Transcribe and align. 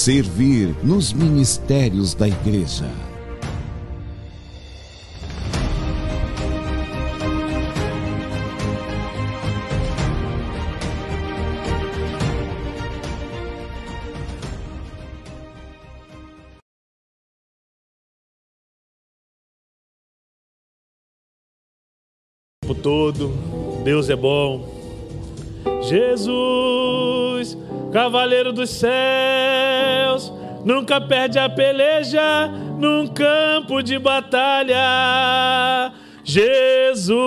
Servir 0.00 0.74
nos 0.82 1.12
ministérios 1.12 2.14
da 2.14 2.26
igreja. 2.26 2.90
tempo 22.70 22.74
todo. 22.74 23.32
Deus 23.84 24.08
é 24.08 24.16
bom. 24.16 24.80
Jesus, 25.82 27.56
cavaleiro 27.92 28.52
dos 28.52 28.70
céus, 28.70 29.39
nunca 30.64 31.00
perde 31.00 31.38
a 31.38 31.48
peleja 31.48 32.48
num 32.78 33.06
campo 33.06 33.82
de 33.82 33.98
batalha. 33.98 35.92
Jesus, 36.22 37.18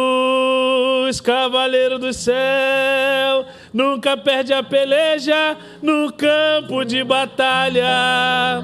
cavaleiro 1.19 1.99
do 1.99 2.13
céu, 2.13 3.45
nunca 3.73 4.15
perde 4.15 4.53
a 4.53 4.63
peleja 4.63 5.57
no 5.81 6.11
campo 6.13 6.85
de 6.85 7.03
batalha. 7.03 8.63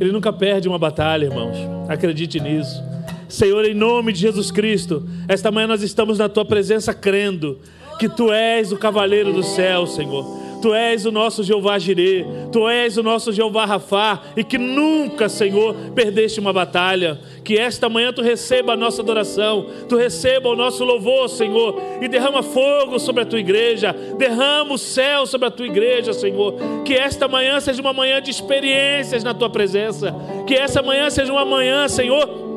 Ele 0.00 0.10
nunca 0.10 0.32
perde 0.32 0.68
uma 0.68 0.78
batalha, 0.78 1.26
irmãos. 1.26 1.56
Acredite 1.88 2.40
nisso. 2.40 2.82
Senhor, 3.28 3.64
em 3.64 3.74
nome 3.74 4.12
de 4.12 4.20
Jesus 4.20 4.50
Cristo, 4.50 5.08
esta 5.28 5.50
manhã 5.50 5.66
nós 5.66 5.82
estamos 5.82 6.18
na 6.18 6.28
tua 6.28 6.44
presença 6.44 6.92
crendo 6.92 7.60
que 7.98 8.08
tu 8.08 8.32
és 8.32 8.72
o 8.72 8.76
cavaleiro 8.76 9.32
do 9.32 9.42
céu, 9.42 9.86
Senhor. 9.86 10.41
Tu 10.62 10.72
és 10.72 11.04
o 11.04 11.10
nosso 11.10 11.42
Jeová 11.42 11.76
Jirê, 11.76 12.24
Tu 12.52 12.68
és 12.68 12.96
o 12.96 13.02
nosso 13.02 13.32
Jeová 13.32 13.64
Rafá 13.64 14.22
e 14.36 14.44
que 14.44 14.56
nunca, 14.56 15.28
Senhor, 15.28 15.74
perdeste 15.92 16.38
uma 16.38 16.52
batalha. 16.52 17.18
Que 17.42 17.58
esta 17.58 17.88
manhã 17.88 18.12
Tu 18.12 18.22
receba 18.22 18.74
a 18.74 18.76
nossa 18.76 19.02
adoração, 19.02 19.66
Tu 19.88 19.96
receba 19.96 20.48
o 20.48 20.56
nosso 20.56 20.84
louvor, 20.84 21.28
Senhor, 21.28 21.82
e 22.00 22.06
derrama 22.06 22.44
fogo 22.44 23.00
sobre 23.00 23.22
a 23.22 23.26
Tua 23.26 23.40
igreja, 23.40 23.92
derrama 24.16 24.74
o 24.74 24.78
céu 24.78 25.26
sobre 25.26 25.48
a 25.48 25.50
Tua 25.50 25.66
igreja, 25.66 26.12
Senhor. 26.12 26.54
Que 26.84 26.94
esta 26.94 27.26
manhã 27.26 27.58
seja 27.58 27.82
uma 27.82 27.92
manhã 27.92 28.22
de 28.22 28.30
experiências 28.30 29.24
na 29.24 29.34
Tua 29.34 29.50
presença, 29.50 30.14
que 30.46 30.54
essa 30.54 30.80
manhã 30.80 31.10
seja 31.10 31.32
uma 31.32 31.44
manhã, 31.44 31.88
Senhor, 31.88 32.51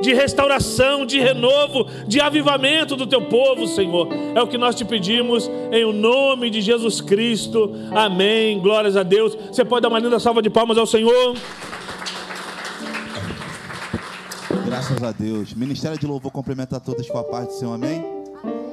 de 0.00 0.14
restauração, 0.14 1.04
de 1.04 1.18
renovo, 1.18 1.86
de 2.06 2.20
avivamento 2.20 2.96
do 2.96 3.06
teu 3.06 3.22
povo, 3.22 3.66
Senhor. 3.66 4.08
É 4.34 4.40
o 4.40 4.46
que 4.46 4.58
nós 4.58 4.74
te 4.74 4.84
pedimos 4.84 5.50
em 5.72 5.84
o 5.84 5.92
nome 5.92 6.50
de 6.50 6.60
Jesus 6.60 7.00
Cristo. 7.00 7.72
Amém. 7.90 8.60
Glórias 8.60 8.96
a 8.96 9.02
Deus. 9.02 9.34
Você 9.34 9.64
pode 9.64 9.82
dar 9.82 9.88
uma 9.88 9.98
linda 9.98 10.18
salva 10.18 10.40
de 10.42 10.50
palmas 10.50 10.78
ao 10.78 10.86
Senhor. 10.86 11.36
Graças 14.64 15.02
a 15.02 15.12
Deus. 15.12 15.54
Ministério 15.54 15.98
de 15.98 16.06
Louvor 16.06 16.30
cumprimenta 16.30 16.76
a 16.76 16.80
todos 16.80 17.08
com 17.08 17.18
a 17.18 17.24
paz 17.24 17.48
do 17.48 17.52
Senhor. 17.54 17.74
Amém. 17.74 18.04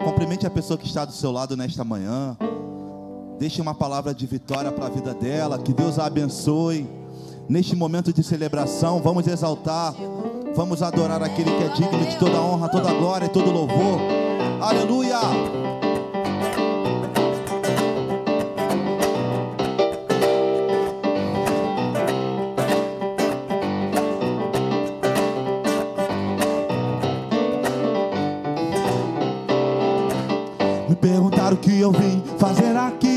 Cumprimente 0.03 0.45
a 0.45 0.49
pessoa 0.49 0.77
que 0.77 0.85
está 0.85 1.05
do 1.05 1.11
seu 1.11 1.31
lado 1.31 1.57
nesta 1.57 1.83
manhã. 1.83 2.37
Deixe 3.39 3.61
uma 3.61 3.73
palavra 3.73 4.13
de 4.13 4.25
vitória 4.25 4.71
para 4.71 4.85
a 4.85 4.89
vida 4.89 5.13
dela. 5.13 5.57
Que 5.57 5.73
Deus 5.73 5.97
a 5.97 6.05
abençoe. 6.05 6.87
Neste 7.47 7.75
momento 7.75 8.11
de 8.11 8.23
celebração, 8.23 8.99
vamos 9.01 9.27
exaltar 9.27 9.93
Vamos 10.55 10.81
adorar 10.81 11.21
aquele 11.21 11.51
que 11.51 11.63
é 11.63 11.67
digno 11.67 12.05
de 12.05 12.17
toda 12.17 12.39
honra, 12.39 12.69
toda 12.69 12.93
glória 12.93 13.25
e 13.25 13.29
todo 13.29 13.51
louvor. 13.51 13.99
Aleluia! 14.61 15.19
Me 30.87 30.95
perguntaram 30.95 31.55
o 31.55 31.59
que 31.59 31.81
eu 31.81 31.91
vim 31.91 32.23
fazer 32.39 32.77
aqui. 32.77 33.14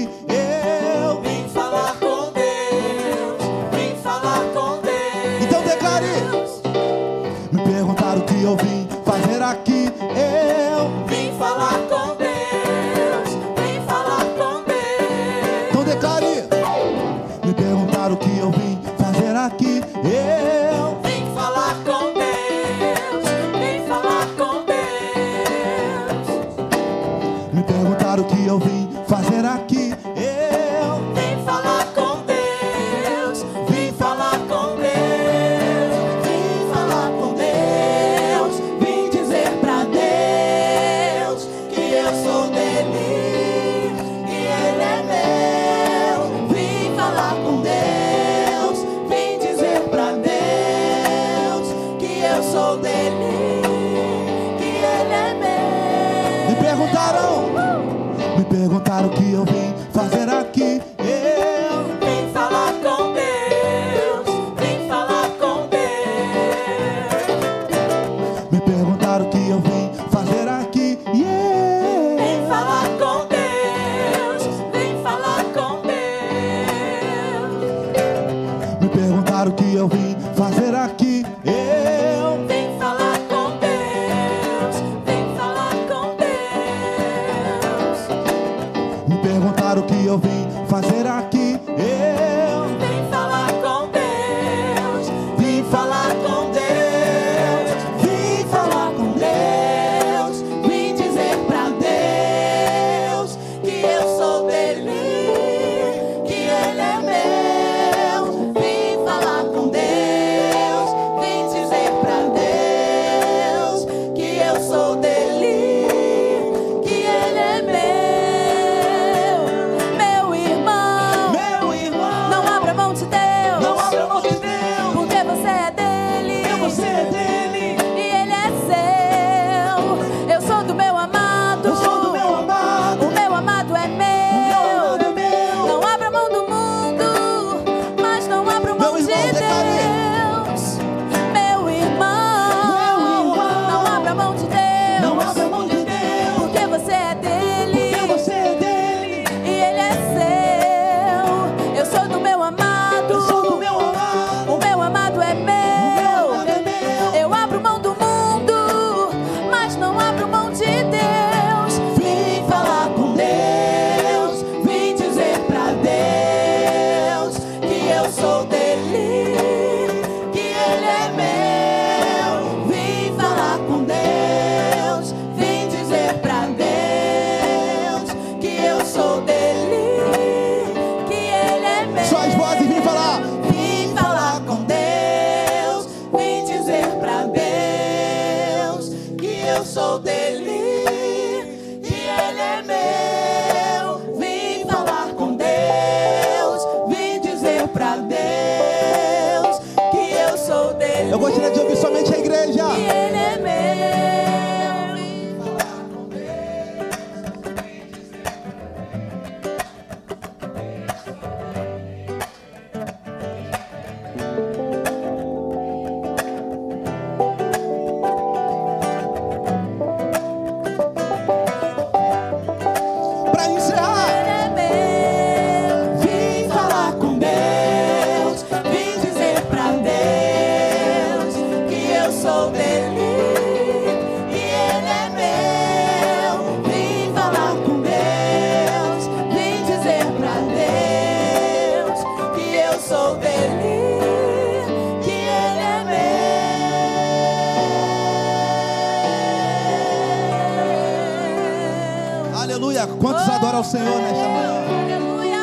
Senhor 253.89 254.03
nesta 254.03 254.29
manhã? 254.29 254.53
Aleluia. 254.83 255.39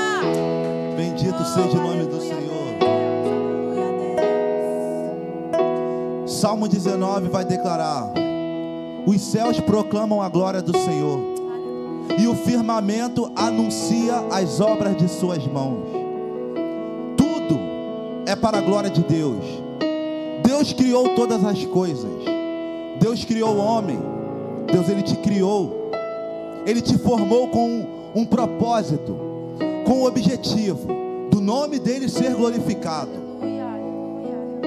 Bendito 0.96 1.44
seja 1.46 1.78
o 1.78 1.82
nome 1.82 2.06
do 2.06 2.22
Senhor. 2.22 2.46
Salmo 6.28 6.68
19 6.68 7.30
vai 7.30 7.44
declarar: 7.44 8.14
Os 9.06 9.20
céus 9.22 9.60
proclamam 9.60 10.22
a 10.22 10.30
glória 10.30 10.62
do 10.62 10.78
Senhor, 10.78 11.20
e 12.20 12.28
o 12.28 12.36
firmamento 12.36 13.32
anuncia 13.36 14.24
as 14.32 14.62
obras 14.62 14.96
de 14.96 15.08
suas 15.08 15.46
mãos. 15.48 15.88
Tudo 17.18 17.60
é 18.28 18.36
para 18.36 18.60
a 18.60 18.62
glória 18.62 18.92
de 18.92 19.02
Deus. 19.02 19.44
Deus 20.44 20.72
criou 20.72 21.16
todas 21.16 21.44
as 21.44 21.66
coisas. 21.66 22.12
Deus 23.00 23.26
criou 23.26 23.56
o 23.56 23.58
homem. 23.58 24.00
Deus 24.72 24.88
ele 24.88 25.02
te 25.02 25.16
criou. 25.16 25.90
Ele 26.66 26.82
te 26.82 26.98
formou 26.98 27.48
com 27.50 28.05
um, 28.16 28.26
propósito, 28.26 29.16
com 29.86 30.02
o 30.02 30.08
objetivo 30.08 30.88
do 31.30 31.42
nome 31.42 31.78
dele 31.78 32.08
ser 32.08 32.34
glorificado. 32.34 33.12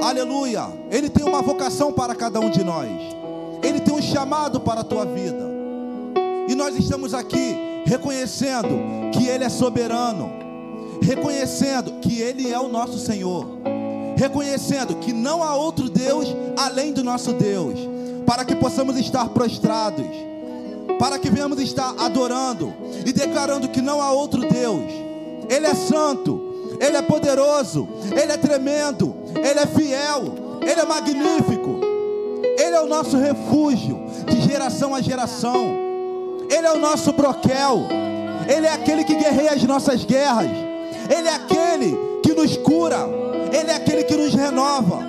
Aleluia. 0.03 0.67
Ele 0.91 1.09
tem 1.09 1.25
uma 1.25 1.43
vocação 1.43 1.93
para 1.93 2.15
cada 2.15 2.39
um 2.39 2.51
de 2.51 2.63
nós. 2.63 2.89
Ele 3.63 3.81
tem 3.81 3.95
um 3.95 4.03
chamado 4.03 4.61
para 4.61 4.83
a 4.83 4.85
tua 4.85 5.05
vida. 5.05 5.49
E 6.49 6.55
nós 6.55 6.77
estamos 6.77 7.15
aqui 7.15 7.57
reconhecendo 7.85 8.69
que 9.13 9.27
Ele 9.27 9.45
é 9.45 9.49
soberano, 9.49 10.31
reconhecendo 11.03 11.95
que 12.01 12.21
Ele 12.21 12.53
é 12.53 12.61
o 12.61 12.69
nosso 12.69 12.99
Senhor, 12.99 13.47
reconhecendo 14.17 14.97
que 14.97 15.13
não 15.13 15.43
há 15.43 15.57
outro 15.57 15.89
Deus 15.89 16.27
além 16.57 16.93
do 16.93 17.03
nosso 17.03 17.33
Deus, 17.33 17.79
para 18.27 18.45
que 18.45 18.55
possamos 18.55 18.97
estar 18.99 19.31
prostrados, 19.31 20.07
para 20.99 21.19
que 21.19 21.31
venhamos 21.31 21.61
estar 21.61 21.95
adorando 21.99 22.73
e 23.05 23.13
declarando 23.13 23.69
que 23.69 23.81
não 23.81 24.01
há 24.01 24.13
outro 24.13 24.41
Deus. 24.49 24.85
Ele 25.49 25.67
é 25.67 25.75
santo, 25.75 26.77
Ele 26.81 26.97
é 26.97 27.03
poderoso, 27.03 27.89
Ele 28.11 28.33
é 28.33 28.37
tremendo, 28.37 29.15
Ele 29.35 29.61
é 29.61 29.67
fiel, 29.67 30.35
Ele 30.63 30.81
é 30.81 30.85
magnífico. 30.85 31.81
Ele 32.59 32.75
é 32.75 32.81
o 32.81 32.87
nosso 32.87 33.17
refúgio 33.17 34.01
de 34.27 34.41
geração 34.43 34.95
a 34.95 35.01
geração. 35.01 35.89
Ele 36.51 36.67
é 36.67 36.73
o 36.73 36.79
nosso 36.79 37.13
broquel. 37.13 37.87
Ele 38.49 38.67
é 38.67 38.73
aquele 38.73 39.05
que 39.05 39.15
guerreia 39.15 39.53
as 39.53 39.63
nossas 39.65 40.05
guerras. 40.05 40.51
Ele 41.09 41.29
é 41.29 41.35
aquele 41.35 41.97
que 42.23 42.33
nos 42.35 42.57
cura. 42.57 43.07
Ele 43.53 43.71
é 43.71 43.77
aquele 43.77 44.05
que 44.05 44.17
nos 44.17 44.35
renova. 44.35 45.01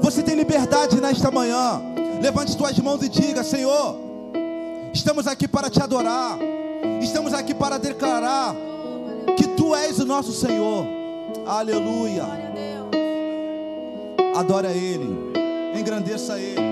Você 0.00 0.22
tem 0.22 0.34
liberdade 0.34 1.00
nesta 1.00 1.30
manhã. 1.30 1.80
Levante 2.20 2.52
suas 2.52 2.78
mãos 2.78 3.02
e 3.02 3.08
diga: 3.08 3.44
Senhor, 3.44 3.96
estamos 4.92 5.26
aqui 5.26 5.48
para 5.48 5.70
te 5.70 5.82
adorar. 5.82 6.38
Estamos 7.00 7.34
aqui 7.34 7.54
para 7.54 7.78
declarar 7.78 8.54
que 9.36 9.46
tu 9.48 9.74
és 9.74 9.98
o 9.98 10.04
nosso 10.04 10.32
Senhor. 10.32 10.86
Aleluia. 11.46 12.24
Adore 14.34 14.66
a 14.66 14.72
Ele. 14.72 15.32
Engrandeça 15.74 16.38
Ele. 16.38 16.67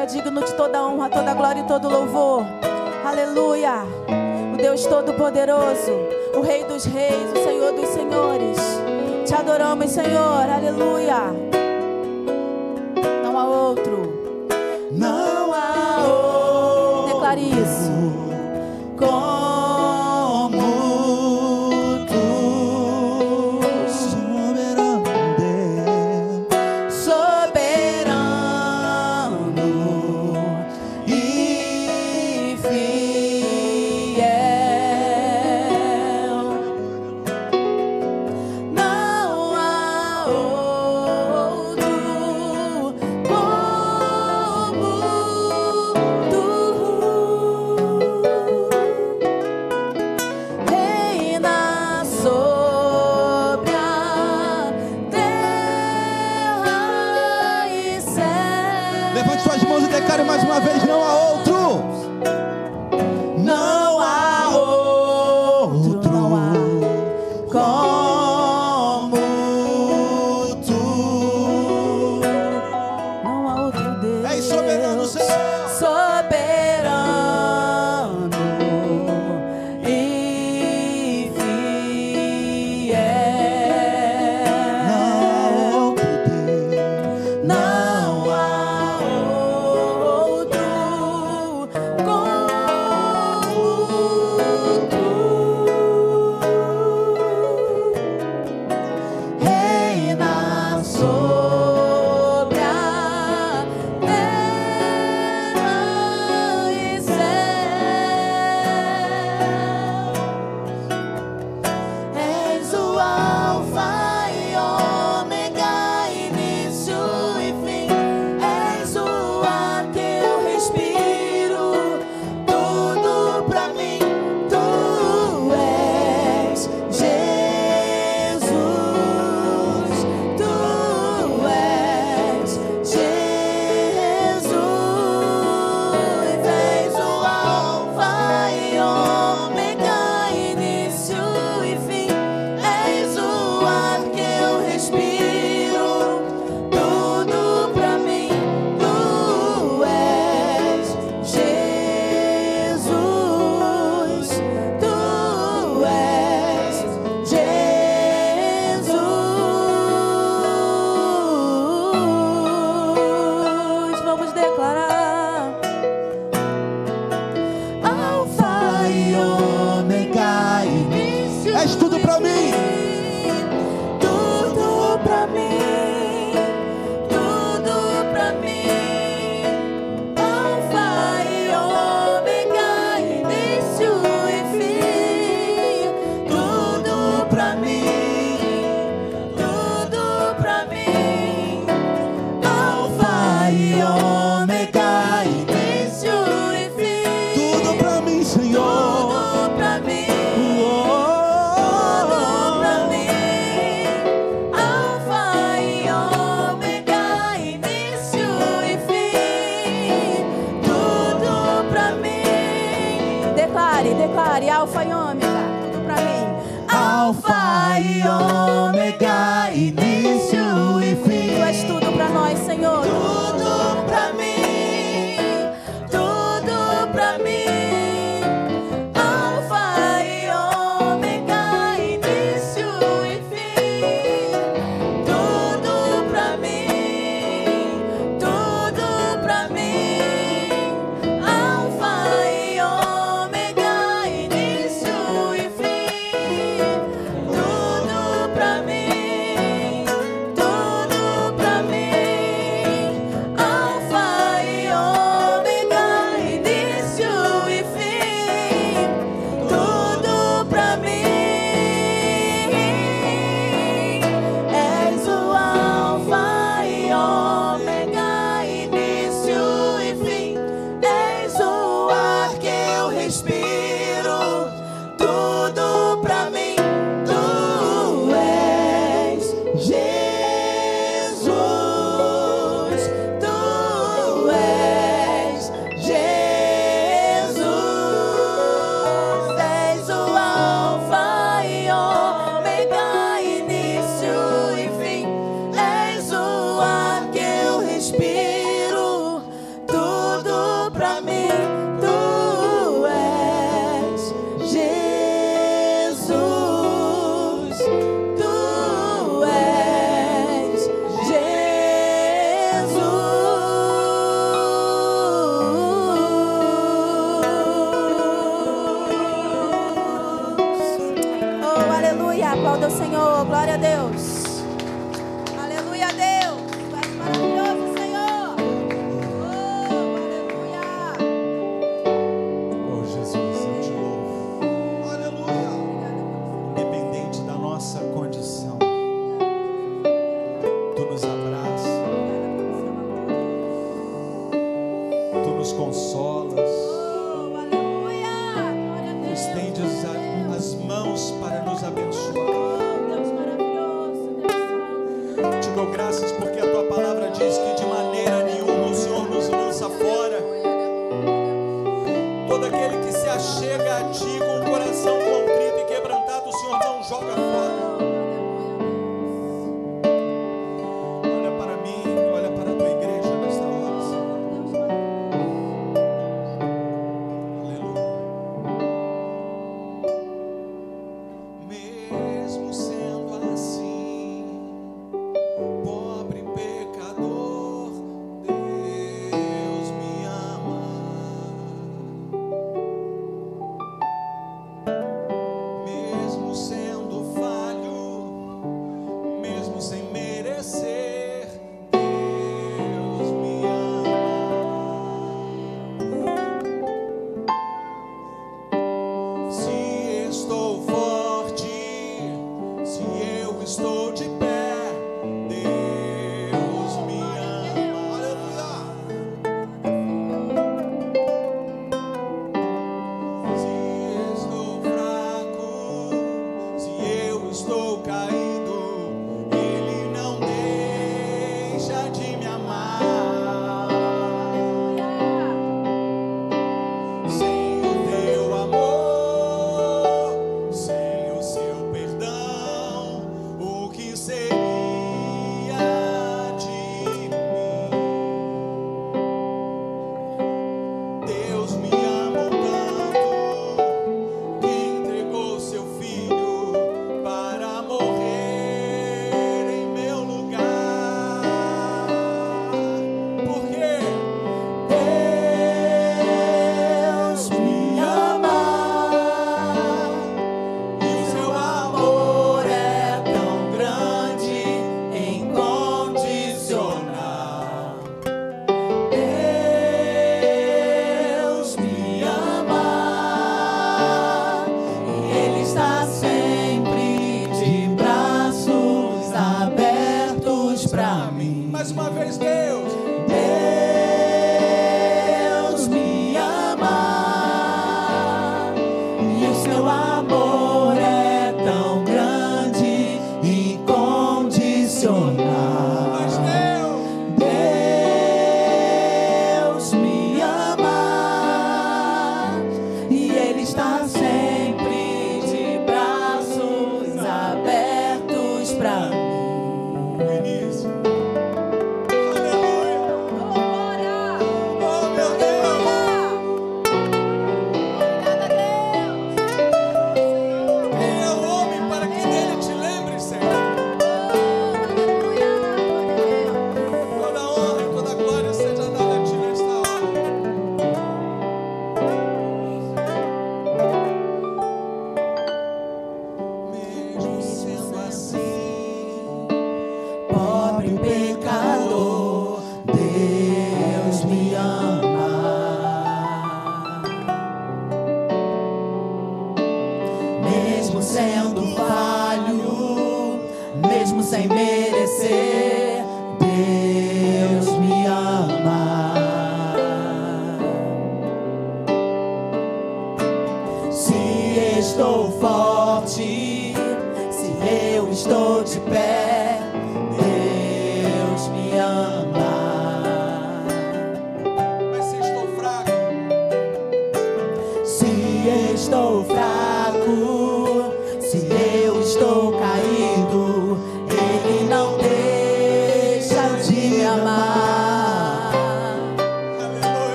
é 0.00 0.06
digno 0.06 0.42
de 0.42 0.54
toda 0.54 0.82
honra, 0.82 1.10
toda 1.10 1.34
glória 1.34 1.60
e 1.60 1.64
todo 1.64 1.88
louvor. 1.88 2.42
Aleluia. 3.04 3.82
O 4.54 4.56
Deus 4.56 4.86
Todo-Poderoso, 4.86 5.92
o 6.34 6.40
Rei 6.40 6.64
dos 6.64 6.86
Reis, 6.86 7.30
o 7.32 7.44
Senhor 7.44 7.72
dos 7.72 7.88
Senhores. 7.88 8.58
Te 9.26 9.34
adoramos, 9.34 9.90
Senhor. 9.90 10.48
Aleluia. 10.48 11.18
Não 13.22 13.38
há 13.38 13.44
outro. 13.44 14.88
Não 14.90 15.52
há 15.52 16.06
outro. 16.06 17.14
Declare 17.14 17.42
isso. 17.42 17.92
Com 18.96 19.29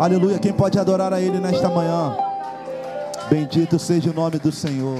Aleluia. 0.00 0.38
Quem 0.38 0.50
pode 0.50 0.78
adorar 0.78 1.12
a 1.12 1.20
Ele 1.20 1.38
nesta 1.38 1.68
manhã? 1.68 2.16
Bendito 3.28 3.78
seja 3.78 4.08
o 4.08 4.14
nome 4.14 4.38
do 4.38 4.50
Senhor. 4.50 4.98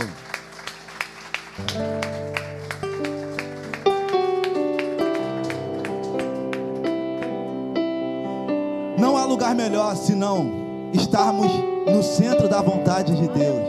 Não 8.99 9.17
há 9.17 9.25
lugar 9.25 9.55
melhor 9.55 9.97
senão 9.97 10.91
estarmos 10.93 11.51
no 11.91 12.03
centro 12.03 12.47
da 12.47 12.61
vontade 12.61 13.17
de 13.17 13.27
Deus. 13.27 13.69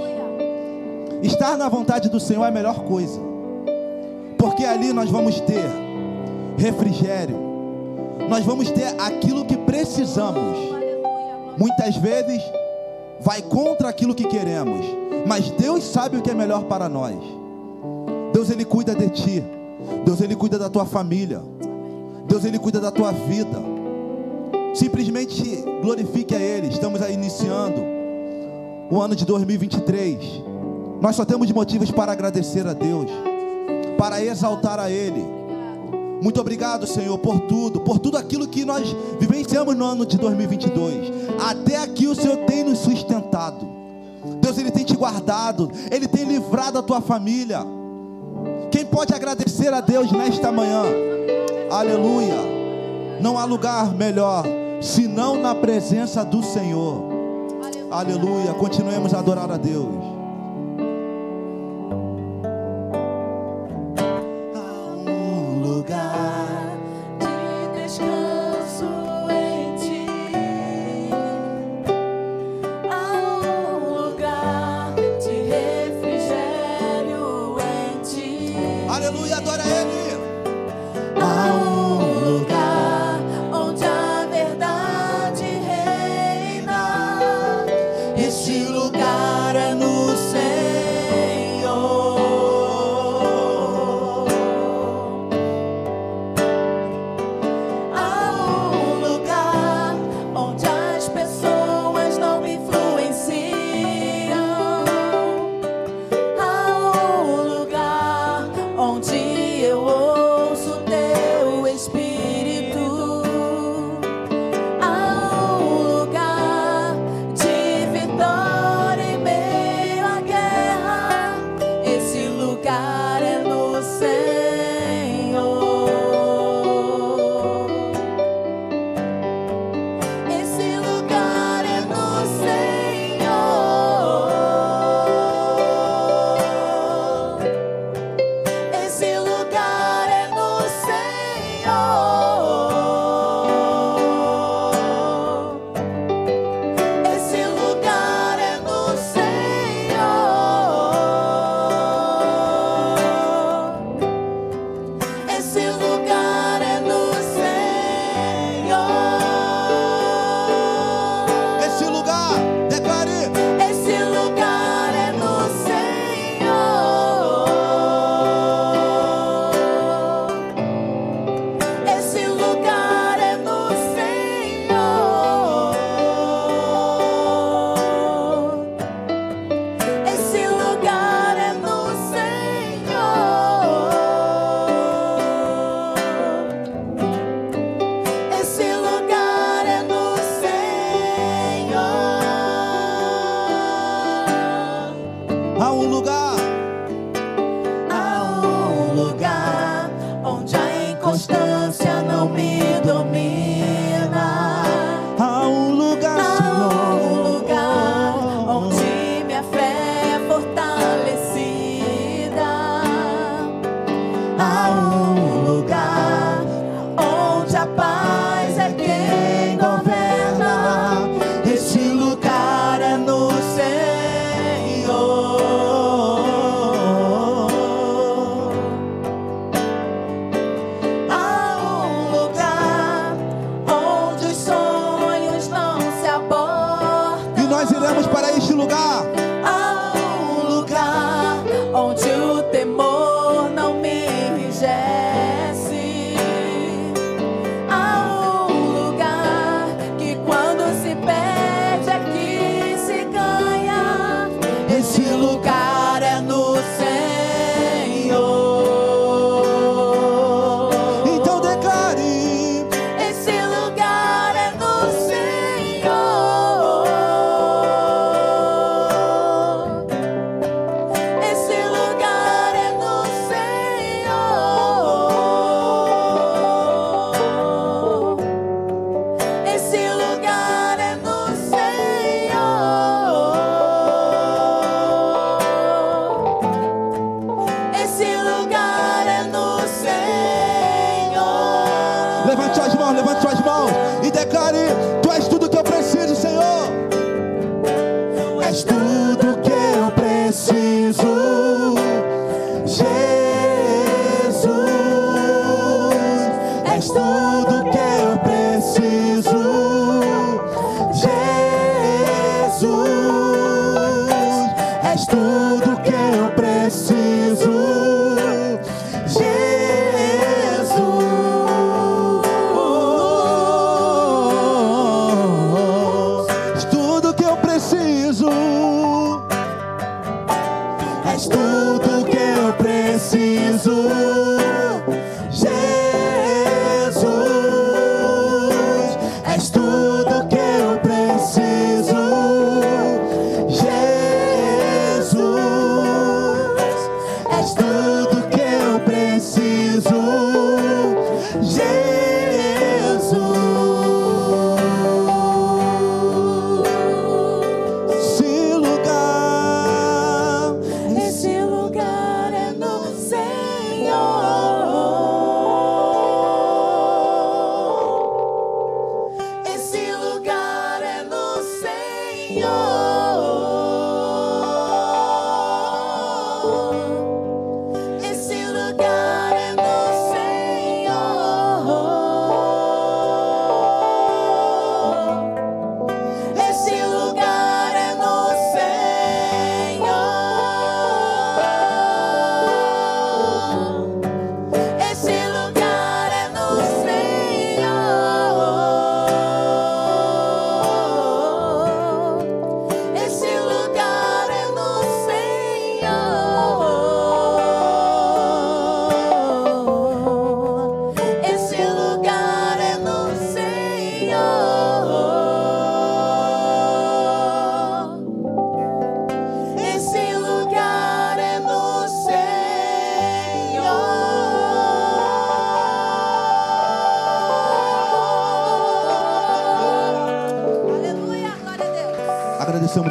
Estar 1.24 1.58
na 1.58 1.70
vontade 1.70 2.10
do 2.10 2.20
Senhor 2.20 2.44
é 2.44 2.50
a 2.50 2.52
melhor 2.52 2.84
coisa, 2.84 3.22
porque 4.38 4.66
ali 4.66 4.92
nós 4.92 5.10
vamos 5.10 5.40
ter 5.40 5.64
refrigério, 6.58 7.38
nós 8.28 8.44
vamos 8.44 8.70
ter 8.70 9.00
aquilo 9.00 9.46
que 9.46 9.56
precisamos. 9.56 10.71
Muitas 11.62 11.96
vezes 11.96 12.42
vai 13.20 13.40
contra 13.40 13.88
aquilo 13.88 14.16
que 14.16 14.26
queremos, 14.26 14.84
mas 15.28 15.52
Deus 15.52 15.84
sabe 15.84 16.18
o 16.18 16.22
que 16.24 16.32
é 16.32 16.34
melhor 16.34 16.64
para 16.64 16.90
nós. 16.90 17.16
Deus 18.34 18.50
ele 18.50 18.66
cuida 18.66 18.96
de 18.96 19.08
ti. 19.10 19.44
Deus 20.04 20.20
ele 20.22 20.36
cuida 20.36 20.58
da 20.58 20.72
tua 20.72 20.88
família. 20.88 21.40
Deus 22.28 22.46
ele 22.46 22.58
cuida 22.58 22.80
da 22.80 22.90
tua 22.90 23.12
vida. 23.12 23.62
Simplesmente 24.74 25.64
glorifique 25.84 26.34
a 26.34 26.40
Ele. 26.40 26.68
Estamos 26.68 27.00
aí 27.00 27.14
iniciando 27.14 27.80
o 28.90 29.00
ano 29.00 29.16
de 29.16 29.24
2023. 29.24 30.18
Nós 31.00 31.16
só 31.16 31.26
temos 31.26 31.52
motivos 31.52 31.92
para 31.92 32.12
agradecer 32.12 32.66
a 32.66 32.74
Deus, 32.74 33.06
para 34.00 34.20
exaltar 34.24 34.80
a 34.80 34.90
Ele. 34.90 35.41
Muito 36.22 36.40
obrigado, 36.40 36.86
Senhor, 36.86 37.18
por 37.18 37.40
tudo, 37.42 37.82
por 37.82 37.98
tudo 37.98 38.16
aquilo 38.16 38.48
que 38.48 38.64
nós 38.64 38.96
vivenciamos 39.20 39.76
no 39.76 39.84
ano 39.84 40.06
de 40.06 40.18
2022. 40.18 41.12
Até 41.44 41.78
aqui 41.78 42.08
o 42.08 42.14
Senhor 42.14 42.38
tem 42.46 42.64
nos 42.64 42.78
sustentado. 42.80 43.68
Deus, 44.40 44.58
Ele 44.60 44.70
tem 44.70 44.86
te 44.86 44.96
guardado, 44.96 45.72
Ele 45.90 46.08
tem 46.08 46.26
livrado 46.26 46.78
a 46.78 46.84
tua 46.84 47.02
família. 47.02 47.66
Quem 48.70 48.86
pode 48.86 49.14
agradecer 49.14 49.74
a 49.74 49.82
Deus 49.82 50.12
nesta 50.12 50.52
manhã? 50.52 50.84
Aleluia. 51.72 52.36
Não 53.20 53.38
há 53.38 53.46
lugar 53.46 53.94
melhor 53.96 54.46
senão 54.80 55.42
na 55.42 55.56
presença 55.56 56.24
do 56.24 56.44
Senhor. 56.44 57.04
Aleluia. 57.90 58.54
Continuemos 58.54 59.14
a 59.14 59.20
adorar 59.20 59.52
a 59.52 59.58
Deus. 59.58 60.21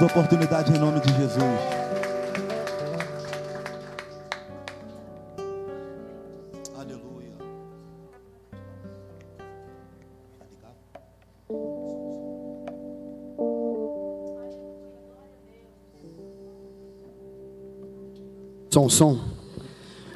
Oportunidade 0.02 0.72
em 0.72 0.78
nome 0.78 0.98
de 1.00 1.12
Jesus. 1.12 1.42
Aleluia. 6.74 7.32
Som, 18.70 18.88
som. 18.88 19.20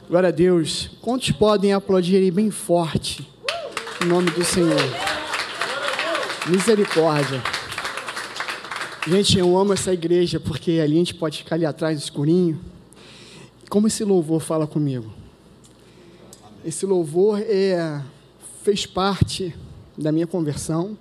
Glória 0.09 0.30
a 0.30 0.32
Deus. 0.32 0.97
Quantos 1.03 1.30
podem 1.32 1.74
aplaudir 1.74 2.16
aí 2.16 2.30
bem 2.30 2.51
forte? 2.51 3.30
Em 4.03 4.07
nome 4.07 4.30
do 4.30 4.43
Senhor. 4.43 4.80
Misericórdia. 6.49 7.53
Gente, 9.07 9.38
eu 9.38 9.55
amo 9.59 9.74
essa 9.74 9.92
igreja 9.92 10.40
porque 10.40 10.80
ali 10.82 10.94
a 10.94 10.98
gente 10.98 11.14
pode 11.14 11.36
ficar 11.36 11.57
ali 11.57 11.66
atrás 11.66 11.98
no 11.98 12.02
escurinho. 12.02 12.59
Como 13.68 13.86
esse 13.86 14.02
louvor 14.02 14.40
fala 14.40 14.66
comigo? 14.66 15.12
Esse 16.64 16.86
louvor 16.86 17.38
é, 17.42 18.02
fez 18.62 18.86
parte 18.86 19.55
da 19.94 20.11
minha 20.11 20.26
conversão. 20.26 20.96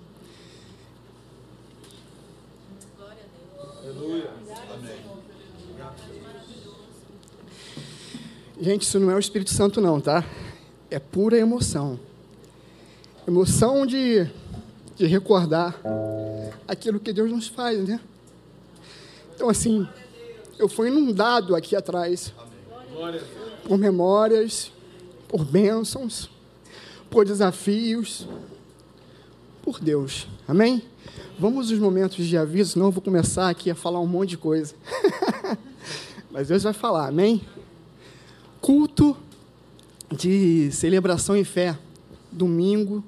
Gente, 8.60 8.82
isso 8.82 8.99
não 8.99 9.12
é 9.12 9.16
o 9.16 9.20
Espírito 9.20 9.51
Santo, 9.51 9.80
não, 9.80 10.01
tá? 10.01 10.26
É 10.91 10.99
pura 10.99 11.38
emoção. 11.38 11.97
Emoção 13.26 13.86
de, 13.86 14.30
de 14.96 15.06
recordar 15.06 15.80
aquilo 16.68 17.00
que 17.00 17.14
Deus 17.14 17.32
nos 17.32 17.48
faz, 17.48 17.88
né? 17.88 18.00
Então, 19.36 19.50
assim, 19.50 19.88
eu 20.58 20.70
fui 20.70 20.89
inundado 20.89 21.56
aqui 21.56 21.76
atrás 21.76 22.34
por 23.68 23.78
memórias, 23.78 24.72
por 25.28 25.44
bênçãos, 25.44 26.30
por 27.10 27.26
desafios, 27.26 28.28
por 29.62 29.80
Deus. 29.80 30.28
Amém? 30.48 30.82
Vamos 31.39 31.72
aos 31.72 31.80
momentos 31.80 32.26
de 32.26 32.38
aviso, 32.38 32.74
senão 32.74 32.88
eu 32.88 32.91
vou 32.91 33.02
começar 33.02 33.50
aqui 33.50 33.72
a 33.72 33.76
falar 33.76 34.00
um 34.00 34.08
monte 34.08 34.32
de 34.32 34.38
coisa. 34.38 34.76
Mas 36.30 36.48
Deus 36.48 36.64
vai 36.64 36.74
falar, 36.74 37.08
amém? 37.08 37.41
culto 38.64 39.18
de 40.10 40.72
celebração 40.72 41.36
e 41.36 41.44
fé, 41.44 41.78
domingo 42.32 43.04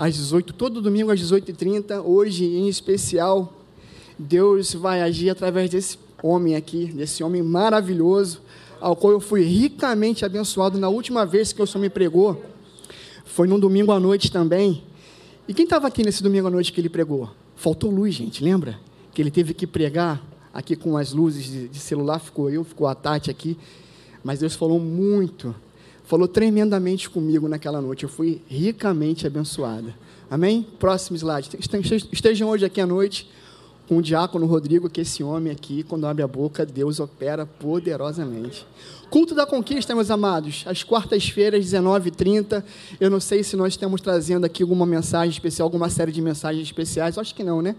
às 0.00 0.14
18, 0.14 0.54
todo 0.54 0.80
domingo 0.80 1.10
às 1.10 1.20
18h30, 1.20 2.02
hoje 2.02 2.46
em 2.46 2.70
especial, 2.70 3.52
Deus 4.18 4.72
vai 4.72 5.02
agir 5.02 5.28
através 5.28 5.68
desse 5.68 5.98
homem 6.22 6.56
aqui, 6.56 6.86
desse 6.86 7.22
homem 7.22 7.42
maravilhoso, 7.42 8.40
ao 8.80 8.96
qual 8.96 9.12
eu 9.12 9.20
fui 9.20 9.42
ricamente 9.42 10.24
abençoado 10.24 10.78
na 10.78 10.88
última 10.88 11.26
vez 11.26 11.52
que 11.52 11.60
o 11.60 11.66
Senhor 11.66 11.82
me 11.82 11.90
pregou, 11.90 12.42
foi 13.26 13.46
num 13.46 13.60
domingo 13.60 13.92
à 13.92 14.00
noite 14.00 14.32
também. 14.32 14.82
E 15.46 15.52
quem 15.52 15.64
estava 15.64 15.88
aqui 15.88 16.02
nesse 16.02 16.22
domingo 16.22 16.48
à 16.48 16.50
noite 16.50 16.72
que 16.72 16.80
ele 16.80 16.88
pregou? 16.88 17.28
Faltou 17.54 17.90
luz, 17.90 18.14
gente, 18.14 18.42
lembra? 18.42 18.80
Que 19.12 19.20
ele 19.20 19.30
teve 19.30 19.52
que 19.52 19.66
pregar 19.66 20.26
aqui 20.50 20.76
com 20.76 20.96
as 20.96 21.12
luzes 21.12 21.44
de, 21.70 21.78
celular, 21.78 22.20
ficou 22.20 22.48
eu, 22.48 22.64
ficou 22.64 22.86
a 22.86 22.94
Tati 22.94 23.30
aqui. 23.30 23.58
Mas 24.24 24.38
Deus 24.38 24.54
falou 24.54 24.80
muito, 24.80 25.54
falou 26.10 26.26
tremendamente 26.26 27.08
comigo 27.08 27.46
naquela 27.46 27.80
noite. 27.80 28.02
Eu 28.02 28.08
fui 28.08 28.42
ricamente 28.48 29.28
abençoada. 29.28 29.94
Amém? 30.28 30.66
Próximo 30.80 31.16
slide. 31.16 31.48
Estejam 32.12 32.48
hoje 32.48 32.64
aqui 32.64 32.80
à 32.80 32.86
noite 32.86 33.30
com 33.88 33.98
o 33.98 34.02
diácono 34.02 34.44
Rodrigo, 34.44 34.90
que 34.90 35.02
esse 35.02 35.22
homem 35.22 35.52
aqui, 35.52 35.84
quando 35.84 36.08
abre 36.08 36.24
a 36.24 36.26
boca, 36.26 36.66
Deus 36.66 36.98
opera 36.98 37.46
poderosamente. 37.46 38.66
Culto 39.08 39.36
da 39.36 39.46
Conquista, 39.46 39.94
meus 39.94 40.10
amados, 40.10 40.64
às 40.66 40.82
quartas-feiras, 40.82 41.64
19h30. 41.64 42.64
Eu 43.00 43.08
não 43.08 43.20
sei 43.20 43.44
se 43.44 43.54
nós 43.54 43.74
estamos 43.74 44.00
trazendo 44.00 44.44
aqui 44.44 44.64
alguma 44.64 44.86
mensagem 44.86 45.30
especial, 45.30 45.66
alguma 45.66 45.88
série 45.88 46.10
de 46.10 46.20
mensagens 46.20 46.64
especiais. 46.64 47.18
Acho 47.18 47.32
que 47.32 47.44
não, 47.44 47.62
né? 47.62 47.76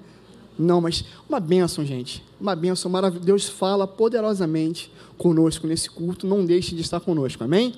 Não, 0.57 0.79
mas 0.79 1.03
uma 1.27 1.39
bênção, 1.41 1.83
gente. 1.83 2.23
Uma 2.39 2.55
bênção 2.55 2.89
maravilhosa. 2.89 3.25
Deus 3.25 3.49
fala 3.49 3.85
poderosamente 3.85 4.89
conosco 5.17 5.67
nesse 5.67 5.89
culto. 5.89 6.25
Não 6.25 6.45
deixe 6.45 6.73
de 6.75 6.81
estar 6.81 7.01
conosco, 7.01 7.43
amém? 7.43 7.73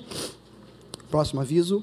Próximo 1.14 1.40
aviso. 1.40 1.80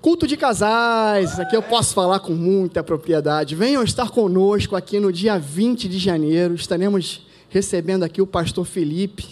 Culto 0.00 0.26
de 0.26 0.34
casais. 0.34 1.38
Aqui 1.38 1.54
eu 1.54 1.62
posso 1.62 1.92
falar 1.92 2.20
com 2.20 2.32
muita 2.32 2.82
propriedade. 2.82 3.54
Venham 3.54 3.82
estar 3.82 4.08
conosco 4.08 4.74
aqui 4.74 4.98
no 4.98 5.12
dia 5.12 5.38
20 5.38 5.90
de 5.90 5.98
janeiro. 5.98 6.54
Estaremos 6.54 7.20
recebendo 7.50 8.02
aqui 8.02 8.22
o 8.22 8.26
pastor 8.26 8.64
Felipe 8.64 9.28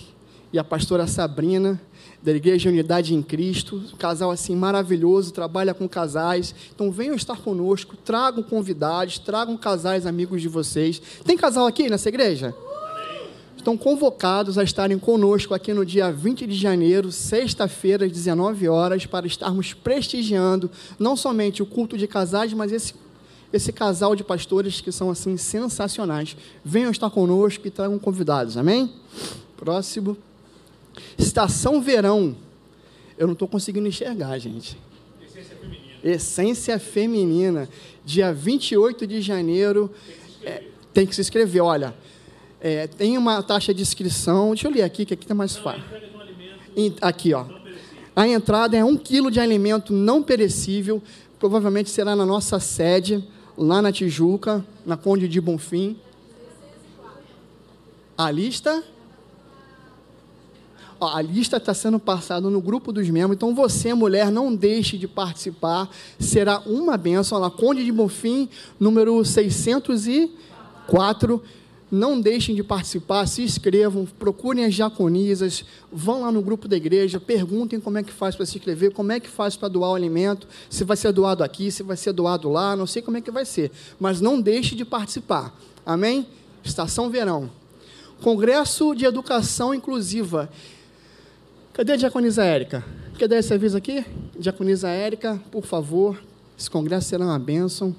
e 0.53 0.59
a 0.59 0.63
pastora 0.63 1.07
Sabrina. 1.07 1.81
da 2.23 2.33
Igreja 2.33 2.69
Unidade 2.69 3.15
em 3.15 3.23
Cristo, 3.23 3.83
um 3.95 3.97
casal 3.97 4.31
assim 4.31 4.55
maravilhoso, 4.55 5.33
trabalha 5.33 5.73
com 5.73 5.89
casais. 5.89 6.55
Então 6.75 6.93
venham 6.93 7.15
estar 7.15 7.39
conosco, 7.39 7.97
tragam 7.97 8.43
convidados, 8.43 9.19
tragam 9.19 9.57
casais 9.57 10.05
amigos 10.05 10.43
de 10.43 10.49
vocês. 10.49 11.01
Tem 11.25 11.35
casal 11.35 11.67
aqui 11.67 11.89
nessa 11.89 12.11
igreja? 12.11 12.55
Estão 13.65 13.79
convocados 13.79 14.59
a 14.59 14.63
estarem 14.63 14.99
conosco 14.99 15.55
aqui 15.55 15.73
no 15.73 15.87
dia 15.87 16.13
20 16.13 16.47
de 16.47 16.55
janeiro, 16.55 17.11
sexta-feira, 17.11 18.05
às 18.05 18.13
19 18.13 18.69
horas, 18.69 19.07
para 19.07 19.27
estarmos 19.27 19.73
prestigiando 19.73 20.71
não 20.99 21.17
somente 21.17 21.63
o 21.63 21.67
culto 21.67 21.97
de 21.97 22.07
casais, 22.07 22.53
mas 22.53 22.71
esse 22.71 22.93
esse 23.51 23.73
casal 23.73 24.15
de 24.15 24.23
pastores 24.23 24.83
que 24.83 24.93
são 24.93 25.09
assim 25.09 25.39
sensacionais. 25.39 26.37
Venham 26.63 26.91
estar 26.91 27.09
conosco 27.09 27.67
e 27.67 27.71
tragam 27.71 27.99
convidados. 27.99 28.59
Amém? 28.59 28.93
Próximo. 29.57 30.15
Estação 31.17 31.81
Verão. 31.81 32.37
Eu 33.17 33.27
não 33.27 33.33
estou 33.33 33.49
conseguindo 33.49 33.89
enxergar, 33.89 34.39
gente. 34.39 34.77
Essência 35.23 35.57
feminina. 35.57 35.87
Essência 36.05 36.79
feminina. 36.79 37.69
Dia 38.05 38.31
28 38.31 39.07
de 39.07 39.23
janeiro. 39.23 39.91
É, 40.43 40.65
tem 40.93 41.07
que 41.07 41.15
se 41.15 41.23
inscrever. 41.23 41.63
Olha, 41.63 41.95
é, 42.65 42.87
tem 42.87 43.19
uma 43.19 43.43
taxa 43.43 43.75
de 43.75 43.83
inscrição. 43.83 44.49
Deixa 44.49 44.67
eu 44.67 44.73
ler 44.73 44.85
aqui, 44.85 45.05
que 45.05 45.13
aqui 45.13 45.25
está 45.25 45.35
mais 45.35 45.55
fácil. 45.55 45.85
Aqui, 47.03 47.35
ó. 47.35 47.45
A 48.17 48.27
entrada 48.27 48.75
é 48.75 48.83
um 48.83 48.97
quilo 48.97 49.31
de 49.31 49.39
alimento 49.39 49.93
não 49.93 50.23
perecível. 50.23 51.03
Provavelmente 51.39 51.91
será 51.91 52.17
na 52.17 52.25
nossa 52.25 52.59
sede, 52.59 53.23
lá 53.55 53.83
na 53.83 53.93
Tijuca, 53.93 54.65
na 54.87 54.97
Conde 54.97 55.29
de 55.29 55.43
Bonfim. 55.43 55.99
A 58.17 58.31
lista 58.31 58.83
a 60.99 61.21
lista 61.21 61.59
está 61.59 61.75
sendo 61.75 61.99
passada 61.99 62.49
no 62.49 62.63
grupo 62.63 62.91
dos 62.91 63.11
membros, 63.11 63.37
então 63.37 63.55
você, 63.55 63.93
mulher, 63.93 64.31
não 64.31 64.55
deixe 64.55 64.97
de 64.97 65.07
participar, 65.07 65.91
será 66.19 66.61
uma 66.61 66.97
benção. 66.97 67.39
Lá, 67.39 67.51
Conde 67.51 67.85
de 67.85 67.93
Bonfim, 67.93 68.49
número 68.81 69.23
604. 69.23 71.43
Não 71.91 72.21
deixem 72.21 72.55
de 72.55 72.63
participar, 72.63 73.27
se 73.27 73.43
inscrevam, 73.43 74.07
procurem 74.19 74.65
as 74.65 74.75
diaconisas, 74.75 75.65
vão 75.93 76.23
lá 76.23 76.33
no 76.33 76.43
grupo 76.43 76.67
da 76.67 76.77
igreja, 76.77 77.21
perguntem 77.21 77.79
como 77.79 77.99
é 77.99 78.03
que 78.03 78.13
faz 78.13 78.35
para 78.35 78.47
se 78.47 78.57
inscrever, 78.59 78.91
como 78.93 79.13
é 79.13 79.21
que 79.21 79.29
faz 79.29 79.55
para 79.55 79.69
doar 79.69 79.91
o 79.91 79.95
alimento, 79.95 80.49
se 80.69 80.83
vai 80.83 80.97
ser 80.97 81.13
doado 81.13 81.45
aqui, 81.45 81.71
se 81.71 81.83
vai 81.83 81.97
ser 81.97 82.13
doado 82.13 82.49
lá, 82.49 82.75
não 82.75 82.87
sei 82.87 83.03
como 83.03 83.17
é 83.17 83.21
que 83.21 83.31
vai 83.31 83.45
ser. 83.45 83.71
Mas 84.01 84.21
não 84.21 84.41
deixe 84.41 84.75
de 84.75 84.85
participar. 84.85 85.55
Amém? 85.85 86.27
Estação 86.65 87.11
Verão. 87.11 87.51
Congresso 88.23 88.95
de 88.95 89.05
Educação 89.05 89.75
Inclusiva. 89.75 90.51
Cadê 91.75 91.93
a 91.93 91.97
diaconisa 91.97 92.43
Érica? 92.43 92.85
Cadê 93.19 93.37
esse 93.37 93.53
aviso 93.53 93.77
aqui? 93.77 94.05
Diaconisa 94.39 94.89
Érica, 94.89 95.41
por 95.51 95.65
favor. 95.65 96.19
Esse 96.59 96.71
congresso 96.71 97.09
será 97.09 97.25
uma 97.25 97.39
bênção. 97.39 97.95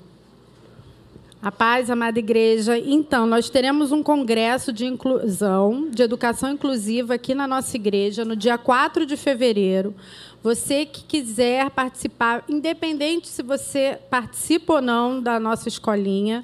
A 1.45 1.51
paz, 1.51 1.91
amada 1.91 2.17
igreja. 2.17 2.75
Então, 2.75 3.27
nós 3.27 3.51
teremos 3.51 3.91
um 3.91 4.01
congresso 4.01 4.73
de 4.73 4.87
inclusão, 4.87 5.91
de 5.91 6.01
educação 6.01 6.49
inclusiva 6.49 7.13
aqui 7.13 7.35
na 7.35 7.47
nossa 7.47 7.75
igreja, 7.75 8.25
no 8.25 8.35
dia 8.35 8.57
4 8.57 9.05
de 9.05 9.15
fevereiro. 9.15 9.93
Você 10.41 10.87
que 10.87 11.03
quiser 11.03 11.69
participar, 11.69 12.43
independente 12.49 13.27
se 13.27 13.43
você 13.43 13.99
participa 14.09 14.73
ou 14.73 14.81
não 14.81 15.21
da 15.21 15.39
nossa 15.39 15.69
escolinha, 15.69 16.43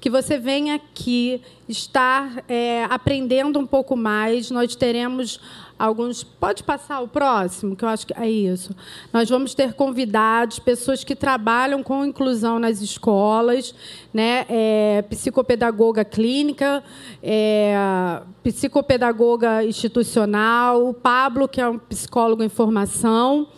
que 0.00 0.10
você 0.10 0.36
venha 0.36 0.74
aqui 0.74 1.40
estar 1.68 2.42
é, 2.48 2.82
aprendendo 2.90 3.56
um 3.56 3.66
pouco 3.66 3.96
mais. 3.96 4.50
Nós 4.50 4.74
teremos 4.74 5.38
alguns. 5.80 6.22
Pode 6.22 6.62
passar 6.62 7.00
o 7.00 7.08
próximo, 7.08 7.74
que 7.74 7.84
eu 7.84 7.88
acho 7.88 8.06
que 8.06 8.14
é 8.14 8.30
isso. 8.30 8.74
Nós 9.12 9.28
vamos 9.28 9.54
ter 9.54 9.72
convidados, 9.72 10.58
pessoas 10.58 11.02
que 11.02 11.16
trabalham 11.16 11.82
com 11.82 12.04
inclusão 12.04 12.58
nas 12.58 12.82
escolas, 12.82 13.74
né? 14.12 14.44
É, 14.48 15.02
psicopedagoga 15.08 16.04
clínica, 16.04 16.84
é, 17.22 18.20
psicopedagoga 18.42 19.64
institucional, 19.64 20.88
o 20.88 20.94
Pablo, 20.94 21.48
que 21.48 21.60
é 21.60 21.68
um 21.68 21.78
psicólogo 21.78 22.42
em 22.42 22.48
formação. 22.48 23.48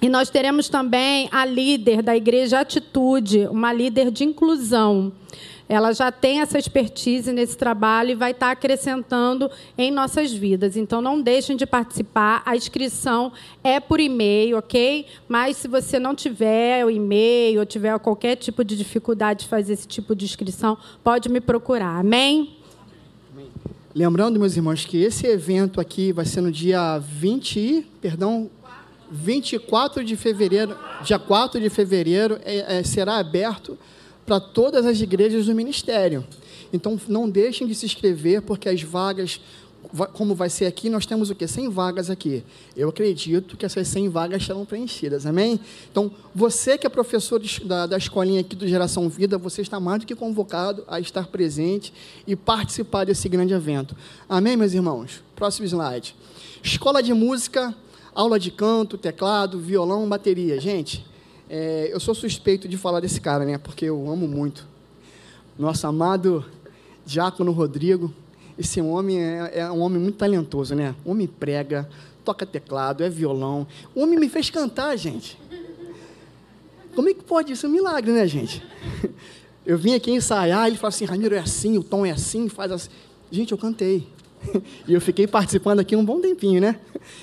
E 0.00 0.08
nós 0.08 0.30
teremos 0.30 0.68
também 0.68 1.28
a 1.32 1.44
líder 1.44 2.02
da 2.02 2.16
Igreja 2.16 2.60
Atitude, 2.60 3.48
uma 3.48 3.72
líder 3.72 4.10
de 4.10 4.22
inclusão 4.22 5.12
ela 5.68 5.92
já 5.92 6.12
tem 6.12 6.40
essa 6.40 6.58
expertise 6.58 7.32
nesse 7.32 7.56
trabalho 7.56 8.10
e 8.10 8.14
vai 8.14 8.32
estar 8.32 8.50
acrescentando 8.50 9.50
em 9.78 9.90
nossas 9.90 10.32
vidas. 10.32 10.76
Então, 10.76 11.00
não 11.00 11.20
deixem 11.20 11.56
de 11.56 11.64
participar. 11.64 12.42
A 12.44 12.54
inscrição 12.54 13.32
é 13.62 13.80
por 13.80 13.98
e-mail, 13.98 14.58
ok? 14.58 15.06
Mas 15.26 15.56
se 15.56 15.68
você 15.68 15.98
não 15.98 16.14
tiver 16.14 16.84
o 16.84 16.90
e-mail 16.90 17.60
ou 17.60 17.66
tiver 17.66 17.98
qualquer 17.98 18.36
tipo 18.36 18.62
de 18.62 18.76
dificuldade 18.76 19.44
de 19.44 19.48
fazer 19.48 19.72
esse 19.72 19.88
tipo 19.88 20.14
de 20.14 20.24
inscrição, 20.24 20.76
pode 21.02 21.28
me 21.28 21.40
procurar. 21.40 21.98
Amém? 21.98 22.56
Lembrando, 23.94 24.38
meus 24.40 24.56
irmãos, 24.56 24.84
que 24.84 24.98
esse 24.98 25.26
evento 25.26 25.80
aqui 25.80 26.12
vai 26.12 26.24
ser 26.24 26.40
no 26.40 26.50
dia 26.50 26.98
20, 26.98 27.86
perdão, 28.00 28.50
24 29.10 30.04
de 30.04 30.16
fevereiro, 30.16 30.76
dia 31.02 31.18
4 31.18 31.60
de 31.60 31.70
fevereiro, 31.70 32.38
é, 32.44 32.78
é, 32.78 32.82
será 32.82 33.18
aberto 33.18 33.78
para 34.24 34.40
todas 34.40 34.86
as 34.86 35.00
igrejas 35.00 35.46
do 35.46 35.54
ministério. 35.54 36.24
Então, 36.72 36.98
não 37.06 37.28
deixem 37.28 37.66
de 37.66 37.74
se 37.74 37.86
inscrever, 37.86 38.42
porque 38.42 38.68
as 38.68 38.82
vagas, 38.82 39.40
como 40.12 40.34
vai 40.34 40.50
ser 40.50 40.66
aqui, 40.66 40.90
nós 40.90 41.06
temos 41.06 41.30
o 41.30 41.34
quê? 41.34 41.46
100 41.46 41.68
vagas 41.68 42.10
aqui. 42.10 42.42
Eu 42.76 42.88
acredito 42.88 43.56
que 43.56 43.64
essas 43.64 43.86
100 43.86 44.08
vagas 44.08 44.44
serão 44.44 44.64
preenchidas, 44.64 45.24
amém? 45.24 45.60
Então, 45.90 46.10
você 46.34 46.76
que 46.76 46.86
é 46.86 46.90
professor 46.90 47.40
da, 47.64 47.86
da 47.86 47.96
escolinha 47.96 48.40
aqui 48.40 48.56
do 48.56 48.66
Geração 48.66 49.08
Vida, 49.08 49.38
você 49.38 49.62
está 49.62 49.78
mais 49.78 50.00
do 50.00 50.06
que 50.06 50.16
convocado 50.16 50.84
a 50.88 50.98
estar 50.98 51.28
presente 51.28 51.92
e 52.26 52.34
participar 52.34 53.04
desse 53.04 53.28
grande 53.28 53.52
evento. 53.52 53.94
Amém, 54.28 54.56
meus 54.56 54.72
irmãos? 54.72 55.22
Próximo 55.36 55.66
slide. 55.66 56.16
Escola 56.62 57.02
de 57.02 57.12
música, 57.12 57.74
aula 58.14 58.38
de 58.38 58.50
canto, 58.50 58.96
teclado, 58.96 59.60
violão, 59.60 60.08
bateria. 60.08 60.58
Gente, 60.58 61.04
é, 61.48 61.88
eu 61.92 62.00
sou 62.00 62.14
suspeito 62.14 62.66
de 62.66 62.76
falar 62.76 63.00
desse 63.00 63.20
cara, 63.20 63.44
né? 63.44 63.58
Porque 63.58 63.84
eu 63.84 64.10
amo 64.10 64.26
muito. 64.26 64.66
Nosso 65.58 65.86
amado 65.86 66.44
Diácono 67.04 67.52
Rodrigo. 67.52 68.12
Esse 68.58 68.80
homem 68.80 69.20
é, 69.20 69.58
é 69.60 69.70
um 69.70 69.80
homem 69.80 70.00
muito 70.00 70.16
talentoso, 70.16 70.74
né? 70.74 70.94
O 71.04 71.10
homem 71.10 71.26
prega, 71.26 71.88
toca 72.24 72.46
teclado, 72.46 73.02
é 73.02 73.10
violão. 73.10 73.66
O 73.94 74.00
homem 74.00 74.18
me 74.18 74.28
fez 74.28 74.48
cantar, 74.48 74.96
gente. 74.96 75.38
Como 76.94 77.08
é 77.08 77.14
que 77.14 77.24
pode 77.24 77.52
isso? 77.52 77.66
É 77.66 77.68
um 77.68 77.72
milagre, 77.72 78.12
né, 78.12 78.26
gente? 78.26 78.62
Eu 79.66 79.78
vim 79.78 79.94
aqui 79.94 80.10
ensaiar, 80.10 80.66
ele 80.66 80.76
falou 80.76 80.90
assim, 80.90 81.06
Ramiro, 81.06 81.34
é 81.34 81.38
assim, 81.38 81.78
o 81.78 81.82
tom 81.82 82.04
é 82.04 82.10
assim, 82.10 82.50
faz 82.50 82.70
assim. 82.70 82.90
Gente, 83.30 83.52
eu 83.52 83.58
cantei. 83.58 84.06
E 84.86 84.92
eu 84.92 85.00
fiquei 85.00 85.26
participando 85.26 85.80
aqui 85.80 85.96
um 85.96 86.04
bom 86.04 86.20
tempinho, 86.20 86.60
né? 86.60 86.78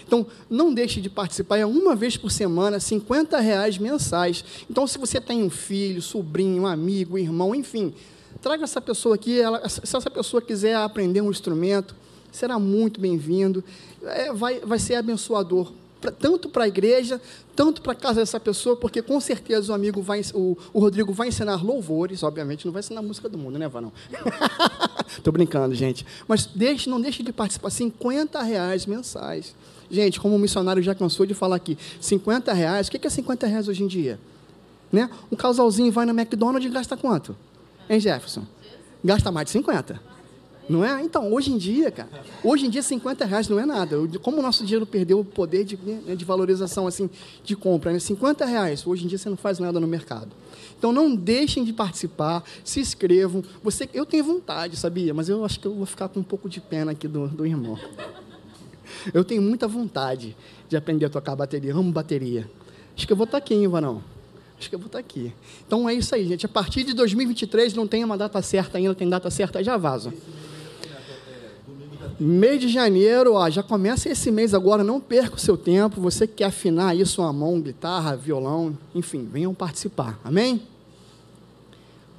Então, 0.06 0.26
não 0.50 0.74
deixe 0.74 1.00
de 1.00 1.10
participar, 1.10 1.58
é 1.58 1.66
uma 1.66 1.96
vez 1.96 2.18
por 2.18 2.32
semana, 2.32 2.80
50 2.80 3.40
reais 3.40 3.78
mensais. 3.78 4.44
Então, 4.70 4.86
se 4.88 4.98
você 4.98 5.20
tem 5.22 5.44
um 5.44 5.50
filho, 5.50 6.02
sobrinho, 6.02 6.66
amigo, 6.66 7.18
irmão, 7.18 7.54
enfim, 7.54 7.94
traga 8.42 8.64
essa 8.64 8.82
pessoa 8.82 9.16
aqui, 9.16 9.40
ela, 9.40 9.68
se 9.68 9.82
essa 9.84 10.10
pessoa 10.10 10.42
quiser 10.42 10.76
aprender 10.76 11.22
um 11.22 11.30
instrumento, 11.30 11.96
será 12.32 12.58
muito 12.58 13.00
bem-vindo, 13.00 13.64
é, 14.04 14.32
vai, 14.34 14.60
vai 14.60 14.80
ser 14.80 14.96
abençoador 14.96 15.72
pra, 16.02 16.12
tanto 16.12 16.50
para 16.50 16.64
a 16.64 16.68
igreja, 16.68 17.22
tanto 17.56 17.82
para 17.82 17.92
a 17.92 17.96
casa 17.96 18.20
dessa 18.20 18.40
pessoa, 18.40 18.76
porque 18.76 19.02
com 19.02 19.20
certeza 19.22 19.72
o 19.72 19.76
amigo 19.76 20.02
vai, 20.02 20.22
o, 20.34 20.58
o 20.74 20.80
Rodrigo 20.80 21.14
vai 21.14 21.28
ensinar 21.28 21.64
louvores, 21.64 22.24
obviamente, 22.24 22.66
não 22.66 22.74
vai 22.74 22.80
ensinar 22.80 23.02
música 23.02 23.30
do 23.30 23.38
mundo, 23.38 23.60
né, 23.60 23.68
Vanão? 23.68 23.94
Estou 25.16 25.32
brincando, 25.32 25.74
gente. 25.76 26.06
Mas 26.28 26.48
deixe, 26.48 26.90
não 26.90 27.00
deixe 27.00 27.22
de 27.22 27.32
participar, 27.32 27.70
50 27.70 28.42
reais 28.42 28.86
mensais. 28.86 29.56
Gente, 29.90 30.20
como 30.20 30.36
o 30.36 30.40
missionário 30.40 30.82
já 30.82 30.96
cansou 30.96 31.26
de 31.26 31.34
falar 31.34 31.58
aqui, 31.58 31.78
50 32.00 32.52
reais, 32.54 32.88
o 32.88 32.92
que 32.92 33.06
é 33.06 33.10
50 33.10 33.46
reais 33.46 33.68
hoje 33.68 33.84
em 33.84 33.88
dia? 33.88 34.20
Né? 34.92 35.10
Um 35.32 35.36
casalzinho 35.36 35.92
vai 35.92 36.06
no 36.06 36.12
McDonald's 36.12 36.70
e 36.70 36.74
gasta 36.74 36.98
quanto? 36.98 37.36
Hein, 37.90 38.00
Jefferson? 38.00 38.46
Gasta 39.04 39.32
mais 39.32 39.46
de 39.46 39.52
50. 39.52 40.11
Não 40.72 40.86
é? 40.86 41.04
Então, 41.04 41.34
hoje 41.34 41.52
em 41.52 41.58
dia, 41.58 41.92
cara, 41.92 42.10
hoje 42.42 42.66
em 42.66 42.70
dia 42.70 42.82
50 42.82 43.26
reais 43.26 43.50
não 43.50 43.60
é 43.60 43.66
nada. 43.66 43.98
Como 44.22 44.38
o 44.38 44.42
nosso 44.42 44.64
dinheiro 44.64 44.86
perdeu 44.86 45.20
o 45.20 45.26
poder 45.26 45.66
de, 45.66 45.76
né, 45.76 46.16
de 46.16 46.24
valorização 46.24 46.88
assim 46.88 47.10
de 47.44 47.58
compra, 47.58 47.92
né? 47.92 48.00
50 48.00 48.46
reais, 48.46 48.88
hoje 48.88 49.04
em 49.04 49.08
dia 49.08 49.18
você 49.18 49.30
não 49.30 49.36
faz 49.36 49.60
nada 49.60 49.82
no 49.82 49.88
mercado. 49.88 50.30
Então 50.78 50.94
não 50.94 51.14
deixem 51.14 51.66
de 51.66 51.74
participar, 51.74 52.42
se 52.64 52.80
inscrevam. 52.80 53.44
Você, 53.62 53.90
eu 53.94 54.06
tenho 54.06 54.24
vontade, 54.24 54.78
sabia? 54.78 55.14
Mas 55.14 55.28
eu 55.28 55.44
acho 55.44 55.60
que 55.60 55.68
eu 55.68 55.76
vou 55.76 55.86
ficar 55.86 56.08
com 56.08 56.22
um 56.22 56.24
pouco 56.24 56.48
de 56.48 56.62
pena 56.62 56.94
aqui 56.94 57.06
do, 57.06 57.28
do 57.28 57.46
irmão. 57.46 57.78
Eu 59.14 59.24
tenho 59.24 59.42
muita 59.42 59.68
vontade 59.70 60.36
de 60.70 60.78
aprender 60.78 61.06
a 61.06 61.10
tocar 61.10 61.36
bateria, 61.36 61.74
amo 61.74 61.92
bateria. 61.92 62.48
Acho 62.96 63.08
que 63.08 63.14
eu 63.14 63.18
vou 63.18 63.24
estar 63.24 63.38
aqui, 63.38 63.54
hein, 63.56 63.68
Varão? 63.68 64.04
Acho 64.60 64.70
que 64.70 64.76
eu 64.76 64.80
vou 64.80 64.88
estar 64.88 65.00
aqui. 65.00 65.34
Então 65.66 65.90
é 65.90 65.94
isso 65.96 66.14
aí, 66.14 66.28
gente. 66.28 66.46
A 66.46 66.50
partir 66.50 66.84
de 66.84 66.94
2023 66.94 67.74
não 67.74 67.88
tem 67.88 68.04
uma 68.04 68.16
data 68.16 68.40
certa 68.44 68.78
ainda, 68.78 68.94
tem 68.94 69.10
data 69.10 69.32
certa, 69.32 69.64
já 69.64 69.76
vaza. 69.76 70.14
Mês 72.24 72.62
de 72.62 72.70
janeiro, 72.70 73.34
ó, 73.34 73.50
já 73.50 73.64
começa 73.64 74.08
esse 74.08 74.30
mês 74.30 74.54
agora, 74.54 74.84
não 74.84 75.02
perca 75.02 75.38
o 75.38 75.40
seu 75.40 75.58
tempo. 75.58 76.00
Você 76.02 76.28
que 76.28 76.36
quer 76.36 76.46
afinar 76.46 76.90
aí 76.90 77.04
sua 77.04 77.34
mão, 77.34 77.60
guitarra, 77.60 78.16
violão, 78.16 78.78
enfim, 78.94 79.28
venham 79.28 79.56
participar. 79.56 80.20
Amém? 80.24 80.62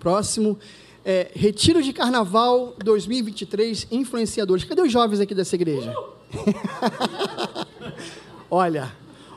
Próximo, 0.00 0.58
é, 1.04 1.30
Retiro 1.32 1.80
de 1.80 1.92
Carnaval 1.92 2.74
2023, 2.82 3.86
influenciadores. 3.92 4.64
Cadê 4.64 4.82
os 4.82 4.90
jovens 4.90 5.20
aqui 5.20 5.36
dessa 5.36 5.54
igreja? 5.54 5.94
Olha, 8.50 8.92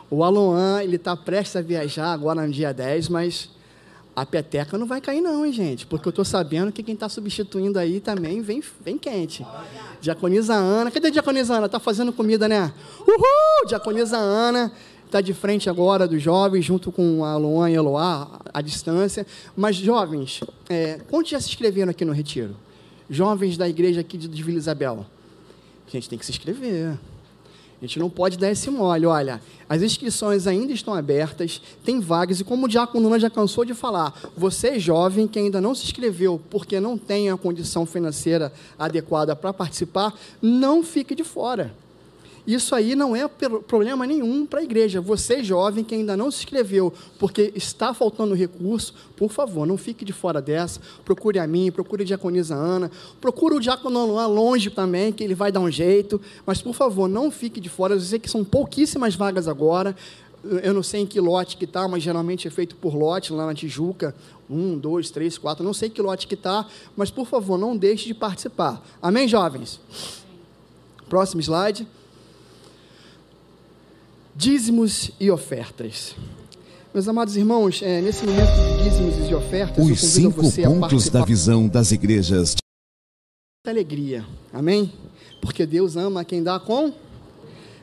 o 0.10 0.24
Aloan, 0.24 0.82
ele 0.82 0.96
está 0.96 1.16
prestes 1.16 1.58
a 1.58 1.62
viajar 1.62 2.12
agora 2.12 2.44
no 2.44 2.52
dia 2.52 2.74
10, 2.74 3.10
mas 3.10 3.52
a 4.16 4.26
peteca 4.26 4.78
não 4.78 4.88
vai 4.88 5.02
cair 5.02 5.20
não, 5.20 5.46
hein, 5.46 5.52
gente? 5.52 5.86
Porque 5.86 6.08
eu 6.08 6.12
estou 6.12 6.24
sabendo 6.24 6.72
que 6.72 6.82
quem 6.82 6.94
está 6.94 7.10
substituindo 7.10 7.78
aí 7.78 8.00
também 8.00 8.42
vem, 8.42 8.64
vem 8.84 8.98
quente. 8.98 9.46
Diaconisa 10.00 10.54
Ana. 10.54 10.90
Cadê 10.90 11.08
a 11.08 11.12
Diaconisa 11.12 11.56
Ana? 11.56 11.66
Está 11.66 11.80
fazendo 11.80 12.14
comida, 12.14 12.48
né? 12.48 12.74
Uhul! 13.02 13.68
Diaconisa 13.68 14.18
Ana 14.18 14.72
está 15.06 15.20
de 15.20 15.34
frente 15.34 15.70
agora 15.70 16.08
dos 16.08 16.22
jovens, 16.22 16.64
junto 16.64 16.94
com 16.94 17.26
a 17.26 17.36
Luan 17.36 17.70
e 17.70 17.74
a 17.74 17.78
Eloá, 17.78 18.40
à 18.54 18.62
distância. 18.62 19.28
Mas, 19.56 19.76
jovens, 19.76 20.42
é, 20.70 21.02
quantos 21.10 21.32
já 21.32 21.40
se 21.40 21.50
inscreveram 21.50 21.92
aqui 21.92 22.06
no 22.06 22.14
Retiro? 22.14 22.56
Jovens 23.10 23.58
da 23.58 23.68
igreja 23.68 24.00
aqui 24.00 24.18
de 24.18 24.44
Vila 24.44 24.58
Isabel. 24.58 25.06
Gente 25.88 26.08
tem 26.08 26.18
que 26.18 26.26
se 26.26 26.32
inscrever. 26.32 26.98
Gente 27.86 28.00
não 28.00 28.10
pode 28.10 28.36
dar 28.36 28.50
esse 28.50 28.70
mole. 28.72 29.06
Olha, 29.06 29.40
as 29.70 29.84
inscrições 29.84 30.48
ainda 30.48 30.74
estão 30.74 30.96
abertas, 30.96 31.62
tem 31.84 32.00
vagas, 32.00 32.40
e 32.40 32.44
como 32.44 32.66
o 32.66 32.70
Diácono 32.70 33.04
Luna 33.04 33.20
já 33.20 33.30
cansou 33.30 33.64
de 33.64 33.76
falar, 33.76 34.20
você 34.36 34.80
jovem 34.80 35.28
que 35.28 35.38
ainda 35.38 35.62
não 35.62 35.76
se 35.76 35.84
inscreveu 35.84 36.42
porque 36.50 36.80
não 36.80 36.98
tem 36.98 37.30
a 37.30 37.38
condição 37.38 37.86
financeira 37.86 38.52
adequada 38.78 39.36
para 39.36 39.54
participar, 39.54 40.14
não 40.42 40.84
fique 40.84 41.14
de 41.14 41.24
fora. 41.24 41.76
Isso 42.46 42.76
aí 42.76 42.96
não 42.96 43.16
é 43.16 43.28
problema 43.28 44.06
nenhum 44.06 44.46
para 44.46 44.60
a 44.60 44.64
igreja. 44.64 45.02
Você, 45.02 45.44
jovem, 45.44 45.84
que 45.84 45.96
ainda 45.96 46.16
não 46.16 46.30
se 46.30 46.40
inscreveu 46.40 46.94
porque 47.18 47.52
está 47.56 47.94
faltando 47.94 48.36
recurso, 48.36 48.94
por 49.18 49.32
favor, 49.32 49.66
não 49.66 49.78
fique 49.78 50.06
de 50.06 50.14
fora 50.14 50.40
dessa. 50.40 50.80
Procure 51.04 51.40
a 51.40 51.48
mim, 51.48 51.72
procure 51.72 52.04
a 52.04 52.06
diaconisa 52.06 52.54
Ana, 52.54 52.92
procure 53.20 53.56
o 53.56 53.60
diácono 53.60 54.14
lá 54.14 54.28
longe 54.28 54.70
também, 54.70 55.12
que 55.12 55.24
ele 55.24 55.34
vai 55.34 55.52
dar 55.52 55.60
um 55.60 55.72
jeito. 55.72 56.22
Mas, 56.46 56.62
por 56.62 56.76
favor, 56.76 57.08
não 57.08 57.32
fique 57.32 57.60
de 57.60 57.70
fora. 57.70 57.96
Eu 57.96 58.00
sei 58.00 58.20
que 58.20 58.30
são 58.30 58.44
pouquíssimas 58.44 59.16
vagas 59.16 59.48
agora. 59.48 59.96
Eu 60.62 60.76
não 60.76 60.84
sei 60.84 61.02
em 61.02 61.06
que 61.08 61.20
lote 61.20 61.58
que 61.58 61.66
está, 61.66 61.88
mas 61.88 62.04
geralmente 62.04 62.48
é 62.48 62.52
feito 62.52 62.76
por 62.76 62.94
lote 62.94 63.34
lá 63.34 63.48
na 63.48 63.56
Tijuca. 63.56 64.14
Um, 64.48 64.78
dois, 64.78 65.10
três, 65.10 65.40
quatro. 65.40 65.66
Não 65.66 65.74
sei 65.74 65.90
que 65.90 66.00
lote 66.00 66.28
que 66.28 66.36
está, 66.36 66.68
mas, 66.96 67.10
por 67.10 67.26
favor, 67.26 67.58
não 67.58 67.76
deixe 67.76 68.06
de 68.06 68.14
participar. 68.14 68.86
Amém, 69.02 69.28
jovens? 69.28 69.80
Próximo 71.10 71.42
slide 71.42 71.88
dízimos 74.36 75.12
e 75.20 75.32
ofertas. 75.32 76.16
Meus 76.94 77.08
amados 77.08 77.38
irmãos, 77.38 77.82
é, 77.82 78.02
nesse 78.02 78.26
momento 78.26 78.52
de 78.52 78.84
dízimos 78.84 79.30
e 79.30 79.34
ofertas, 79.34 79.86
Os 79.86 80.00
cinco 80.00 80.52
pontos 80.52 81.10
da 81.10 81.24
visão 81.24 81.68
das 81.68 81.92
igrejas. 81.92 82.56
Alegria, 83.66 84.26
amém? 84.54 84.92
Porque 85.42 85.66
Deus 85.66 85.96
ama 85.96 86.24
quem 86.26 86.44
dá 86.44 86.60
com 86.60 86.94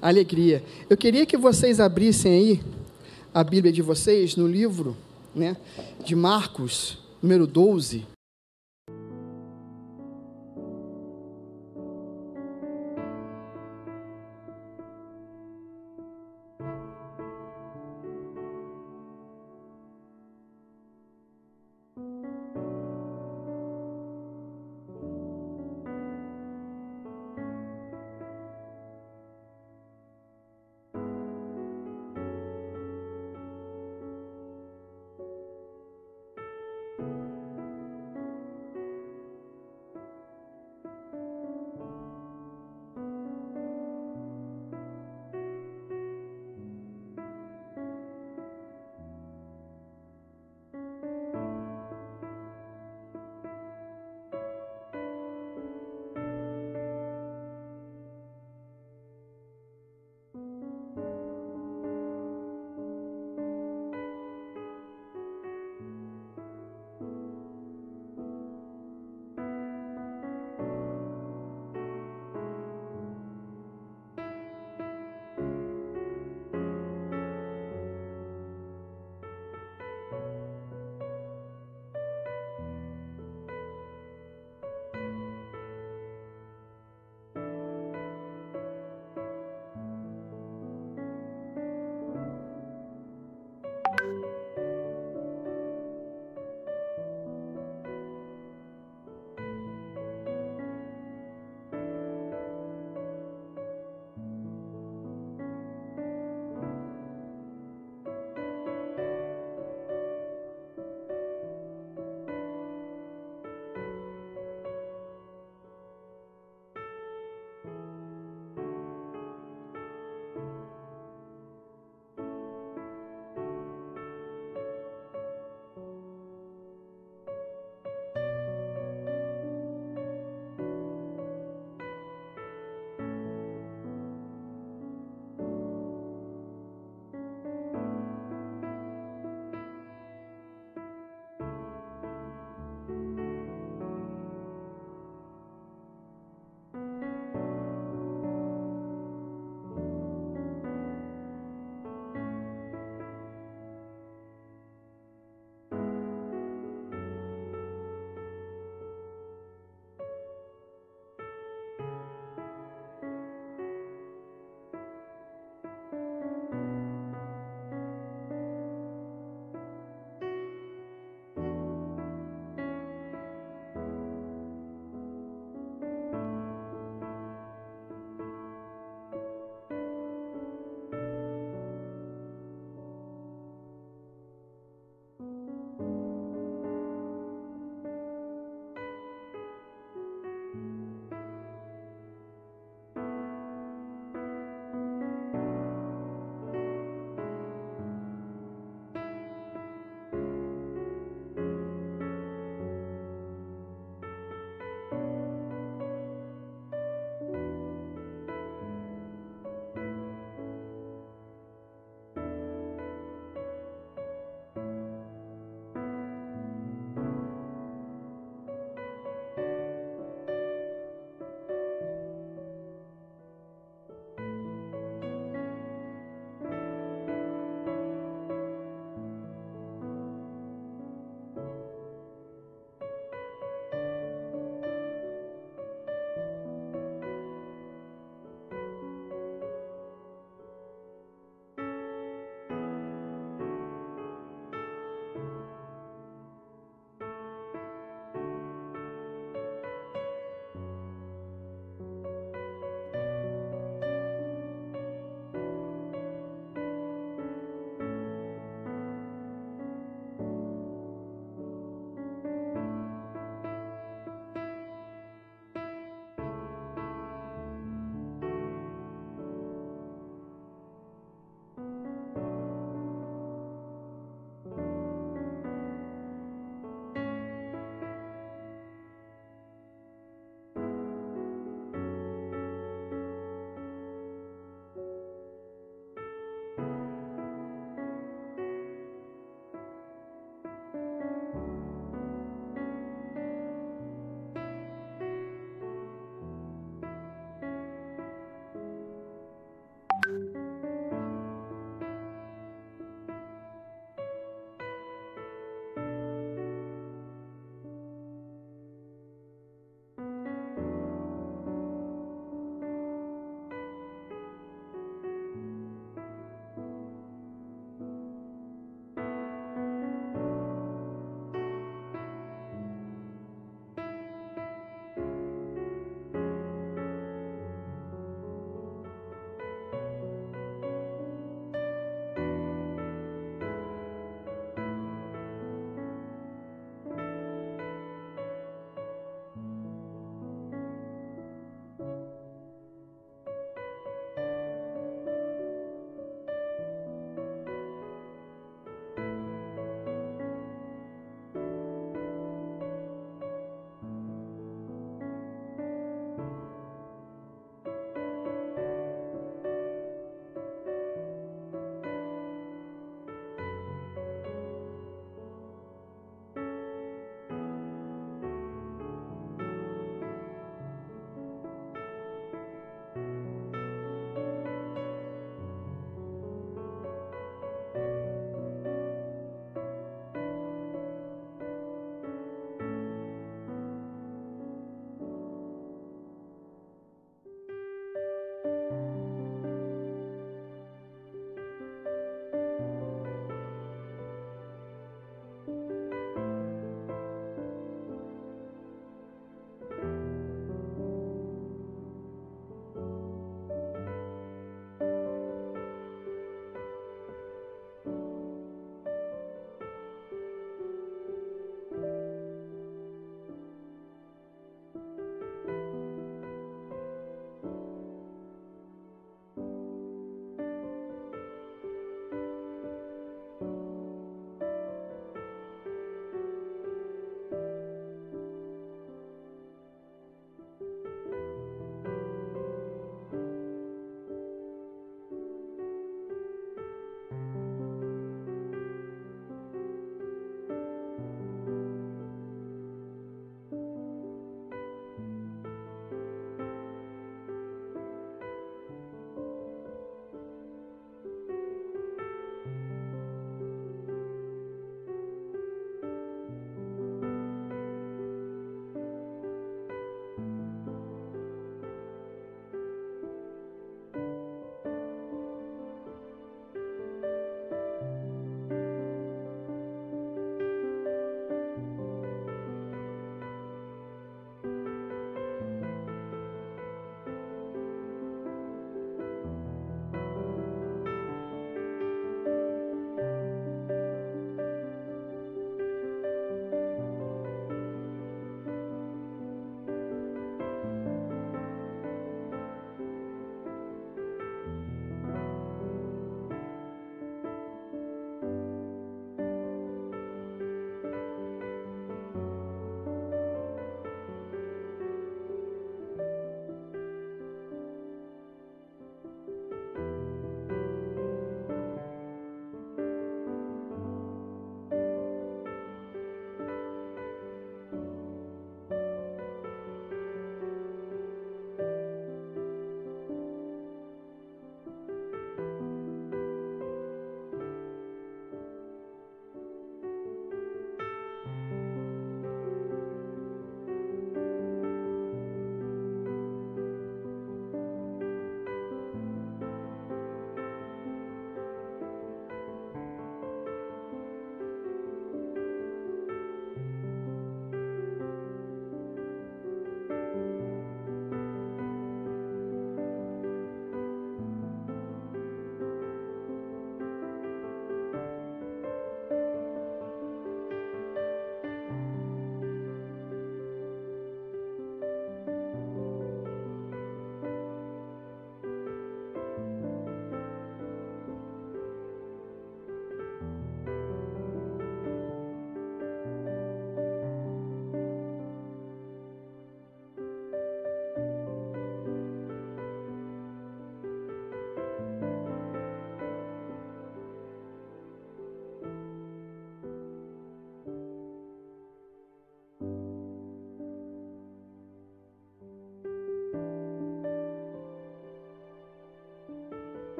alegria. 0.00 0.62
Eu 0.88 0.96
queria 0.96 1.26
que 1.26 1.36
vocês 1.36 1.80
abrissem 1.80 2.32
aí 2.32 2.60
a 3.34 3.42
Bíblia 3.42 3.72
de 3.72 3.82
vocês 3.82 4.36
no 4.36 4.46
livro 4.46 4.96
né, 5.34 5.56
de 6.04 6.14
Marcos, 6.14 6.98
número 7.20 7.46
12. 7.46 8.06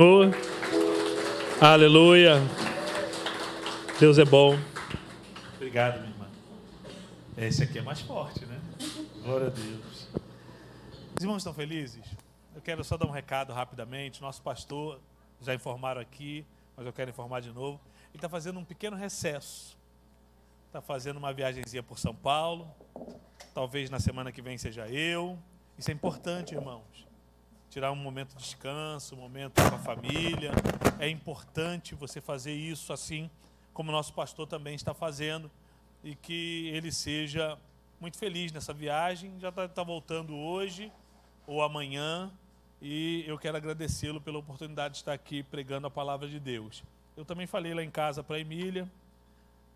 Senhor. 0.00 0.34
Aleluia. 1.60 2.36
Deus 3.98 4.16
é 4.16 4.24
bom. 4.24 4.58
Obrigado, 5.56 6.00
minha 6.00 6.10
irmã. 6.10 6.26
Esse 7.36 7.64
aqui 7.64 7.80
é 7.80 7.82
mais 7.82 8.00
forte, 8.00 8.46
né? 8.46 8.58
Glória 9.22 9.48
a 9.48 9.50
Deus. 9.50 10.08
Os 11.18 11.22
irmãos 11.22 11.36
estão 11.36 11.52
felizes? 11.52 12.02
Eu 12.54 12.62
quero 12.62 12.82
só 12.82 12.96
dar 12.96 13.06
um 13.06 13.10
recado 13.10 13.52
rapidamente. 13.52 14.22
Nosso 14.22 14.40
pastor, 14.40 14.98
já 15.38 15.54
informaram 15.54 16.00
aqui, 16.00 16.46
mas 16.78 16.86
eu 16.86 16.94
quero 16.94 17.10
informar 17.10 17.40
de 17.40 17.52
novo. 17.52 17.78
Ele 18.08 18.16
está 18.16 18.28
fazendo 18.30 18.58
um 18.58 18.64
pequeno 18.64 18.96
recesso. 18.96 19.76
Está 20.68 20.80
fazendo 20.80 21.18
uma 21.18 21.30
viagemzinha 21.30 21.82
por 21.82 21.98
São 21.98 22.14
Paulo. 22.14 22.66
Talvez 23.52 23.90
na 23.90 24.00
semana 24.00 24.32
que 24.32 24.40
vem 24.40 24.56
seja 24.56 24.88
eu. 24.88 25.38
Isso 25.76 25.90
é 25.90 25.92
importante, 25.92 26.54
irmãos. 26.54 27.09
Tirar 27.70 27.92
um 27.92 27.96
momento 27.96 28.30
de 28.30 28.42
descanso, 28.42 29.14
um 29.14 29.18
momento 29.18 29.62
com 29.62 29.76
a 29.76 29.78
família. 29.78 30.50
É 30.98 31.08
importante 31.08 31.94
você 31.94 32.20
fazer 32.20 32.52
isso 32.52 32.92
assim 32.92 33.30
como 33.72 33.92
nosso 33.92 34.12
pastor 34.12 34.46
também 34.48 34.74
está 34.74 34.92
fazendo. 34.92 35.48
E 36.02 36.16
que 36.16 36.68
ele 36.74 36.90
seja 36.90 37.56
muito 38.00 38.18
feliz 38.18 38.50
nessa 38.50 38.72
viagem. 38.72 39.38
Já 39.38 39.50
está 39.50 39.68
tá 39.68 39.84
voltando 39.84 40.34
hoje 40.34 40.90
ou 41.46 41.62
amanhã. 41.62 42.28
E 42.82 43.22
eu 43.24 43.38
quero 43.38 43.56
agradecê-lo 43.56 44.20
pela 44.20 44.38
oportunidade 44.38 44.94
de 44.94 45.00
estar 45.00 45.12
aqui 45.12 45.44
pregando 45.44 45.86
a 45.86 45.90
palavra 45.90 46.28
de 46.28 46.40
Deus. 46.40 46.82
Eu 47.16 47.24
também 47.24 47.46
falei 47.46 47.72
lá 47.72 47.84
em 47.84 47.90
casa 47.90 48.20
para 48.20 48.34
a 48.34 48.40
Emília. 48.40 48.90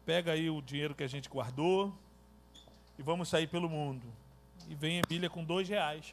Pega 0.05 0.33
aí 0.33 0.51
o 0.51 0.61
dinheiro 0.61 0.97
que 0.97 1.05
a 1.05 1.09
gente 1.09 1.29
guardou 1.29 1.97
e 2.99 3.03
vamos 3.03 3.29
sair 3.29 3.47
pelo 3.47 3.69
mundo. 3.69 4.05
E 4.69 4.75
vem 4.75 5.01
Emília 5.09 5.31
com 5.31 5.45
dois 5.45 5.69
reais. 5.69 6.13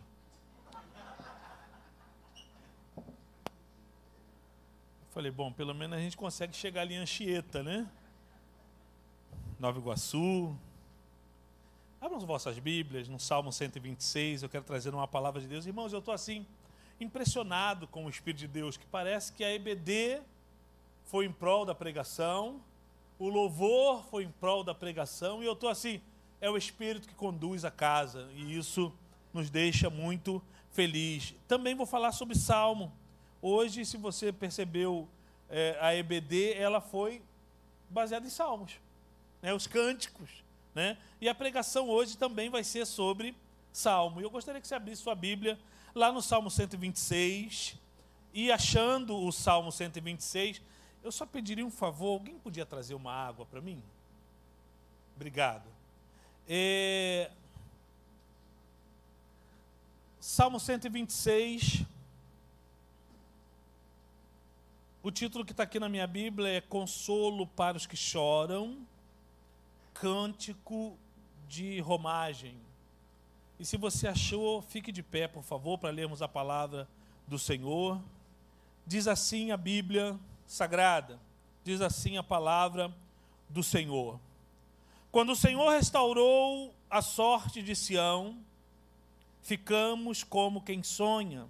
Falei, 5.11 5.29
bom, 5.29 5.51
pelo 5.51 5.75
menos 5.75 5.97
a 5.97 6.01
gente 6.01 6.15
consegue 6.15 6.55
chegar 6.55 6.81
ali 6.81 6.93
em 6.93 6.97
Anchieta, 6.97 7.61
né? 7.61 7.85
Nova 9.59 9.77
Iguaçu. 9.77 10.57
Abram 11.99 12.17
as 12.17 12.23
vossas 12.23 12.57
Bíblias 12.57 13.09
no 13.09 13.19
Salmo 13.19 13.51
126. 13.51 14.41
Eu 14.43 14.49
quero 14.49 14.63
trazer 14.63 14.93
uma 14.93 15.09
palavra 15.09 15.41
de 15.41 15.47
Deus. 15.47 15.65
Irmãos, 15.65 15.91
eu 15.91 15.99
estou 15.99 16.13
assim, 16.13 16.45
impressionado 16.97 17.87
com 17.87 18.05
o 18.05 18.09
Espírito 18.09 18.39
de 18.39 18.47
Deus, 18.47 18.77
que 18.77 18.85
parece 18.85 19.33
que 19.33 19.43
a 19.43 19.53
EBD 19.53 20.21
foi 21.03 21.25
em 21.25 21.31
prol 21.31 21.65
da 21.65 21.75
pregação, 21.75 22.61
o 23.19 23.27
louvor 23.27 24.05
foi 24.05 24.23
em 24.23 24.31
prol 24.31 24.63
da 24.63 24.73
pregação, 24.73 25.43
e 25.43 25.45
eu 25.45 25.53
estou 25.53 25.67
assim, 25.69 26.01
é 26.39 26.49
o 26.49 26.55
Espírito 26.55 27.05
que 27.05 27.15
conduz 27.15 27.65
a 27.65 27.69
casa, 27.69 28.29
e 28.33 28.57
isso 28.57 28.93
nos 29.33 29.49
deixa 29.49 29.89
muito 29.89 30.41
feliz. 30.71 31.35
Também 31.49 31.75
vou 31.75 31.85
falar 31.85 32.13
sobre 32.13 32.37
Salmo. 32.37 32.93
Hoje, 33.41 33.85
se 33.85 33.97
você 33.97 34.31
percebeu, 34.31 35.07
é, 35.49 35.77
a 35.81 35.95
EBD 35.95 36.53
ela 36.53 36.79
foi 36.79 37.21
baseada 37.89 38.25
em 38.25 38.29
salmos, 38.29 38.73
né, 39.41 39.53
os 39.53 39.67
cânticos. 39.67 40.29
Né? 40.73 40.97
E 41.19 41.27
a 41.27 41.35
pregação 41.35 41.89
hoje 41.89 42.17
também 42.17 42.49
vai 42.49 42.63
ser 42.63 42.85
sobre 42.85 43.35
salmo. 43.73 44.21
E 44.21 44.23
eu 44.23 44.29
gostaria 44.29 44.61
que 44.61 44.67
você 44.67 44.75
abrisse 44.75 45.01
sua 45.01 45.15
Bíblia 45.15 45.59
lá 45.93 46.11
no 46.11 46.21
Salmo 46.21 46.49
126. 46.49 47.77
E 48.33 48.51
achando 48.51 49.17
o 49.17 49.31
Salmo 49.31 49.71
126, 49.71 50.61
eu 51.03 51.11
só 51.11 51.25
pediria 51.25 51.65
um 51.65 51.71
favor: 51.71 52.13
alguém 52.13 52.39
podia 52.39 52.65
trazer 52.65 52.93
uma 52.93 53.11
água 53.11 53.45
para 53.45 53.59
mim? 53.59 53.83
Obrigado. 55.15 55.67
É... 56.47 57.29
Salmo 60.19 60.59
126. 60.59 61.85
O 65.03 65.09
título 65.09 65.43
que 65.43 65.51
está 65.51 65.63
aqui 65.63 65.79
na 65.79 65.89
minha 65.89 66.05
Bíblia 66.05 66.47
é 66.47 66.61
Consolo 66.61 67.47
para 67.47 67.75
os 67.75 67.87
que 67.87 67.97
choram, 67.97 68.85
Cântico 69.95 70.95
de 71.47 71.79
Romagem. 71.79 72.55
E 73.59 73.65
se 73.65 73.77
você 73.77 74.07
achou, 74.07 74.61
fique 74.61 74.91
de 74.91 75.01
pé, 75.01 75.27
por 75.27 75.41
favor, 75.41 75.79
para 75.79 75.89
lermos 75.89 76.21
a 76.21 76.27
palavra 76.27 76.87
do 77.27 77.39
Senhor. 77.39 77.99
Diz 78.85 79.07
assim 79.07 79.49
a 79.49 79.57
Bíblia 79.57 80.19
Sagrada, 80.45 81.19
diz 81.63 81.81
assim 81.81 82.17
a 82.17 82.23
palavra 82.23 82.93
do 83.49 83.63
Senhor. 83.63 84.19
Quando 85.11 85.31
o 85.31 85.35
Senhor 85.35 85.67
restaurou 85.71 86.75
a 86.87 87.01
sorte 87.01 87.63
de 87.63 87.75
Sião, 87.75 88.37
ficamos 89.41 90.23
como 90.23 90.61
quem 90.61 90.83
sonha. 90.83 91.47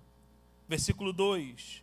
Versículo 0.69 1.11
2: 1.11 1.80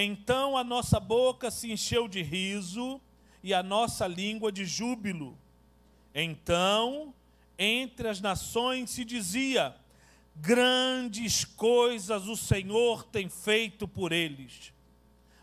Então 0.00 0.56
a 0.56 0.62
nossa 0.62 1.00
boca 1.00 1.50
se 1.50 1.72
encheu 1.72 2.06
de 2.06 2.22
riso 2.22 3.00
e 3.42 3.52
a 3.52 3.64
nossa 3.64 4.06
língua 4.06 4.52
de 4.52 4.64
júbilo. 4.64 5.36
Então, 6.14 7.12
entre 7.58 8.06
as 8.06 8.20
nações 8.20 8.90
se 8.90 9.04
dizia: 9.04 9.74
Grandes 10.36 11.44
coisas 11.44 12.28
o 12.28 12.36
Senhor 12.36 13.02
tem 13.02 13.28
feito 13.28 13.88
por 13.88 14.12
eles. 14.12 14.72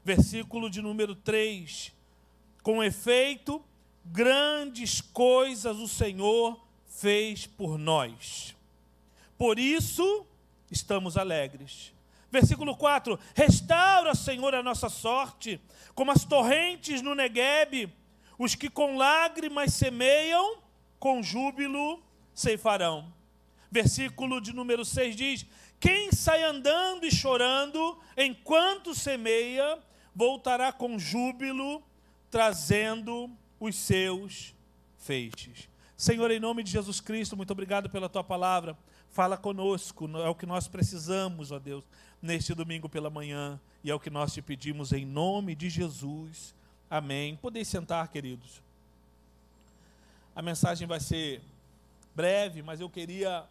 Versículo 0.06 0.70
de 0.70 0.82
número 0.82 1.16
3: 1.16 1.91
Com 2.64 2.82
efeito, 2.82 3.62
grandes 4.06 5.01
coisas 5.01 5.76
o 5.80 5.88
Senhor 5.88 6.66
fez 6.88 7.45
por 7.45 7.78
nós. 7.78 8.56
Por 9.38 9.60
isso, 9.60 10.26
estamos 10.72 11.18
alegres. 11.18 11.93
Versículo 12.36 12.76
4: 12.76 13.18
Restaura, 13.34 14.14
Senhor, 14.14 14.54
a 14.54 14.62
nossa 14.62 14.90
sorte, 14.90 15.58
como 15.94 16.12
as 16.12 16.26
torrentes 16.26 17.02
no 17.02 17.16
Neguebe, 17.16 17.90
os 18.38 18.56
que 18.56 18.70
com 18.70 18.98
lágrimas 18.98 19.74
semeiam, 19.74 20.58
com 21.00 21.24
júbilo 21.24 22.04
ceifarão. 22.34 23.14
Versículo 23.72 24.42
de 24.42 24.52
número 24.52 24.84
6 24.84 25.16
diz: 25.16 25.46
Quem 25.80 26.12
sai 26.12 26.44
andando 26.44 27.06
e 27.06 27.12
chorando 27.12 27.98
enquanto 28.18 28.94
semeia, 28.94 29.80
voltará 30.14 30.74
com 30.74 31.00
júbilo, 31.00 31.82
trazendo 32.30 33.32
os 33.58 33.78
seus 33.78 34.54
feixes. 34.98 35.70
Senhor, 35.96 36.30
em 36.30 36.42
nome 36.42 36.62
de 36.64 36.72
Jesus 36.72 37.00
Cristo, 37.00 37.38
muito 37.38 37.52
obrigado 37.52 37.90
pela 37.90 38.10
tua 38.10 38.26
palavra. 38.26 38.78
Fala 39.10 39.38
conosco, 39.38 40.10
é 40.18 40.28
o 40.28 40.36
que 40.36 40.46
nós 40.46 40.68
precisamos, 40.68 41.54
ó 41.54 41.60
Deus, 41.60 41.86
neste 42.26 42.53
domingo 42.53 42.89
pela 42.89 43.09
manhã, 43.09 43.59
e 43.84 43.91
é 43.91 43.95
o 43.95 43.99
que 43.99 44.09
nós 44.09 44.34
te 44.34 44.41
pedimos 44.41 44.91
em 44.91 45.05
nome 45.05 45.55
de 45.55 45.69
Jesus. 45.69 46.53
Amém. 46.89 47.38
Podeis 47.41 47.67
sentar, 47.67 48.07
queridos. 48.09 48.61
A 50.36 50.41
mensagem 50.41 50.88
vai 50.88 50.99
ser 50.99 51.41
breve, 52.13 52.61
mas 52.61 52.82
eu 52.82 52.89
queria 52.89 53.45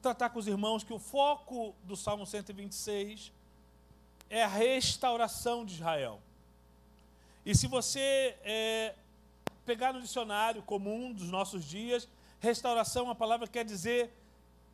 tratar 0.00 0.30
com 0.30 0.38
os 0.38 0.46
irmãos 0.46 0.84
que 0.84 0.92
o 0.92 0.98
foco 0.98 1.74
do 1.82 1.96
Salmo 1.96 2.24
126 2.24 3.32
é 4.30 4.44
a 4.44 4.48
restauração 4.48 5.64
de 5.64 5.74
Israel. 5.74 6.20
E 7.44 7.54
se 7.54 7.66
você 7.66 8.36
é, 8.42 8.94
pegar 9.66 9.92
no 9.92 10.00
dicionário 10.00 10.62
comum 10.62 11.12
dos 11.12 11.30
nossos 11.30 11.64
dias, 11.64 12.08
restauração, 12.40 13.10
a 13.10 13.14
palavra 13.14 13.48
quer 13.48 13.64
dizer 13.64 14.10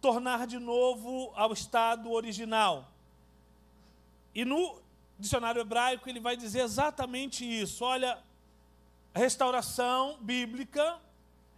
tornar 0.00 0.46
de 0.46 0.58
novo 0.58 1.32
ao 1.34 1.52
estado 1.52 2.10
original. 2.10 2.90
E 4.34 4.44
no 4.44 4.80
dicionário 5.18 5.60
hebraico 5.60 6.08
ele 6.08 6.20
vai 6.20 6.36
dizer 6.36 6.60
exatamente 6.60 7.44
isso. 7.44 7.84
Olha, 7.84 8.18
restauração 9.14 10.18
bíblica 10.20 10.98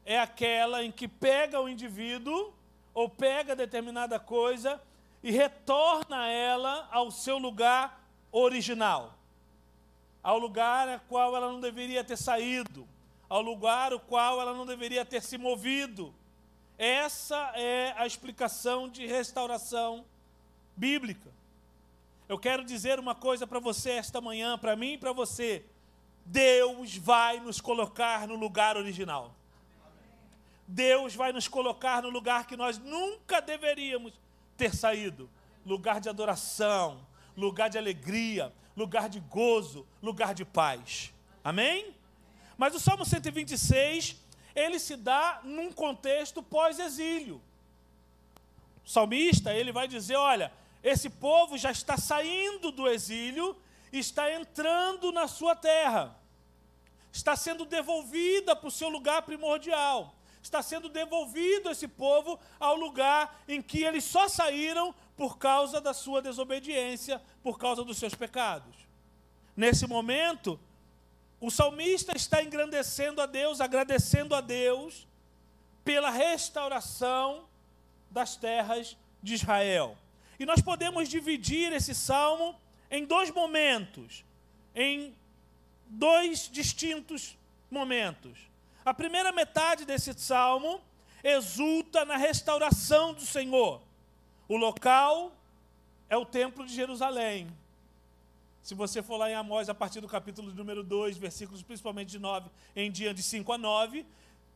é 0.04 0.18
aquela 0.18 0.84
em 0.84 0.90
que 0.90 1.06
pega 1.06 1.60
o 1.60 1.68
indivíduo 1.68 2.52
ou 2.92 3.08
pega 3.08 3.54
determinada 3.54 4.18
coisa 4.18 4.80
e 5.22 5.30
retorna 5.30 6.26
ela 6.28 6.88
ao 6.90 7.10
seu 7.10 7.38
lugar 7.38 8.02
original, 8.32 9.14
ao 10.22 10.38
lugar 10.38 10.88
a 10.88 10.98
qual 10.98 11.36
ela 11.36 11.52
não 11.52 11.60
deveria 11.60 12.02
ter 12.02 12.16
saído, 12.16 12.88
ao 13.28 13.40
lugar 13.40 13.92
o 13.92 14.00
qual 14.00 14.40
ela 14.40 14.52
não 14.52 14.66
deveria 14.66 15.04
ter 15.04 15.22
se 15.22 15.38
movido. 15.38 16.12
Essa 16.76 17.52
é 17.54 17.94
a 17.96 18.06
explicação 18.06 18.88
de 18.88 19.06
restauração 19.06 20.04
bíblica. 20.76 21.30
Eu 22.32 22.38
quero 22.38 22.64
dizer 22.64 22.98
uma 22.98 23.14
coisa 23.14 23.46
para 23.46 23.60
você 23.60 23.90
esta 23.90 24.18
manhã, 24.18 24.56
para 24.56 24.74
mim 24.74 24.94
e 24.94 24.96
para 24.96 25.12
você. 25.12 25.66
Deus 26.24 26.96
vai 26.96 27.38
nos 27.38 27.60
colocar 27.60 28.26
no 28.26 28.36
lugar 28.36 28.74
original. 28.74 29.36
Deus 30.66 31.14
vai 31.14 31.30
nos 31.30 31.46
colocar 31.46 32.02
no 32.02 32.08
lugar 32.08 32.46
que 32.46 32.56
nós 32.56 32.78
nunca 32.78 33.42
deveríamos 33.42 34.14
ter 34.56 34.74
saído 34.74 35.28
lugar 35.66 36.00
de 36.00 36.08
adoração, 36.08 37.06
lugar 37.36 37.68
de 37.68 37.76
alegria, 37.76 38.50
lugar 38.74 39.10
de 39.10 39.20
gozo, 39.20 39.86
lugar 40.02 40.32
de 40.32 40.46
paz. 40.46 41.12
Amém? 41.44 41.94
Mas 42.56 42.74
o 42.74 42.80
Salmo 42.80 43.04
126, 43.04 44.16
ele 44.54 44.78
se 44.78 44.96
dá 44.96 45.42
num 45.44 45.70
contexto 45.70 46.42
pós-exílio. 46.42 47.42
O 48.82 48.88
salmista, 48.88 49.52
ele 49.52 49.70
vai 49.70 49.86
dizer, 49.86 50.16
olha, 50.16 50.50
esse 50.82 51.08
povo 51.08 51.56
já 51.56 51.70
está 51.70 51.96
saindo 51.96 52.70
do 52.72 52.88
exílio 52.88 53.56
está 53.92 54.32
entrando 54.32 55.12
na 55.12 55.28
sua 55.28 55.54
terra, 55.54 56.16
está 57.12 57.36
sendo 57.36 57.64
devolvida 57.66 58.56
para 58.56 58.68
o 58.68 58.70
seu 58.70 58.88
lugar 58.88 59.22
primordial, 59.22 60.14
está 60.42 60.62
sendo 60.62 60.88
devolvido 60.88 61.70
esse 61.70 61.86
povo 61.86 62.40
ao 62.58 62.74
lugar 62.74 63.42
em 63.46 63.60
que 63.60 63.84
eles 63.84 64.04
só 64.04 64.28
saíram 64.28 64.94
por 65.16 65.36
causa 65.36 65.80
da 65.80 65.92
sua 65.92 66.22
desobediência, 66.22 67.20
por 67.42 67.58
causa 67.58 67.84
dos 67.84 67.98
seus 67.98 68.14
pecados. 68.14 68.74
Nesse 69.54 69.86
momento, 69.86 70.58
o 71.38 71.50
salmista 71.50 72.16
está 72.16 72.42
engrandecendo 72.42 73.20
a 73.20 73.26
Deus, 73.26 73.60
agradecendo 73.60 74.34
a 74.34 74.40
Deus 74.40 75.06
pela 75.84 76.10
restauração 76.10 77.44
das 78.10 78.36
terras 78.36 78.96
de 79.22 79.34
Israel. 79.34 79.96
E 80.42 80.44
nós 80.44 80.60
podemos 80.60 81.08
dividir 81.08 81.72
esse 81.72 81.94
salmo 81.94 82.56
em 82.90 83.04
dois 83.04 83.30
momentos, 83.30 84.24
em 84.74 85.14
dois 85.86 86.50
distintos 86.50 87.38
momentos. 87.70 88.36
A 88.84 88.92
primeira 88.92 89.30
metade 89.30 89.84
desse 89.84 90.12
salmo 90.14 90.80
exulta 91.22 92.04
na 92.04 92.16
restauração 92.16 93.14
do 93.14 93.20
Senhor. 93.20 93.80
O 94.48 94.56
local 94.56 95.32
é 96.10 96.16
o 96.16 96.26
templo 96.26 96.66
de 96.66 96.74
Jerusalém. 96.74 97.46
Se 98.64 98.74
você 98.74 99.00
for 99.00 99.18
lá 99.18 99.30
em 99.30 99.34
Amós, 99.34 99.68
a 99.68 99.74
partir 99.74 100.00
do 100.00 100.08
capítulo 100.08 100.52
número 100.52 100.82
2, 100.82 101.18
versículos 101.18 101.62
principalmente 101.62 102.08
de 102.08 102.18
9 102.18 102.50
em 102.74 102.90
diante, 102.90 103.18
de 103.18 103.22
5 103.22 103.52
a 103.52 103.58
9, 103.58 104.04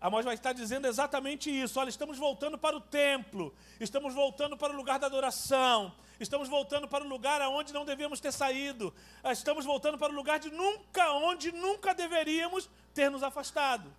Amós 0.00 0.24
vai 0.24 0.34
estar 0.34 0.52
dizendo 0.52 0.86
exatamente 0.86 1.50
isso. 1.50 1.80
Olha, 1.80 1.88
estamos 1.88 2.18
voltando 2.18 2.58
para 2.58 2.76
o 2.76 2.80
templo, 2.80 3.54
estamos 3.80 4.12
voltando 4.12 4.56
para 4.56 4.72
o 4.72 4.76
lugar 4.76 4.98
da 4.98 5.06
adoração, 5.06 5.92
estamos 6.20 6.48
voltando 6.48 6.86
para 6.86 7.02
o 7.02 7.08
lugar 7.08 7.40
aonde 7.40 7.72
não 7.72 7.84
devíamos 7.84 8.20
ter 8.20 8.32
saído, 8.32 8.92
estamos 9.24 9.64
voltando 9.64 9.96
para 9.96 10.12
o 10.12 10.16
lugar 10.16 10.38
de 10.38 10.50
nunca, 10.50 11.12
onde 11.12 11.50
nunca 11.50 11.94
deveríamos 11.94 12.68
ter 12.92 13.10
nos 13.10 13.22
afastado. 13.22 13.90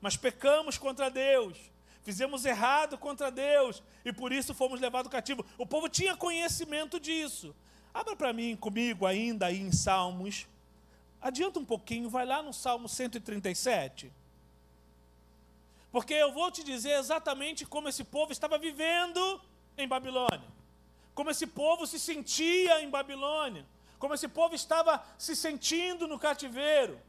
Mas 0.00 0.16
pecamos 0.16 0.78
contra 0.78 1.10
Deus, 1.10 1.58
fizemos 2.04 2.44
errado 2.44 2.96
contra 2.96 3.32
Deus 3.32 3.82
e 4.04 4.12
por 4.12 4.32
isso 4.32 4.54
fomos 4.54 4.80
levados 4.80 5.10
cativo. 5.10 5.44
O 5.58 5.66
povo 5.66 5.88
tinha 5.88 6.16
conhecimento 6.16 7.00
disso. 7.00 7.54
Abra 7.92 8.14
para 8.14 8.32
mim, 8.32 8.54
comigo, 8.54 9.04
ainda 9.04 9.46
aí 9.46 9.60
em 9.60 9.72
Salmos. 9.72 10.46
Adianta 11.20 11.58
um 11.58 11.64
pouquinho, 11.64 12.08
vai 12.08 12.24
lá 12.24 12.40
no 12.40 12.52
Salmo 12.52 12.88
137. 12.88 14.19
Porque 15.92 16.14
eu 16.14 16.32
vou 16.32 16.50
te 16.50 16.62
dizer 16.62 16.98
exatamente 16.98 17.66
como 17.66 17.88
esse 17.88 18.04
povo 18.04 18.32
estava 18.32 18.56
vivendo 18.56 19.40
em 19.76 19.88
Babilônia. 19.88 20.48
Como 21.14 21.30
esse 21.30 21.46
povo 21.46 21.86
se 21.86 21.98
sentia 21.98 22.80
em 22.80 22.88
Babilônia. 22.88 23.66
Como 23.98 24.14
esse 24.14 24.28
povo 24.28 24.54
estava 24.54 25.04
se 25.18 25.34
sentindo 25.34 26.06
no 26.06 26.18
cativeiro. 26.18 27.00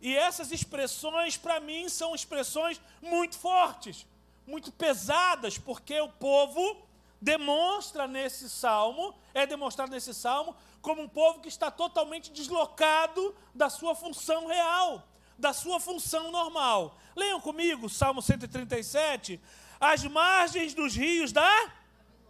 E 0.00 0.14
essas 0.14 0.52
expressões, 0.52 1.36
para 1.36 1.58
mim, 1.58 1.88
são 1.88 2.14
expressões 2.14 2.80
muito 3.02 3.36
fortes, 3.36 4.06
muito 4.46 4.70
pesadas, 4.70 5.58
porque 5.58 5.98
o 6.00 6.08
povo 6.08 6.86
demonstra 7.20 8.06
nesse 8.06 8.48
salmo, 8.48 9.12
é 9.34 9.44
demonstrado 9.44 9.90
nesse 9.90 10.14
salmo, 10.14 10.54
como 10.80 11.02
um 11.02 11.08
povo 11.08 11.40
que 11.40 11.48
está 11.48 11.68
totalmente 11.70 12.30
deslocado 12.30 13.34
da 13.52 13.68
sua 13.68 13.96
função 13.96 14.46
real 14.46 15.07
da 15.38 15.52
sua 15.52 15.78
função 15.78 16.30
normal. 16.30 16.98
Leiam 17.14 17.40
comigo, 17.40 17.88
Salmo 17.88 18.20
137, 18.20 19.40
as 19.80 20.04
margens 20.04 20.74
dos 20.74 20.94
rios 20.96 21.32
da 21.32 21.72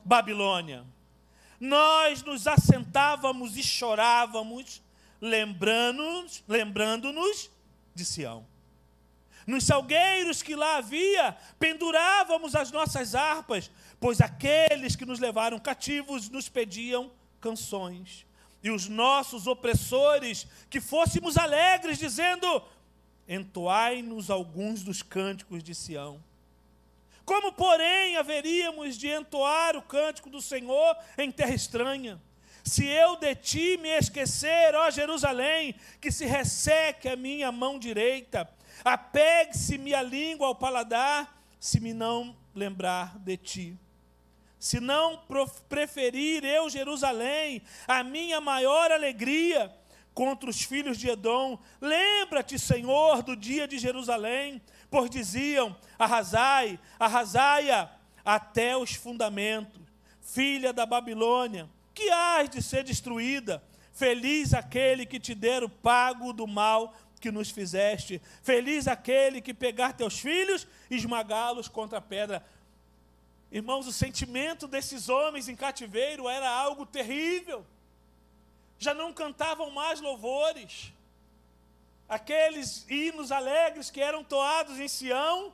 Babilônia. 0.05 0.85
Nós 1.59 2.23
nos 2.23 2.47
assentávamos 2.47 3.57
e 3.57 3.63
chorávamos, 3.63 4.83
lembrando-nos 5.21 6.45
lembrando 6.47 7.13
de 7.95 8.05
Sião. 8.05 8.47
Nos 9.47 9.65
salgueiros 9.65 10.43
que 10.43 10.55
lá 10.55 10.77
havia, 10.77 11.37
pendurávamos 11.59 12.55
as 12.55 12.71
nossas 12.71 13.15
harpas, 13.15 13.71
pois 13.99 14.21
aqueles 14.21 14.95
que 14.95 15.07
nos 15.07 15.19
levaram 15.19 15.59
cativos 15.59 16.29
nos 16.29 16.49
pediam 16.49 17.11
canções. 17.41 18.27
E 18.63 18.71
os 18.71 18.89
nossos 18.89 19.47
opressores, 19.47 20.47
que 20.69 20.81
fôssemos 20.81 21.39
alegres, 21.39 21.99
dizendo: 21.99 22.63
entoai-nos 23.29 24.31
alguns 24.31 24.83
dos 24.83 25.03
cânticos 25.03 25.63
de 25.63 25.75
Sião. 25.75 26.23
Como, 27.25 27.53
porém, 27.53 28.17
haveríamos 28.17 28.97
de 28.97 29.09
entoar 29.09 29.77
o 29.77 29.83
cântico 29.83 30.31
do 30.31 30.41
Senhor 30.41 30.97
em 31.19 31.31
terra 31.31 31.55
estranha? 31.55 32.19
Se 32.65 32.87
eu 32.87 33.17
de 33.17 33.35
ti 33.35 33.77
me 33.77 33.91
esquecer, 33.91 34.75
ó 34.75 34.91
Jerusalém, 34.91 35.75
que 36.01 36.11
se 36.11 36.25
resseque 36.25 37.09
a 37.09 37.17
minha 37.17 37.53
mão 37.53 37.79
direita, 37.79 38.49
apegue-se-me 38.85 39.93
a 39.95 40.03
língua 40.03 40.47
ao 40.47 40.55
paladar, 40.55 41.39
se 41.61 41.81
me 41.81 41.93
não 41.93 42.35
lembrar 42.55 43.19
de 43.19 43.37
ti. 43.37 43.79
Se 44.59 44.81
não 44.81 45.23
preferir 45.69 46.45
eu 46.45 46.69
Jerusalém, 46.69 47.63
a 47.87 48.03
minha 48.03 48.41
maior 48.41 48.91
alegria, 48.91 49.75
contra 50.19 50.51
os 50.51 50.61
filhos 50.61 50.99
de 50.99 51.09
Edom. 51.09 51.57
Lembra-te, 51.81 52.59
Senhor, 52.59 53.23
do 53.23 53.37
dia 53.37 53.69
de 53.69 53.79
Jerusalém, 53.79 54.61
pois 54.91 55.09
diziam: 55.09 55.77
arrasai, 55.97 56.77
arrasaia 56.99 57.89
até 58.25 58.77
os 58.77 58.95
fundamentos, 58.95 59.81
filha 60.21 60.73
da 60.73 60.85
Babilônia, 60.85 61.71
que 61.95 62.11
hás 62.11 62.51
de 62.51 62.61
ser 62.61 62.83
destruída. 62.83 63.63
Feliz 63.93 64.55
aquele 64.55 65.07
que 65.07 65.21
te 65.21 65.37
der 65.37 65.63
o 65.63 65.69
pago 65.69 66.33
do 66.33 66.49
mal 66.49 66.93
que 67.21 67.31
nos 67.31 67.51
fizeste. 67.51 68.21
Feliz 68.43 68.89
aquele 68.89 69.41
que 69.41 69.55
pegar 69.55 69.93
teus 69.93 70.19
filhos 70.19 70.67
e 70.91 70.97
esmagá-los 70.97 71.69
contra 71.69 71.99
a 71.99 72.03
pedra. 72.03 72.45
Irmãos, 73.53 73.87
o 73.87 73.93
sentimento 73.93 74.67
desses 74.67 75.09
homens 75.09 75.49
em 75.49 75.55
cativeiro 75.55 76.29
era 76.29 76.51
algo 76.51 76.85
terrível 76.85 77.65
já 78.79 78.95
não 78.95 79.13
cantavam 79.13 79.71
mais 79.71 80.01
louvores. 80.01 80.93
Aqueles 82.09 82.89
hinos 82.89 83.31
alegres 83.31 83.91
que 83.91 84.01
eram 84.01 84.25
toados 84.25 84.79
em 84.79 84.89
Sião 84.89 85.53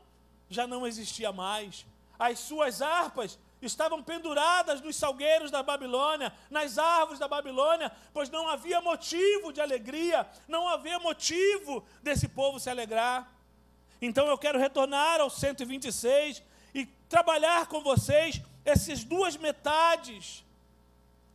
já 0.49 0.67
não 0.67 0.87
existia 0.87 1.33
mais. 1.33 1.85
As 2.19 2.39
suas 2.39 2.81
harpas 2.81 3.39
estavam 3.61 4.03
penduradas 4.03 4.81
nos 4.81 4.97
salgueiros 4.97 5.51
da 5.51 5.63
Babilônia, 5.63 6.33
nas 6.51 6.79
árvores 6.79 7.19
da 7.19 7.27
Babilônia, 7.27 7.91
pois 8.13 8.31
não 8.31 8.49
havia 8.49 8.81
motivo 8.81 9.53
de 9.53 9.61
alegria, 9.61 10.29
não 10.47 10.69
havia 10.69 10.99
motivo 10.99 11.85
desse 12.03 12.29
povo 12.29 12.61
se 12.61 12.69
alegrar. 12.69 13.33
Então 14.01 14.27
eu 14.27 14.37
quero 14.37 14.59
retornar 14.59 15.21
ao 15.21 15.31
126 15.31 16.43
e 16.75 16.87
trabalhar 17.09 17.67
com 17.67 17.81
vocês 17.81 18.41
essas 18.65 19.03
duas 19.03 19.37
metades 19.37 20.45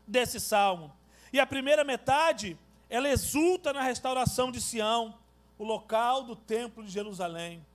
desse 0.05 0.39
salmo. 0.39 0.98
E 1.31 1.39
a 1.39 1.45
primeira 1.45 1.83
metade, 1.83 2.57
ela 2.89 3.09
exulta 3.09 3.71
na 3.71 3.81
restauração 3.81 4.51
de 4.51 4.59
Sião, 4.59 5.17
o 5.57 5.63
local 5.63 6.23
do 6.23 6.35
templo 6.35 6.83
de 6.83 6.91
Jerusalém. 6.91 7.65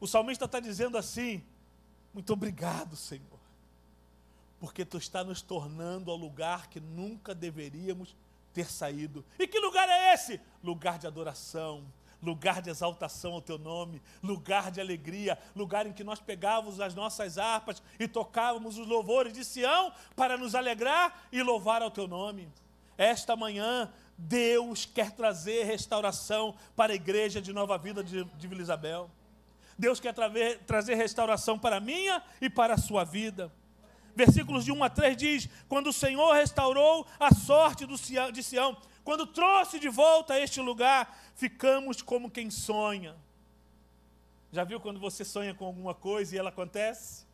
O 0.00 0.06
salmista 0.06 0.44
está 0.44 0.60
dizendo 0.60 0.96
assim: 0.96 1.42
Muito 2.14 2.32
obrigado, 2.32 2.96
Senhor, 2.96 3.40
porque 4.60 4.84
tu 4.84 4.96
está 4.96 5.24
nos 5.24 5.42
tornando 5.42 6.10
ao 6.10 6.16
lugar 6.16 6.68
que 6.68 6.80
nunca 6.80 7.34
deveríamos 7.34 8.14
ter 8.54 8.70
saído. 8.70 9.24
E 9.38 9.46
que 9.46 9.58
lugar 9.58 9.88
é 9.88 10.14
esse? 10.14 10.40
Lugar 10.62 10.98
de 10.98 11.06
adoração, 11.06 11.84
lugar 12.22 12.62
de 12.62 12.70
exaltação 12.70 13.32
ao 13.34 13.42
teu 13.42 13.58
nome, 13.58 14.02
lugar 14.22 14.70
de 14.70 14.80
alegria, 14.80 15.38
lugar 15.54 15.86
em 15.86 15.92
que 15.92 16.04
nós 16.04 16.20
pegávamos 16.20 16.80
as 16.80 16.94
nossas 16.94 17.38
harpas 17.38 17.82
e 17.98 18.08
tocávamos 18.08 18.78
os 18.78 18.86
louvores 18.86 19.32
de 19.32 19.44
Sião 19.44 19.92
para 20.16 20.36
nos 20.36 20.54
alegrar 20.54 21.26
e 21.30 21.42
louvar 21.42 21.82
ao 21.82 21.90
teu 21.90 22.08
nome. 22.08 22.48
Esta 22.98 23.36
manhã, 23.36 23.88
Deus 24.18 24.84
quer 24.84 25.12
trazer 25.12 25.62
restauração 25.62 26.56
para 26.74 26.92
a 26.92 26.96
igreja 26.96 27.40
de 27.40 27.52
Nova 27.52 27.78
Vida 27.78 28.02
de, 28.02 28.24
de 28.24 28.48
Vila 28.48 28.60
Isabel. 28.60 29.08
Deus 29.78 30.00
quer 30.00 30.12
traver, 30.12 30.58
trazer 30.66 30.96
restauração 30.96 31.56
para 31.56 31.76
a 31.76 31.80
minha 31.80 32.20
e 32.40 32.50
para 32.50 32.74
a 32.74 32.78
sua 32.78 33.04
vida. 33.04 33.52
Versículos 34.16 34.64
de 34.64 34.72
1 34.72 34.82
a 34.82 34.90
3 34.90 35.16
diz: 35.16 35.48
Quando 35.68 35.90
o 35.90 35.92
Senhor 35.92 36.32
restaurou 36.32 37.06
a 37.20 37.32
sorte 37.32 37.86
de 37.86 38.42
Sião, 38.42 38.76
quando 39.04 39.24
trouxe 39.24 39.78
de 39.78 39.88
volta 39.88 40.34
a 40.34 40.40
este 40.40 40.60
lugar, 40.60 41.16
ficamos 41.36 42.02
como 42.02 42.28
quem 42.28 42.50
sonha. 42.50 43.14
Já 44.52 44.64
viu 44.64 44.80
quando 44.80 44.98
você 44.98 45.24
sonha 45.24 45.54
com 45.54 45.64
alguma 45.64 45.94
coisa 45.94 46.34
e 46.34 46.38
ela 46.38 46.48
acontece? 46.48 47.24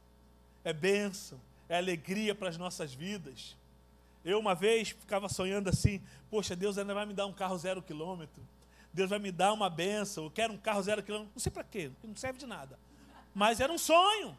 É 0.63 0.75
bênção, 0.75 1.41
é 1.67 1.79
alegria 1.79 2.35
para 2.35 2.51
as 2.51 2.59
nossas 2.59 2.93
vidas. 2.93 3.57
Eu 4.25 4.39
uma 4.39 4.55
vez 4.55 4.91
ficava 4.91 5.29
sonhando 5.29 5.69
assim, 5.69 6.01
poxa, 6.31 6.57
Deus 6.57 6.79
ainda 6.79 6.95
vai 6.95 7.05
me 7.05 7.13
dar 7.13 7.27
um 7.27 7.33
carro 7.33 7.59
zero 7.59 7.83
quilômetro. 7.83 8.43
Deus 8.93 9.11
vai 9.11 9.19
me 9.19 9.31
dar 9.31 9.53
uma 9.53 9.69
benção. 9.69 10.25
Eu 10.25 10.31
quero 10.31 10.53
um 10.53 10.57
carro 10.57 10.83
zero 10.83 11.03
quilômetro. 11.03 11.33
Não 11.35 11.41
sei 11.41 11.53
para 11.53 11.65
quê, 11.65 11.91
não 12.03 12.17
serve 12.17 12.39
de 12.39 12.47
nada. 12.47 12.79
Mas 13.35 13.61
era 13.61 13.73
um 13.73 13.77
sonho. 13.77 14.37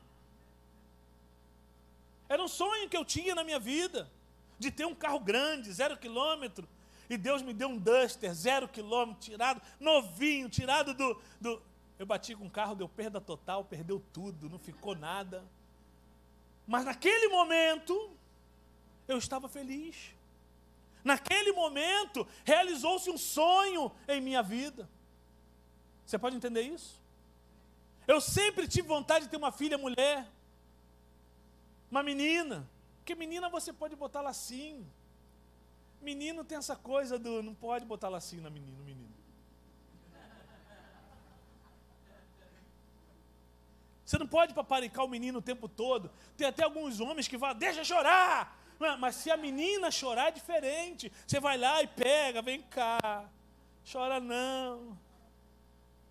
Era 2.28 2.42
um 2.42 2.48
sonho 2.48 2.90
que 2.90 2.98
eu 2.98 3.06
tinha 3.06 3.36
na 3.36 3.44
minha 3.44 3.60
vida. 3.60 4.10
De 4.58 4.72
ter 4.72 4.86
um 4.86 4.96
carro 4.96 5.20
grande, 5.20 5.72
zero 5.72 5.98
quilômetro. 5.98 6.68
e 7.10 7.18
Deus 7.18 7.42
me 7.42 7.54
deu 7.54 7.68
um 7.68 7.78
Duster, 7.78 8.34
zero 8.34 8.68
quilômetro, 8.68 9.22
tirado, 9.22 9.62
novinho, 9.80 10.50
tirado 10.50 10.94
do, 10.94 11.22
do. 11.40 11.62
Eu 12.00 12.06
bati 12.06 12.34
com 12.34 12.48
o 12.48 12.50
carro, 12.50 12.74
deu 12.74 12.90
perda 12.90 13.22
total, 13.22 13.66
perdeu 13.66 14.02
tudo, 14.12 14.50
não 14.50 14.58
ficou 14.58 14.96
nada. 14.96 15.44
Mas 16.66 16.86
naquele 16.86 17.28
momento, 17.28 18.12
eu 19.08 19.18
estava 19.18 19.48
feliz. 19.48 20.14
Naquele 21.04 21.52
momento, 21.52 22.28
realizou-se 22.44 23.10
um 23.10 23.18
sonho 23.18 23.92
em 24.08 24.20
minha 24.20 24.42
vida. 24.42 24.90
Você 26.06 26.18
pode 26.18 26.36
entender 26.36 26.62
isso? 26.62 27.00
Eu 28.08 28.20
sempre 28.20 28.68
tive 28.68 28.88
vontade 28.88 29.26
de 29.26 29.32
ter 29.32 29.38
uma 29.38 29.52
filha 29.52 29.78
mulher, 29.78 30.28
uma 31.90 32.04
menina. 32.04 32.68
Porque 32.98 33.16
menina 33.16 33.50
você 33.50 33.72
pode 33.72 33.96
botar 33.96 34.22
lacinho. 34.22 34.86
Menino 36.02 36.44
tem 36.44 36.58
essa 36.58 36.76
coisa 36.76 37.18
do 37.18 37.42
não 37.42 37.54
pode 37.54 37.86
botar 37.86 38.10
lacinho 38.10 38.42
na 38.42 38.50
menina, 38.50 38.78
menino. 38.84 39.14
Você 44.06 44.20
não 44.20 44.28
pode 44.28 44.54
paparicar 44.54 45.04
o 45.04 45.08
menino 45.08 45.40
o 45.40 45.42
tempo 45.42 45.68
todo. 45.68 46.12
Tem 46.38 46.46
até 46.46 46.64
alguns 46.64 47.00
homens 47.00 47.28
que 47.28 47.40
falam, 47.40 47.58
deixa 47.58 47.84
chorar. 47.84 48.65
Mas 49.00 49.16
se 49.16 49.32
a 49.32 49.38
menina 49.38 49.90
chorar 49.90 50.28
é 50.28 50.32
diferente. 50.32 51.12
Você 51.26 51.40
vai 51.40 51.58
lá 51.58 51.82
e 51.82 51.88
pega, 51.88 52.42
vem 52.42 52.62
cá. 52.62 53.30
Chora 53.90 54.20
não. 54.20 54.98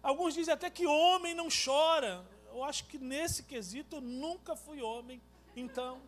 Alguns 0.03 0.35
dizem 0.35 0.53
até 0.55 0.71
que 0.71 0.87
homem 0.87 1.35
não 1.35 1.49
chora. 1.49 2.25
Eu 2.53 2.63
acho 2.63 2.85
que 2.85 2.99
nesse 2.99 3.43
quesito 3.43 3.97
eu 3.97 4.01
nunca 4.01 4.55
fui 4.55 4.81
homem. 4.81 5.21
Então. 5.57 6.01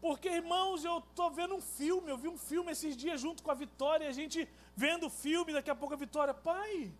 Porque, 0.00 0.28
irmãos, 0.28 0.84
eu 0.84 0.98
estou 0.98 1.30
vendo 1.30 1.54
um 1.54 1.60
filme, 1.60 2.10
eu 2.10 2.16
vi 2.16 2.26
um 2.26 2.38
filme 2.38 2.72
esses 2.72 2.96
dias 2.96 3.20
junto 3.20 3.42
com 3.42 3.50
a 3.50 3.54
Vitória, 3.54 4.08
a 4.08 4.12
gente 4.12 4.48
vendo 4.74 5.06
o 5.06 5.10
filme, 5.10 5.52
daqui 5.52 5.68
a 5.68 5.74
pouco 5.74 5.92
a 5.92 5.96
Vitória, 5.98 6.32
pai, 6.32 6.90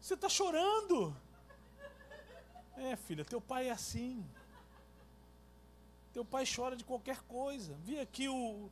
você 0.00 0.14
está 0.14 0.28
chorando. 0.28 1.16
É, 2.76 2.94
filha, 2.94 3.24
teu 3.24 3.40
pai 3.40 3.68
é 3.68 3.72
assim. 3.72 4.24
Teu 6.12 6.24
pai 6.24 6.44
chora 6.44 6.76
de 6.76 6.84
qualquer 6.84 7.20
coisa. 7.22 7.74
Vi 7.84 7.98
aqui 7.98 8.28
o, 8.28 8.70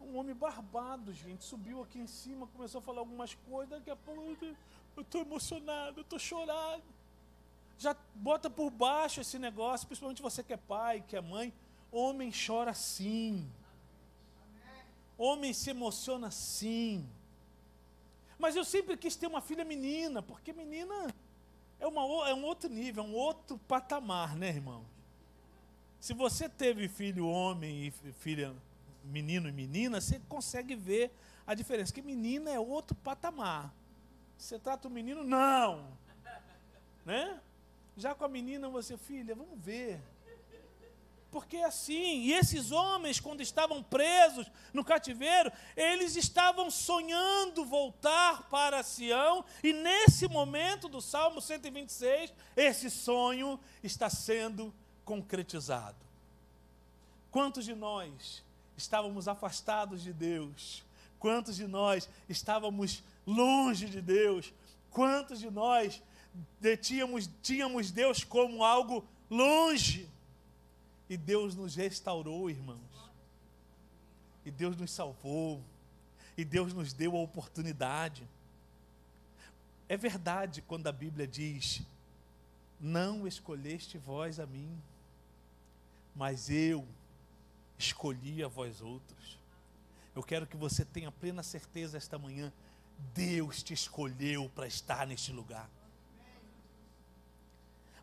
um 0.00 0.16
homem 0.16 0.34
barbado, 0.34 1.12
gente, 1.12 1.44
subiu 1.44 1.82
aqui 1.82 1.98
em 1.98 2.06
cima, 2.06 2.46
começou 2.48 2.78
a 2.78 2.82
falar 2.82 3.00
algumas 3.00 3.34
coisas, 3.34 3.70
daqui 3.70 3.90
a 3.90 3.96
pouco 3.96 4.44
eu 4.96 5.02
estou 5.02 5.22
emocionado, 5.22 6.00
eu 6.00 6.02
estou 6.02 6.18
chorando. 6.18 6.82
Já 7.78 7.96
bota 8.14 8.48
por 8.48 8.70
baixo 8.70 9.20
esse 9.20 9.38
negócio, 9.38 9.86
principalmente 9.86 10.22
você 10.22 10.42
que 10.42 10.52
é 10.52 10.56
pai, 10.56 11.02
que 11.06 11.16
é 11.16 11.20
mãe. 11.20 11.52
Homem 11.90 12.30
chora 12.32 12.72
sim. 12.72 13.50
Homem 15.18 15.52
se 15.52 15.70
emociona 15.70 16.30
sim. 16.30 17.04
Mas 18.38 18.54
eu 18.54 18.64
sempre 18.64 18.96
quis 18.96 19.16
ter 19.16 19.26
uma 19.26 19.40
filha 19.40 19.64
menina, 19.64 20.22
porque 20.22 20.52
menina 20.52 21.12
é, 21.80 21.86
uma, 21.86 22.28
é 22.28 22.34
um 22.34 22.44
outro 22.44 22.68
nível, 22.68 23.02
é 23.02 23.06
um 23.06 23.14
outro 23.14 23.58
patamar, 23.66 24.36
né, 24.36 24.48
irmão? 24.48 24.84
Se 26.04 26.12
você 26.12 26.50
teve 26.50 26.86
filho 26.86 27.26
homem 27.26 27.86
e 27.86 28.12
filha 28.12 28.54
menino 29.02 29.48
e 29.48 29.52
menina, 29.52 30.02
você 30.02 30.20
consegue 30.28 30.76
ver 30.76 31.10
a 31.46 31.54
diferença. 31.54 31.94
Que 31.94 32.02
menina 32.02 32.50
é 32.50 32.60
outro 32.60 32.94
patamar. 32.96 33.74
Você 34.36 34.58
trata 34.58 34.86
o 34.86 34.90
menino, 34.90 35.24
não. 35.24 35.96
Né? 37.06 37.40
Já 37.96 38.14
com 38.14 38.22
a 38.22 38.28
menina, 38.28 38.68
você, 38.68 38.98
filha, 38.98 39.34
vamos 39.34 39.58
ver. 39.58 39.98
Porque 41.30 41.56
é 41.56 41.64
assim, 41.64 42.18
e 42.18 42.34
esses 42.34 42.70
homens, 42.70 43.18
quando 43.18 43.40
estavam 43.40 43.82
presos 43.82 44.52
no 44.74 44.84
cativeiro, 44.84 45.50
eles 45.74 46.16
estavam 46.16 46.70
sonhando 46.70 47.64
voltar 47.64 48.46
para 48.50 48.82
Sião, 48.82 49.42
e 49.62 49.72
nesse 49.72 50.28
momento 50.28 50.86
do 50.86 51.00
Salmo 51.00 51.40
126, 51.40 52.30
esse 52.54 52.90
sonho 52.90 53.58
está 53.82 54.10
sendo 54.10 54.70
concretizado. 55.04 55.96
Quantos 57.30 57.64
de 57.64 57.74
nós 57.74 58.42
estávamos 58.76 59.28
afastados 59.28 60.02
de 60.02 60.12
Deus? 60.12 60.84
Quantos 61.18 61.56
de 61.56 61.66
nós 61.66 62.08
estávamos 62.28 63.02
longe 63.26 63.86
de 63.86 64.00
Deus? 64.00 64.52
Quantos 64.90 65.40
de 65.40 65.50
nós 65.50 66.02
tínhamos, 66.80 67.28
tínhamos 67.42 67.90
Deus 67.90 68.22
como 68.22 68.62
algo 68.64 69.04
longe? 69.30 70.08
E 71.08 71.16
Deus 71.16 71.54
nos 71.54 71.74
restaurou, 71.74 72.48
irmãos. 72.48 72.78
E 74.44 74.50
Deus 74.50 74.76
nos 74.76 74.90
salvou. 74.90 75.60
E 76.36 76.44
Deus 76.44 76.72
nos 76.72 76.92
deu 76.92 77.16
a 77.16 77.20
oportunidade. 77.20 78.28
É 79.88 79.96
verdade 79.96 80.62
quando 80.62 80.86
a 80.86 80.92
Bíblia 80.92 81.26
diz: 81.26 81.82
Não 82.80 83.26
escolheste 83.26 83.98
vós 83.98 84.40
a 84.40 84.46
mim, 84.46 84.70
mas 86.14 86.48
eu 86.48 86.86
escolhi 87.78 88.42
a 88.42 88.48
vós 88.48 88.80
outros. 88.80 89.38
Eu 90.14 90.22
quero 90.22 90.46
que 90.46 90.56
você 90.56 90.84
tenha 90.84 91.10
plena 91.10 91.42
certeza 91.42 91.96
esta 91.96 92.18
manhã: 92.18 92.52
Deus 93.14 93.62
te 93.62 93.74
escolheu 93.74 94.50
para 94.54 94.66
estar 94.66 95.06
neste 95.06 95.32
lugar. 95.32 95.68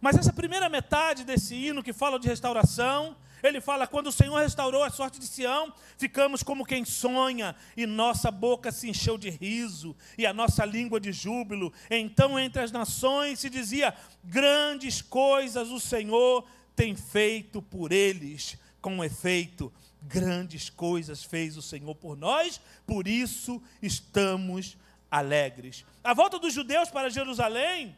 Mas 0.02 0.18
essa 0.18 0.34
primeira 0.34 0.68
metade 0.68 1.24
desse 1.24 1.54
hino 1.56 1.84
que 1.84 1.94
fala 1.94 2.20
de 2.20 2.28
restauração, 2.28 3.16
ele 3.44 3.62
fala: 3.62 3.88
quando 3.88 4.08
o 4.08 4.12
Senhor 4.12 4.38
restaurou 4.40 4.84
a 4.84 4.90
sorte 4.90 5.20
de 5.20 5.28
Sião, 5.28 5.72
ficamos 5.98 6.44
como 6.44 6.66
quem 6.66 6.84
sonha, 6.84 7.56
e 7.78 7.86
nossa 7.86 8.30
boca 8.32 8.72
se 8.72 8.90
encheu 8.90 9.18
de 9.18 9.30
riso, 9.30 9.96
e 10.18 10.26
a 10.26 10.34
nossa 10.34 10.66
língua 10.66 11.00
de 11.00 11.14
júbilo. 11.14 11.72
Então, 11.90 12.40
entre 12.40 12.62
as 12.62 12.72
nações 12.72 13.40
se 13.40 13.50
dizia: 13.50 13.96
grandes 14.24 15.02
coisas 15.02 15.70
o 15.70 15.80
Senhor 15.80 16.46
tem 16.76 16.96
feito 16.96 17.62
por 17.62 17.92
eles. 17.92 18.58
Com 18.82 19.04
efeito, 19.04 19.72
grandes 20.02 20.70
coisas 20.70 21.24
fez 21.24 21.56
o 21.56 21.62
Senhor 21.62 21.94
por 21.96 22.18
nós, 22.18 22.60
por 22.86 23.08
isso 23.08 23.62
estamos 23.82 24.78
alegres. 25.10 25.86
A 26.04 26.14
volta 26.14 26.40
dos 26.40 26.54
judeus 26.54 26.90
para 26.90 27.10
Jerusalém 27.10 27.96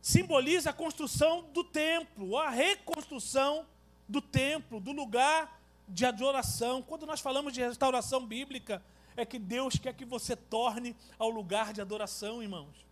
simboliza 0.00 0.70
a 0.70 0.72
construção 0.72 1.44
do 1.52 1.62
templo, 1.62 2.38
a 2.38 2.48
reconstrução 2.48 3.66
do 4.08 4.22
templo, 4.22 4.80
do 4.80 4.92
lugar 4.92 5.60
de 5.86 6.06
adoração. 6.06 6.80
Quando 6.80 7.04
nós 7.06 7.20
falamos 7.20 7.52
de 7.52 7.60
restauração 7.60 8.24
bíblica, 8.24 8.82
é 9.16 9.24
que 9.24 9.38
Deus 9.38 9.76
quer 9.76 9.92
que 9.94 10.04
você 10.04 10.34
torne 10.34 10.96
ao 11.18 11.28
lugar 11.28 11.72
de 11.72 11.80
adoração, 11.80 12.42
irmãos. 12.42 12.86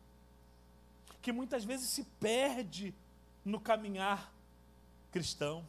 Que 1.22 1.32
muitas 1.32 1.64
vezes 1.64 1.88
se 1.88 2.04
perde 2.20 2.94
no 3.44 3.58
caminhar 3.58 4.32
cristão. 5.10 5.66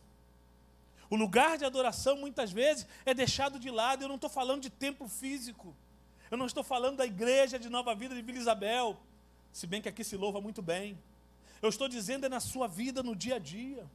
O 1.09 1.15
lugar 1.15 1.57
de 1.57 1.65
adoração 1.65 2.17
muitas 2.17 2.51
vezes 2.51 2.85
é 3.05 3.13
deixado 3.13 3.59
de 3.59 3.71
lado. 3.71 4.03
Eu 4.03 4.07
não 4.07 4.15
estou 4.15 4.29
falando 4.29 4.61
de 4.61 4.69
templo 4.69 5.07
físico. 5.07 5.75
Eu 6.29 6.37
não 6.37 6.45
estou 6.45 6.63
falando 6.63 6.97
da 6.97 7.05
igreja 7.05 7.57
de 7.57 7.69
Nova 7.69 7.95
Vida 7.95 8.13
de 8.13 8.21
Vila 8.21 8.37
Isabel. 8.37 8.97
Se 9.51 9.65
bem 9.65 9.81
que 9.81 9.89
aqui 9.89 10.03
se 10.03 10.15
louva 10.15 10.39
muito 10.39 10.61
bem. 10.61 10.97
Eu 11.61 11.69
estou 11.69 11.87
dizendo 11.87 12.25
é 12.25 12.29
na 12.29 12.39
sua 12.39 12.67
vida 12.67 13.03
no 13.03 13.15
dia 13.15 13.35
a 13.35 13.39
dia, 13.39 13.85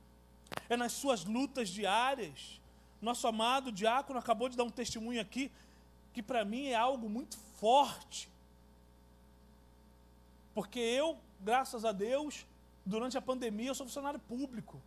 é 0.68 0.76
nas 0.76 0.92
suas 0.92 1.24
lutas 1.24 1.68
diárias. 1.68 2.60
Nosso 3.00 3.26
amado 3.26 3.70
diácono 3.70 4.18
acabou 4.18 4.48
de 4.48 4.56
dar 4.56 4.64
um 4.64 4.70
testemunho 4.70 5.20
aqui 5.20 5.50
que 6.12 6.22
para 6.22 6.44
mim 6.44 6.66
é 6.66 6.74
algo 6.74 7.08
muito 7.08 7.38
forte. 7.58 8.28
Porque 10.54 10.78
eu, 10.78 11.18
graças 11.40 11.84
a 11.84 11.92
Deus, 11.92 12.46
durante 12.84 13.16
a 13.16 13.22
pandemia 13.22 13.68
eu 13.68 13.74
sou 13.74 13.86
funcionário 13.86 14.20
público. 14.20 14.80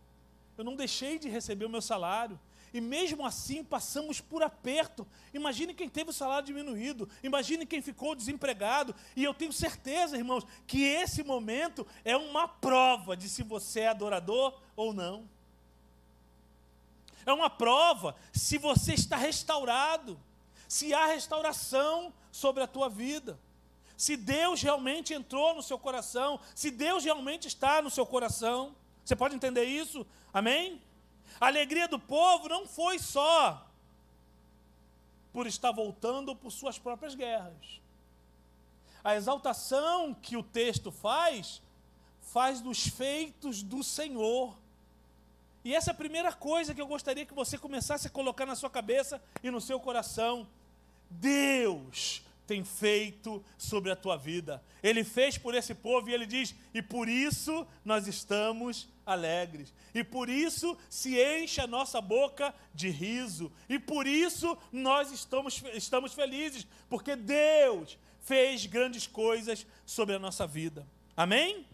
Eu 0.58 0.64
não 0.64 0.74
deixei 0.74 1.20
de 1.20 1.28
receber 1.28 1.64
o 1.64 1.70
meu 1.70 1.80
salário. 1.80 2.38
E 2.74 2.80
mesmo 2.80 3.24
assim 3.24 3.64
passamos 3.64 4.20
por 4.20 4.42
aperto. 4.42 5.06
Imagine 5.32 5.72
quem 5.72 5.88
teve 5.88 6.10
o 6.10 6.12
salário 6.12 6.46
diminuído, 6.46 7.08
imagine 7.22 7.64
quem 7.64 7.80
ficou 7.80 8.14
desempregado. 8.14 8.94
E 9.16 9.24
eu 9.24 9.32
tenho 9.32 9.52
certeza, 9.52 10.16
irmãos, 10.16 10.44
que 10.66 10.82
esse 10.82 11.22
momento 11.22 11.86
é 12.04 12.16
uma 12.16 12.46
prova 12.46 13.16
de 13.16 13.28
se 13.28 13.42
você 13.42 13.80
é 13.80 13.88
adorador 13.88 14.60
ou 14.76 14.92
não. 14.92 15.26
É 17.24 17.32
uma 17.32 17.48
prova 17.48 18.16
se 18.32 18.58
você 18.58 18.94
está 18.94 19.16
restaurado, 19.16 20.18
se 20.66 20.92
há 20.92 21.06
restauração 21.06 22.12
sobre 22.32 22.62
a 22.62 22.66
tua 22.66 22.88
vida. 22.88 23.38
Se 23.96 24.16
Deus 24.16 24.62
realmente 24.62 25.14
entrou 25.14 25.54
no 25.54 25.62
seu 25.62 25.78
coração, 25.78 26.38
se 26.54 26.70
Deus 26.70 27.04
realmente 27.04 27.48
está 27.48 27.80
no 27.80 27.90
seu 27.90 28.04
coração. 28.04 28.74
Você 29.08 29.16
pode 29.16 29.34
entender 29.34 29.64
isso? 29.64 30.06
Amém? 30.34 30.82
A 31.40 31.46
alegria 31.46 31.88
do 31.88 31.98
povo 31.98 32.46
não 32.46 32.66
foi 32.66 32.98
só 32.98 33.66
por 35.32 35.46
estar 35.46 35.72
voltando 35.72 36.36
por 36.36 36.52
suas 36.52 36.78
próprias 36.78 37.14
guerras. 37.14 37.80
A 39.02 39.16
exaltação 39.16 40.12
que 40.12 40.36
o 40.36 40.42
texto 40.42 40.92
faz, 40.92 41.62
faz 42.20 42.60
dos 42.60 42.86
feitos 42.86 43.62
do 43.62 43.82
Senhor. 43.82 44.54
E 45.64 45.74
essa 45.74 45.90
é 45.90 45.94
a 45.94 45.96
primeira 45.96 46.30
coisa 46.30 46.74
que 46.74 46.80
eu 46.82 46.86
gostaria 46.86 47.24
que 47.24 47.32
você 47.32 47.56
começasse 47.56 48.08
a 48.08 48.10
colocar 48.10 48.44
na 48.44 48.56
sua 48.56 48.68
cabeça 48.68 49.22
e 49.42 49.50
no 49.50 49.58
seu 49.58 49.80
coração. 49.80 50.46
Deus 51.08 52.22
tem 52.46 52.62
feito 52.62 53.42
sobre 53.56 53.90
a 53.90 53.96
tua 53.96 54.18
vida. 54.18 54.62
Ele 54.82 55.02
fez 55.02 55.38
por 55.38 55.54
esse 55.54 55.74
povo 55.74 56.10
e 56.10 56.14
ele 56.14 56.26
diz: 56.26 56.54
e 56.74 56.82
por 56.82 57.08
isso 57.08 57.66
nós 57.82 58.06
estamos 58.06 58.86
alegres. 59.08 59.72
E 59.94 60.04
por 60.04 60.28
isso 60.28 60.76
se 60.88 61.20
enche 61.20 61.60
a 61.60 61.66
nossa 61.66 62.00
boca 62.00 62.54
de 62.74 62.90
riso. 62.90 63.50
E 63.68 63.78
por 63.78 64.06
isso 64.06 64.56
nós 64.70 65.10
estamos, 65.10 65.62
estamos 65.72 66.12
felizes, 66.12 66.66
porque 66.88 67.16
Deus 67.16 67.98
fez 68.20 68.66
grandes 68.66 69.06
coisas 69.06 69.66
sobre 69.86 70.14
a 70.14 70.18
nossa 70.18 70.46
vida. 70.46 70.86
Amém? 71.16 71.66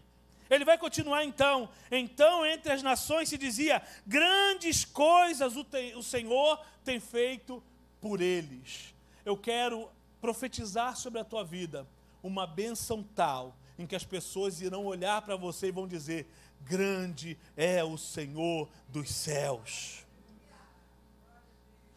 Ele 0.49 0.63
vai 0.63 0.77
continuar 0.77 1.25
então. 1.25 1.69
Então, 1.91 2.45
entre 2.45 2.71
as 2.71 2.81
nações 2.81 3.29
se 3.29 3.37
dizia: 3.37 3.81
grandes 4.05 4.85
coisas 4.85 5.55
o, 5.55 5.65
o 5.97 6.03
Senhor 6.03 6.63
tem 6.83 6.99
feito 6.99 7.61
por 7.99 8.21
eles. 8.21 8.93
Eu 9.25 9.35
quero 9.35 9.89
profetizar 10.21 10.95
sobre 10.95 11.19
a 11.19 11.25
tua 11.25 11.43
vida 11.43 11.87
uma 12.23 12.47
benção 12.47 13.03
tal 13.03 13.55
em 13.77 13.85
que 13.85 13.95
as 13.95 14.03
pessoas 14.03 14.61
irão 14.61 14.85
olhar 14.85 15.21
para 15.21 15.35
você 15.35 15.67
e 15.67 15.71
vão 15.71 15.87
dizer: 15.87 16.27
Grande 16.65 17.37
é 17.55 17.83
o 17.83 17.97
Senhor 17.97 18.67
dos 18.89 19.09
céus. 19.13 20.05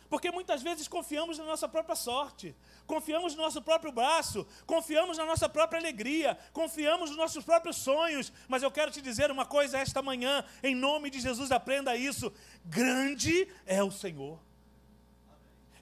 Porque 0.08 0.30
muitas 0.30 0.62
vezes 0.62 0.88
confiamos 0.88 1.36
na 1.38 1.44
nossa 1.44 1.68
própria 1.68 1.94
sorte, 1.94 2.54
confiamos 2.86 3.34
no 3.34 3.42
nosso 3.42 3.60
próprio 3.60 3.92
braço, 3.92 4.46
confiamos 4.66 5.18
na 5.18 5.26
nossa 5.26 5.48
própria 5.48 5.78
alegria, 5.78 6.38
confiamos 6.52 7.10
nos 7.10 7.18
nossos 7.18 7.44
próprios 7.44 7.76
sonhos. 7.76 8.32
Mas 8.46 8.62
eu 8.62 8.70
quero 8.70 8.90
te 8.90 9.02
dizer 9.02 9.30
uma 9.30 9.44
coisa 9.44 9.78
esta 9.78 10.00
manhã, 10.00 10.44
em 10.62 10.74
nome 10.74 11.10
de 11.10 11.20
Jesus, 11.20 11.52
aprenda 11.52 11.94
isso: 11.94 12.32
grande 12.64 13.48
é 13.66 13.82
o 13.82 13.90
Senhor. 13.90 14.38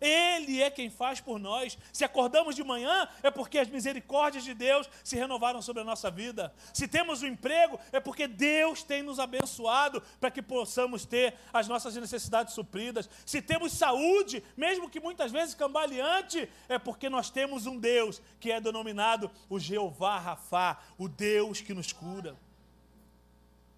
Ele 0.00 0.62
é 0.62 0.70
quem 0.70 0.90
faz 0.90 1.20
por 1.20 1.38
nós. 1.38 1.78
Se 1.92 2.04
acordamos 2.04 2.54
de 2.54 2.62
manhã, 2.62 3.08
é 3.22 3.30
porque 3.30 3.58
as 3.58 3.68
misericórdias 3.68 4.44
de 4.44 4.54
Deus 4.54 4.88
se 5.02 5.16
renovaram 5.16 5.62
sobre 5.62 5.82
a 5.82 5.84
nossa 5.84 6.10
vida. 6.10 6.52
Se 6.72 6.86
temos 6.86 7.22
um 7.22 7.26
emprego, 7.26 7.78
é 7.92 8.00
porque 8.00 8.26
Deus 8.26 8.82
tem 8.82 9.02
nos 9.02 9.18
abençoado 9.18 10.02
para 10.20 10.30
que 10.30 10.42
possamos 10.42 11.04
ter 11.04 11.34
as 11.52 11.68
nossas 11.68 11.94
necessidades 11.96 12.54
supridas. 12.54 13.08
Se 13.24 13.40
temos 13.40 13.72
saúde, 13.72 14.42
mesmo 14.56 14.90
que 14.90 15.00
muitas 15.00 15.32
vezes 15.32 15.54
cambaleante, 15.54 16.48
é 16.68 16.78
porque 16.78 17.08
nós 17.08 17.30
temos 17.30 17.66
um 17.66 17.78
Deus 17.78 18.20
que 18.40 18.52
é 18.52 18.60
denominado 18.60 19.30
o 19.48 19.58
Jeová 19.58 20.18
Rafá, 20.18 20.80
o 20.98 21.08
Deus 21.08 21.60
que 21.60 21.74
nos 21.74 21.92
cura. 21.92 22.36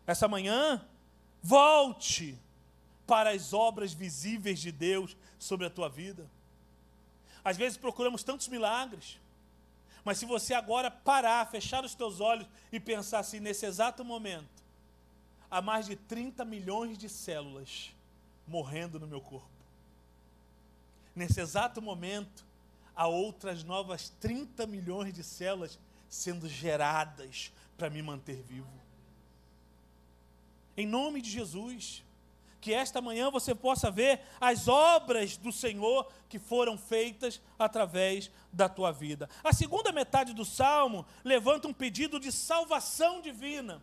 Essa 0.07 0.27
manhã, 0.27 0.83
volte 1.43 2.39
para 3.09 3.31
as 3.31 3.55
obras 3.55 3.95
visíveis 3.95 4.61
de 4.61 4.71
Deus 4.71 5.17
sobre 5.39 5.67
a 5.67 5.71
tua 5.71 5.89
vida. 5.89 6.29
Às 7.43 7.57
vezes 7.57 7.79
procuramos 7.79 8.23
tantos 8.23 8.49
milagres, 8.49 9.19
mas 10.05 10.19
se 10.19 10.27
você 10.27 10.53
agora 10.53 10.91
parar, 10.91 11.51
fechar 11.51 11.83
os 11.83 11.95
teus 11.95 12.21
olhos 12.21 12.47
e 12.71 12.79
pensar 12.79 13.21
assim, 13.21 13.41
nesse 13.41 13.65
exato 13.65 14.05
momento, 14.05 14.63
há 15.51 15.63
mais 15.63 15.87
de 15.87 15.97
30 15.97 16.45
milhões 16.45 16.99
de 16.99 17.09
células 17.09 17.95
morrendo 18.47 19.01
no 19.01 19.07
meu 19.07 19.23
corpo. 19.23 19.49
Nesse 21.17 21.41
exato 21.41 21.81
momento, 21.81 22.45
há 22.95 23.07
outras 23.07 23.65
novas 23.65 24.11
30 24.21 24.67
milhões 24.67 25.15
de 25.15 25.25
células 25.25 25.79
sendo 26.11 26.47
geradas 26.47 27.51
para 27.79 27.89
me 27.89 28.03
manter 28.03 28.43
vivo. 28.43 28.69
Em 30.77 30.87
nome 30.87 31.23
de 31.23 31.31
Jesus, 31.31 32.05
que 32.61 32.75
esta 32.75 33.01
manhã 33.01 33.31
você 33.31 33.55
possa 33.55 33.91
ver 33.91 34.21
as 34.41 34.69
obras 34.69 35.37
do 35.37 35.53
Senhor 35.53 36.11
que 36.29 36.39
foram 36.39 36.77
feitas 36.77 37.41
através 37.59 38.31
da 38.53 38.69
tua 38.69 38.93
vida. 38.93 39.29
A 39.45 39.53
segunda 39.53 39.93
metade 39.93 40.33
do 40.33 40.45
salmo 40.45 41.07
levanta 41.25 41.69
um 41.69 41.73
pedido 41.73 42.19
de 42.19 42.33
salvação 42.33 43.21
divina. 43.21 43.83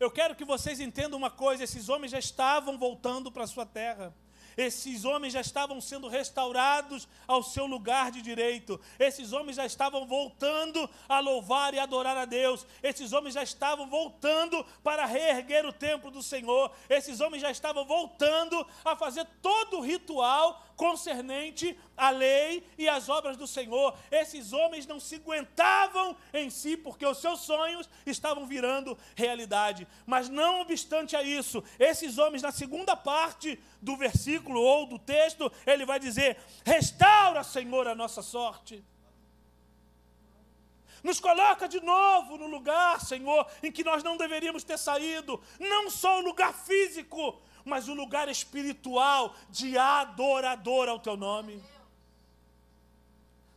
Eu 0.00 0.10
quero 0.10 0.34
que 0.34 0.44
vocês 0.44 0.80
entendam 0.80 1.18
uma 1.18 1.30
coisa: 1.30 1.64
esses 1.64 1.88
homens 1.88 2.12
já 2.12 2.18
estavam 2.18 2.78
voltando 2.78 3.30
para 3.30 3.44
a 3.44 3.48
sua 3.48 3.66
terra. 3.66 4.14
Esses 4.58 5.04
homens 5.04 5.34
já 5.34 5.40
estavam 5.40 5.80
sendo 5.80 6.08
restaurados 6.08 7.06
ao 7.28 7.44
seu 7.44 7.64
lugar 7.64 8.10
de 8.10 8.20
direito. 8.20 8.80
Esses 8.98 9.32
homens 9.32 9.54
já 9.54 9.64
estavam 9.64 10.04
voltando 10.04 10.90
a 11.08 11.20
louvar 11.20 11.74
e 11.74 11.78
adorar 11.78 12.16
a 12.16 12.24
Deus. 12.24 12.66
Esses 12.82 13.12
homens 13.12 13.36
já 13.36 13.42
estavam 13.44 13.88
voltando 13.88 14.66
para 14.82 15.06
reerguer 15.06 15.64
o 15.64 15.72
templo 15.72 16.10
do 16.10 16.24
Senhor. 16.24 16.72
Esses 16.90 17.20
homens 17.20 17.40
já 17.40 17.52
estavam 17.52 17.84
voltando 17.84 18.66
a 18.84 18.96
fazer 18.96 19.24
todo 19.40 19.78
o 19.78 19.80
ritual 19.80 20.67
concernente 20.78 21.76
à 21.96 22.10
lei 22.10 22.64
e 22.78 22.88
às 22.88 23.08
obras 23.08 23.36
do 23.36 23.48
Senhor. 23.48 23.94
Esses 24.12 24.52
homens 24.52 24.86
não 24.86 25.00
se 25.00 25.16
aguentavam 25.16 26.16
em 26.32 26.48
si, 26.48 26.76
porque 26.76 27.04
os 27.04 27.18
seus 27.18 27.40
sonhos 27.40 27.90
estavam 28.06 28.46
virando 28.46 28.96
realidade. 29.16 29.88
Mas 30.06 30.28
não 30.28 30.60
obstante 30.60 31.16
a 31.16 31.22
isso, 31.22 31.62
esses 31.80 32.16
homens, 32.16 32.42
na 32.42 32.52
segunda 32.52 32.96
parte 32.96 33.60
do 33.82 33.96
versículo 33.96 34.60
ou 34.60 34.86
do 34.86 35.00
texto, 35.00 35.50
ele 35.66 35.84
vai 35.84 35.98
dizer: 35.98 36.38
Restaura, 36.64 37.42
Senhor, 37.42 37.88
a 37.88 37.94
nossa 37.94 38.22
sorte. 38.22 38.82
Nos 41.02 41.20
coloca 41.20 41.68
de 41.68 41.80
novo 41.80 42.36
no 42.36 42.46
lugar, 42.46 43.00
Senhor, 43.00 43.46
em 43.62 43.70
que 43.70 43.84
nós 43.84 44.02
não 44.02 44.16
deveríamos 44.16 44.64
ter 44.64 44.78
saído, 44.78 45.40
não 45.58 45.90
só 45.90 46.18
o 46.18 46.22
lugar 46.22 46.52
físico, 46.52 47.40
mas 47.68 47.88
o 47.88 47.94
lugar 47.94 48.28
espiritual 48.28 49.34
de 49.50 49.76
adorador 49.78 50.88
ao 50.88 50.98
teu 50.98 51.16
nome. 51.16 51.62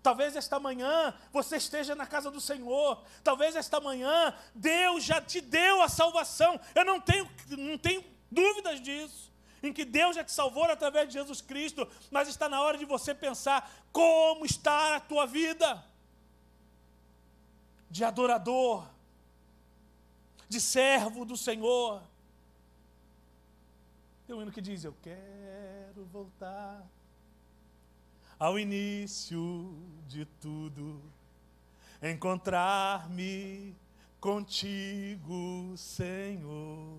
Talvez 0.03 0.35
esta 0.35 0.59
manhã 0.59 1.13
você 1.31 1.57
esteja 1.57 1.95
na 1.95 2.07
casa 2.07 2.31
do 2.31 2.41
Senhor. 2.41 3.03
Talvez 3.23 3.55
esta 3.55 3.79
manhã 3.79 4.35
Deus 4.53 5.03
já 5.03 5.21
te 5.21 5.39
deu 5.39 5.81
a 5.81 5.89
salvação. 5.89 6.59
Eu 6.73 6.83
não 6.83 6.99
tenho, 6.99 7.29
não 7.49 7.77
tenho 7.77 8.03
dúvidas 8.29 8.81
disso. 8.81 9.31
Em 9.61 9.71
que 9.71 9.85
Deus 9.85 10.15
já 10.15 10.23
te 10.23 10.31
salvou 10.31 10.63
através 10.63 11.07
de 11.07 11.13
Jesus 11.13 11.39
Cristo. 11.39 11.88
Mas 12.09 12.27
está 12.27 12.49
na 12.49 12.61
hora 12.61 12.79
de 12.79 12.85
você 12.85 13.13
pensar 13.13 13.71
como 13.91 14.43
está 14.43 14.95
a 14.95 14.99
tua 14.99 15.27
vida. 15.27 15.83
De 17.89 18.03
adorador. 18.03 18.88
De 20.49 20.59
servo 20.59 21.25
do 21.25 21.38
Senhor. 21.38 22.01
Tem 24.31 24.37
um 24.37 24.41
hino 24.43 24.51
que 24.53 24.61
diz: 24.61 24.85
Eu 24.85 24.95
quero 25.01 26.05
voltar 26.05 26.89
ao 28.39 28.57
início 28.57 29.75
de 30.07 30.23
tudo, 30.39 31.01
encontrar-me 32.01 33.75
contigo, 34.21 35.75
Senhor. 35.75 36.97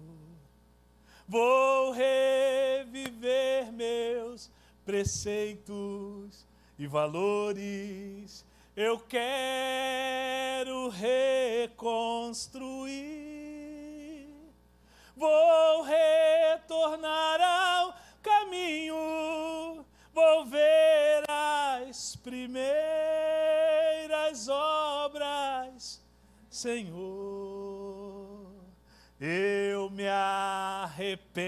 Vou 1.26 1.92
reviver 1.92 3.72
meus 3.72 4.50
preceitos 4.84 6.46
e 6.78 6.86
valores. 6.86 8.44
Eu 8.76 8.98
quero 9.00 10.90
reconstruir 10.90 11.72
Vou 15.16 15.82
retornar 15.82 17.40
ao 17.40 17.94
caminho, 18.22 19.84
vou 20.12 20.44
ver 20.46 21.24
as 21.28 22.16
primeiras 22.16 22.68
obras, 24.48 26.00
Senhor. 26.48 28.40
Eu 29.20 29.90
me 29.90 30.08
arrependo, 30.08 31.44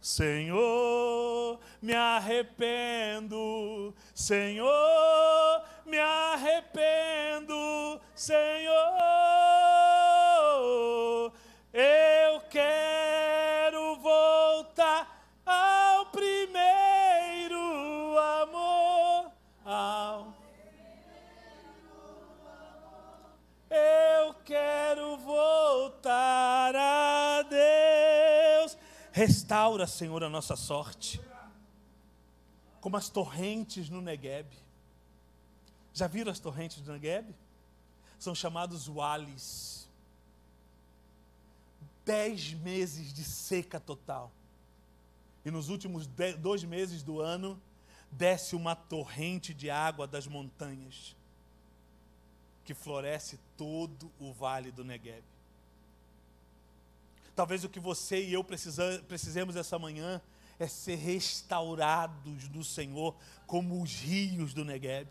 Senhor, 0.00 1.60
me 1.82 1.94
arrependo, 1.94 3.94
Senhor, 4.14 5.62
me 5.84 5.98
arrependo, 5.98 8.00
Senhor 8.14 9.25
Restaura, 29.36 29.86
Senhor, 29.86 30.24
a 30.24 30.30
nossa 30.30 30.56
sorte. 30.56 31.20
Como 32.80 32.96
as 32.96 33.10
torrentes 33.10 33.90
no 33.90 34.00
Negueb. 34.00 34.46
Já 35.92 36.06
viram 36.06 36.32
as 36.32 36.38
torrentes 36.38 36.80
do 36.80 36.90
Negueb? 36.90 37.34
São 38.18 38.34
chamados 38.34 38.88
wales 38.88 39.86
dez 42.06 42.54
meses 42.54 43.12
de 43.12 43.24
seca 43.24 43.78
total. 43.78 44.32
E 45.44 45.50
nos 45.50 45.68
últimos 45.68 46.06
de- 46.06 46.32
dois 46.34 46.64
meses 46.64 47.02
do 47.02 47.20
ano, 47.20 47.60
desce 48.10 48.56
uma 48.56 48.74
torrente 48.74 49.52
de 49.52 49.68
água 49.68 50.06
das 50.06 50.26
montanhas, 50.26 51.14
que 52.64 52.72
floresce 52.72 53.38
todo 53.56 54.10
o 54.18 54.32
vale 54.32 54.70
do 54.72 54.82
Negueb. 54.84 55.22
Talvez 57.36 57.62
o 57.64 57.68
que 57.68 57.78
você 57.78 58.24
e 58.24 58.32
eu 58.32 58.42
precisemos 58.42 59.56
essa 59.56 59.78
manhã 59.78 60.22
é 60.58 60.66
ser 60.66 60.94
restaurados 60.94 62.48
do 62.48 62.64
Senhor 62.64 63.14
como 63.46 63.82
os 63.82 63.92
rios 63.92 64.54
do 64.54 64.64
Negueb. 64.64 65.06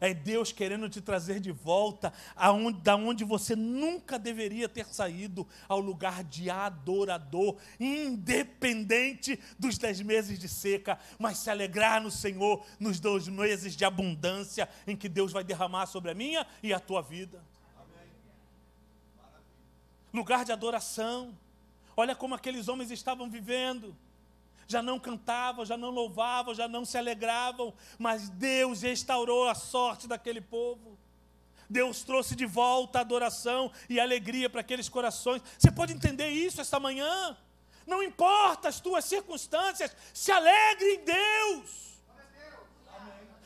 É 0.00 0.14
Deus 0.14 0.50
querendo 0.50 0.88
te 0.88 1.02
trazer 1.02 1.40
de 1.40 1.50
volta 1.50 2.10
aonde, 2.34 2.80
da 2.80 2.96
onde 2.96 3.22
você 3.22 3.54
nunca 3.54 4.18
deveria 4.18 4.66
ter 4.68 4.86
saído, 4.86 5.46
ao 5.68 5.80
lugar 5.80 6.24
de 6.24 6.48
adorador, 6.48 7.56
independente 7.78 9.38
dos 9.58 9.76
dez 9.76 10.00
meses 10.00 10.38
de 10.38 10.48
seca, 10.48 10.98
mas 11.18 11.36
se 11.38 11.50
alegrar 11.50 12.00
no 12.00 12.10
Senhor 12.10 12.64
nos 12.80 12.98
dois 12.98 13.28
meses 13.28 13.76
de 13.76 13.84
abundância 13.84 14.68
em 14.86 14.96
que 14.96 15.08
Deus 15.08 15.32
vai 15.32 15.44
derramar 15.44 15.86
sobre 15.86 16.10
a 16.10 16.14
minha 16.14 16.46
e 16.62 16.72
a 16.72 16.80
tua 16.80 17.02
vida. 17.02 17.42
Lugar 20.18 20.44
de 20.44 20.52
adoração. 20.52 21.36
Olha 21.96 22.14
como 22.14 22.34
aqueles 22.34 22.68
homens 22.68 22.90
estavam 22.90 23.30
vivendo 23.30 23.96
já 24.68 24.82
não 24.82 25.00
cantavam, 25.00 25.64
já 25.64 25.78
não 25.78 25.88
louvavam, 25.88 26.54
já 26.54 26.68
não 26.68 26.84
se 26.84 26.98
alegravam, 26.98 27.72
mas 27.98 28.28
Deus 28.28 28.82
restaurou 28.82 29.48
a 29.48 29.54
sorte 29.54 30.06
daquele 30.06 30.42
povo. 30.42 30.98
Deus 31.70 32.02
trouxe 32.02 32.36
de 32.36 32.44
volta 32.44 33.00
adoração 33.00 33.72
e 33.88 33.98
alegria 33.98 34.48
para 34.50 34.60
aqueles 34.60 34.88
corações. 34.88 35.42
Você 35.58 35.70
pode 35.70 35.94
entender 35.94 36.28
isso 36.28 36.60
esta 36.60 36.78
manhã? 36.78 37.36
Não 37.86 38.02
importa 38.02 38.68
as 38.68 38.78
tuas 38.78 39.06
circunstâncias, 39.06 39.96
se 40.12 40.30
alegre 40.30 40.86
em 40.94 41.04
Deus. 41.04 41.87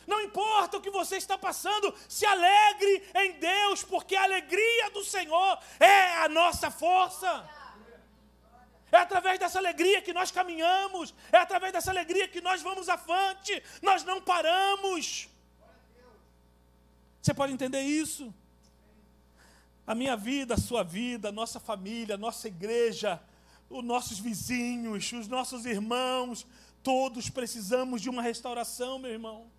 Não 0.06 0.20
importa 0.20 0.76
o 0.76 0.80
que 0.80 0.90
você 0.90 1.16
está 1.16 1.36
passando, 1.38 1.94
se 2.08 2.24
alegre 2.26 3.02
em 3.14 3.32
Deus, 3.38 3.82
porque 3.82 4.16
a 4.16 4.24
alegria 4.24 4.90
do 4.90 5.04
Senhor 5.04 5.58
é 5.78 6.16
a 6.24 6.28
nossa 6.28 6.70
força. 6.70 7.48
É 8.90 8.98
através 8.98 9.38
dessa 9.38 9.58
alegria 9.58 10.02
que 10.02 10.12
nós 10.12 10.30
caminhamos, 10.30 11.14
é 11.30 11.38
através 11.38 11.72
dessa 11.72 11.90
alegria 11.90 12.28
que 12.28 12.42
nós 12.42 12.60
vamos 12.60 12.88
avante, 12.88 13.62
nós 13.80 14.04
não 14.04 14.20
paramos. 14.20 15.28
Você 17.22 17.32
pode 17.32 17.52
entender 17.52 17.80
isso? 17.80 18.34
A 19.86 19.94
minha 19.94 20.16
vida, 20.16 20.54
a 20.54 20.58
sua 20.58 20.82
vida, 20.82 21.28
a 21.28 21.32
nossa 21.32 21.58
família, 21.58 22.16
a 22.16 22.18
nossa 22.18 22.48
igreja, 22.48 23.20
os 23.70 23.84
nossos 23.84 24.18
vizinhos, 24.18 25.12
os 25.12 25.28
nossos 25.28 25.64
irmãos, 25.64 26.46
todos 26.82 27.30
precisamos 27.30 28.02
de 28.02 28.10
uma 28.10 28.20
restauração, 28.20 28.98
meu 28.98 29.10
irmão. 29.10 29.51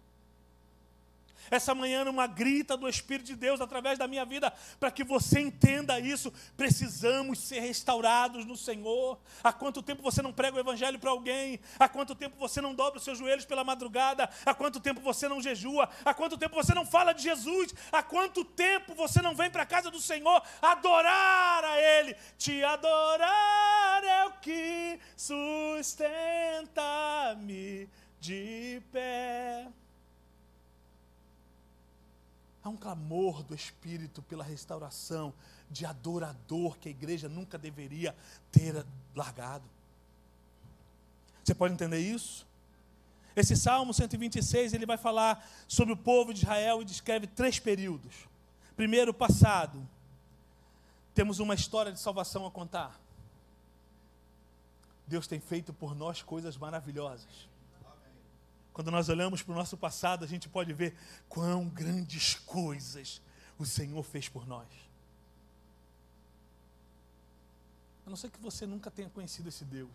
Essa 1.54 1.76
manhã, 1.76 2.04
numa 2.04 2.26
grita 2.26 2.76
do 2.76 2.90
Espírito 2.90 3.28
de 3.28 3.36
Deus 3.36 3.62
através 3.62 4.00
da 4.00 4.08
minha 4.08 4.26
vida, 4.26 4.52
para 4.80 4.90
que 4.90 5.04
você 5.04 5.40
entenda 5.40 6.00
isso, 6.00 6.34
precisamos 6.58 7.38
ser 7.38 7.60
restaurados 7.60 8.44
no 8.44 8.58
Senhor. 8.58 9.20
Há 9.44 9.54
quanto 9.54 9.84
tempo 9.84 10.02
você 10.02 10.24
não 10.24 10.34
prega 10.34 10.58
o 10.58 10.60
Evangelho 10.60 10.98
para 10.98 11.12
alguém? 11.12 11.60
Há 11.78 11.88
quanto 11.88 12.16
tempo 12.16 12.36
você 12.40 12.60
não 12.60 12.74
dobra 12.74 12.98
os 12.98 13.04
seus 13.04 13.20
joelhos 13.20 13.46
pela 13.46 13.64
madrugada? 13.64 14.28
Há 14.44 14.56
quanto 14.56 14.80
tempo 14.80 15.00
você 15.00 15.28
não 15.28 15.40
jejua? 15.40 15.88
Há 16.04 16.12
quanto 16.12 16.40
tempo 16.40 16.56
você 16.56 16.74
não 16.74 16.88
fala 16.88 17.14
de 17.14 17.22
Jesus? 17.22 17.72
Há 17.92 18.02
quanto 18.02 18.44
tempo 18.44 18.96
você 18.96 19.22
não 19.22 19.36
vem 19.36 19.52
para 19.52 19.62
a 19.62 19.68
casa 19.68 19.92
do 19.92 20.02
Senhor 20.02 20.42
adorar 20.60 21.64
a 21.64 21.80
Ele? 21.80 22.16
Te 22.36 22.64
adorar 22.64 24.04
é 24.04 24.26
o 24.26 24.32
que 24.40 25.00
sustenta-me 25.16 27.88
de 28.20 28.82
pé. 28.92 29.68
Há 32.64 32.70
um 32.70 32.78
clamor 32.78 33.44
do 33.44 33.54
Espírito 33.54 34.22
pela 34.22 34.44
restauração 34.44 35.34
de 35.70 35.86
adorador 35.86 36.78
que 36.78 36.88
a 36.88 36.92
igreja 36.92 37.28
nunca 37.28 37.58
deveria 37.58 38.16
ter 38.52 38.86
largado. 39.16 39.66
Você 41.44 41.54
pode 41.54 41.74
entender 41.74 42.00
isso? 42.00 42.48
Esse 43.36 43.56
Salmo 43.58 43.94
126, 43.94 44.74
ele 44.74 44.86
vai 44.86 44.98
falar 44.98 45.46
sobre 45.68 45.94
o 45.94 45.98
povo 45.98 46.34
de 46.34 46.44
Israel 46.44 46.82
e 46.82 46.86
descreve 46.86 47.28
três 47.28 47.60
períodos. 47.60 48.14
Primeiro, 48.76 49.12
o 49.12 49.14
passado. 49.14 49.86
Temos 51.14 51.40
uma 51.40 51.54
história 51.54 51.92
de 51.92 52.00
salvação 52.00 52.46
a 52.46 52.52
contar. 52.52 53.00
Deus 55.06 55.28
tem 55.28 55.40
feito 55.40 55.74
por 55.74 55.96
nós 55.96 56.22
coisas 56.22 56.58
maravilhosas. 56.58 57.48
Quando 58.74 58.90
nós 58.90 59.08
olhamos 59.08 59.44
para 59.44 59.54
o 59.54 59.56
nosso 59.56 59.78
passado, 59.78 60.26
a 60.26 60.28
gente 60.28 60.50
pode 60.50 60.74
ver 60.74 60.96
quão 61.30 61.70
grandes 61.70 62.34
coisas 62.34 63.22
o 63.58 63.66
Senhor 63.66 64.02
fez 64.04 64.28
por 64.28 64.48
nós. 64.48 64.68
A 68.06 68.10
não 68.10 68.18
ser 68.18 68.32
que 68.32 68.40
você 68.40 68.66
nunca 68.66 68.90
tenha 68.90 69.10
conhecido 69.10 69.48
esse 69.48 69.64
Deus, 69.64 69.92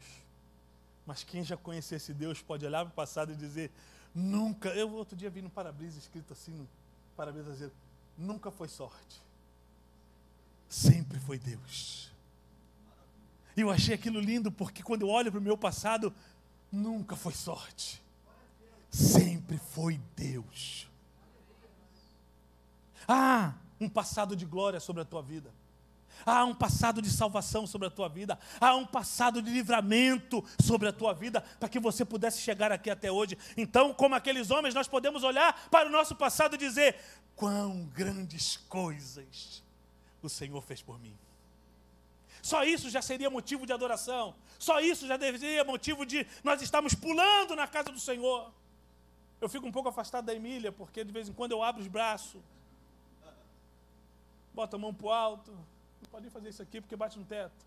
mas 1.04 1.24
quem 1.24 1.42
já 1.42 1.56
conhece 1.56 1.94
esse 1.96 2.14
Deus 2.14 2.40
pode 2.40 2.64
olhar 2.64 2.84
para 2.84 2.92
o 2.92 2.94
passado 2.94 3.32
e 3.32 3.36
dizer: 3.36 3.70
nunca. 4.14 4.68
Eu 4.68 4.92
outro 4.92 5.16
dia 5.16 5.28
vi 5.28 5.42
no 5.42 5.50
para-brisa 5.50 5.98
escrito 5.98 6.32
assim: 6.32 6.52
no 6.52 6.68
para-brisa 7.16 7.50
dizer, 7.50 7.72
nunca 8.16 8.48
foi 8.48 8.68
sorte, 8.68 9.20
sempre 10.68 11.18
foi 11.18 11.36
Deus. 11.36 12.12
E 13.56 13.60
eu 13.60 13.70
achei 13.70 13.92
aquilo 13.92 14.20
lindo 14.20 14.52
porque 14.52 14.84
quando 14.84 15.02
eu 15.02 15.08
olho 15.08 15.32
para 15.32 15.40
o 15.40 15.42
meu 15.42 15.58
passado, 15.58 16.14
nunca 16.70 17.16
foi 17.16 17.34
sorte 17.34 18.00
sempre 18.90 19.58
foi 19.58 20.00
Deus. 20.16 20.88
Há 23.06 23.54
um 23.80 23.88
passado 23.88 24.36
de 24.36 24.44
glória 24.44 24.80
sobre 24.80 25.02
a 25.02 25.04
tua 25.04 25.22
vida. 25.22 25.52
Há 26.26 26.44
um 26.44 26.54
passado 26.54 27.00
de 27.00 27.10
salvação 27.10 27.66
sobre 27.66 27.88
a 27.88 27.90
tua 27.90 28.08
vida. 28.08 28.38
Há 28.60 28.74
um 28.74 28.84
passado 28.84 29.40
de 29.40 29.50
livramento 29.50 30.44
sobre 30.60 30.88
a 30.88 30.92
tua 30.92 31.14
vida, 31.14 31.40
para 31.60 31.68
que 31.68 31.78
você 31.78 32.04
pudesse 32.04 32.40
chegar 32.40 32.72
aqui 32.72 32.90
até 32.90 33.10
hoje. 33.10 33.38
Então, 33.56 33.94
como 33.94 34.14
aqueles 34.14 34.50
homens, 34.50 34.74
nós 34.74 34.88
podemos 34.88 35.22
olhar 35.22 35.68
para 35.70 35.88
o 35.88 35.92
nosso 35.92 36.16
passado 36.16 36.54
e 36.54 36.58
dizer: 36.58 36.96
quão 37.36 37.84
grandes 37.86 38.56
coisas 38.68 39.62
o 40.22 40.28
Senhor 40.28 40.60
fez 40.60 40.82
por 40.82 40.98
mim. 40.98 41.16
Só 42.42 42.64
isso 42.64 42.90
já 42.90 43.02
seria 43.02 43.30
motivo 43.30 43.66
de 43.66 43.72
adoração. 43.72 44.34
Só 44.58 44.80
isso 44.80 45.06
já 45.06 45.18
seria 45.18 45.64
motivo 45.64 46.04
de 46.04 46.26
nós 46.42 46.60
estarmos 46.60 46.94
pulando 46.94 47.54
na 47.54 47.66
casa 47.66 47.90
do 47.90 48.00
Senhor. 48.00 48.52
Eu 49.40 49.48
fico 49.48 49.66
um 49.66 49.72
pouco 49.72 49.88
afastado 49.88 50.24
da 50.26 50.34
Emília, 50.34 50.72
porque 50.72 51.04
de 51.04 51.12
vez 51.12 51.28
em 51.28 51.32
quando 51.32 51.52
eu 51.52 51.62
abro 51.62 51.80
os 51.80 51.88
braços, 51.88 52.40
boto 54.52 54.74
a 54.74 54.78
mão 54.78 54.92
para 54.92 55.06
o 55.06 55.10
alto. 55.10 55.52
Não 55.52 56.10
pode 56.10 56.28
fazer 56.30 56.48
isso 56.48 56.62
aqui 56.62 56.80
porque 56.80 56.96
bate 56.96 57.18
no 57.18 57.24
teto. 57.24 57.66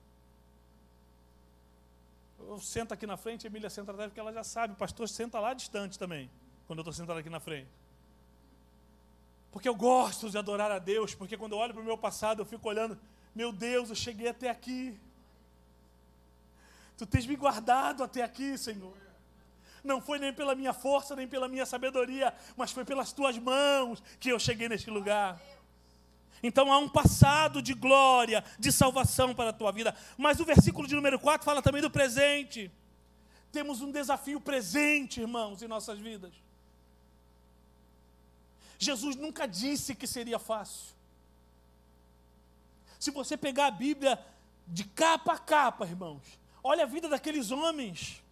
Eu 2.39 2.59
sento 2.59 2.93
aqui 2.93 3.05
na 3.05 3.17
frente, 3.17 3.45
a 3.45 3.49
Emília 3.49 3.69
senta 3.69 3.91
atrás, 3.91 4.09
porque 4.09 4.19
ela 4.19 4.33
já 4.33 4.43
sabe, 4.43 4.73
o 4.73 4.75
pastor 4.75 5.07
senta 5.07 5.39
lá 5.39 5.53
distante 5.53 5.97
também, 5.97 6.29
quando 6.67 6.79
eu 6.79 6.81
estou 6.81 6.93
sentado 6.93 7.19
aqui 7.19 7.29
na 7.29 7.39
frente. 7.39 7.69
Porque 9.51 9.69
eu 9.69 9.75
gosto 9.75 10.29
de 10.29 10.37
adorar 10.37 10.71
a 10.71 10.79
Deus, 10.79 11.13
porque 11.13 11.37
quando 11.37 11.53
eu 11.53 11.59
olho 11.59 11.73
para 11.73 11.81
o 11.81 11.85
meu 11.85 11.97
passado, 11.97 12.41
eu 12.41 12.45
fico 12.45 12.67
olhando, 12.67 12.97
meu 13.35 13.51
Deus, 13.51 13.89
eu 13.89 13.95
cheguei 13.95 14.27
até 14.27 14.49
aqui. 14.49 14.99
Tu 16.97 17.05
tens 17.05 17.25
me 17.25 17.35
guardado 17.35 18.03
até 18.03 18.23
aqui, 18.23 18.57
Senhor. 18.57 18.95
Não 19.83 19.99
foi 20.01 20.19
nem 20.19 20.31
pela 20.31 20.53
minha 20.53 20.73
força, 20.73 21.15
nem 21.15 21.27
pela 21.27 21.47
minha 21.47 21.65
sabedoria, 21.65 22.33
mas 22.55 22.71
foi 22.71 22.85
pelas 22.85 23.11
tuas 23.11 23.37
mãos 23.37 24.01
que 24.19 24.29
eu 24.29 24.39
cheguei 24.39 24.69
neste 24.69 24.89
lugar. 24.89 25.41
Então 26.43 26.71
há 26.71 26.77
um 26.77 26.89
passado 26.89 27.61
de 27.61 27.73
glória, 27.73 28.43
de 28.57 28.71
salvação 28.71 29.33
para 29.33 29.51
a 29.51 29.53
tua 29.53 29.71
vida. 29.71 29.95
Mas 30.17 30.39
o 30.39 30.45
versículo 30.45 30.87
de 30.87 30.95
número 30.95 31.19
4 31.19 31.45
fala 31.45 31.61
também 31.61 31.81
do 31.81 31.89
presente. 31.89 32.71
Temos 33.51 33.81
um 33.81 33.91
desafio 33.91 34.39
presente, 34.39 35.21
irmãos, 35.21 35.61
em 35.61 35.67
nossas 35.67 35.99
vidas. 35.99 36.33
Jesus 38.79 39.15
nunca 39.15 39.47
disse 39.47 39.93
que 39.93 40.07
seria 40.07 40.39
fácil. 40.39 40.95
Se 42.99 43.11
você 43.11 43.37
pegar 43.37 43.67
a 43.67 43.71
Bíblia 43.71 44.19
de 44.67 44.83
capa 44.83 45.33
a 45.33 45.37
capa, 45.37 45.85
irmãos, 45.85 46.21
olha 46.63 46.83
a 46.83 46.87
vida 46.87 47.07
daqueles 47.09 47.51
homens. 47.51 48.23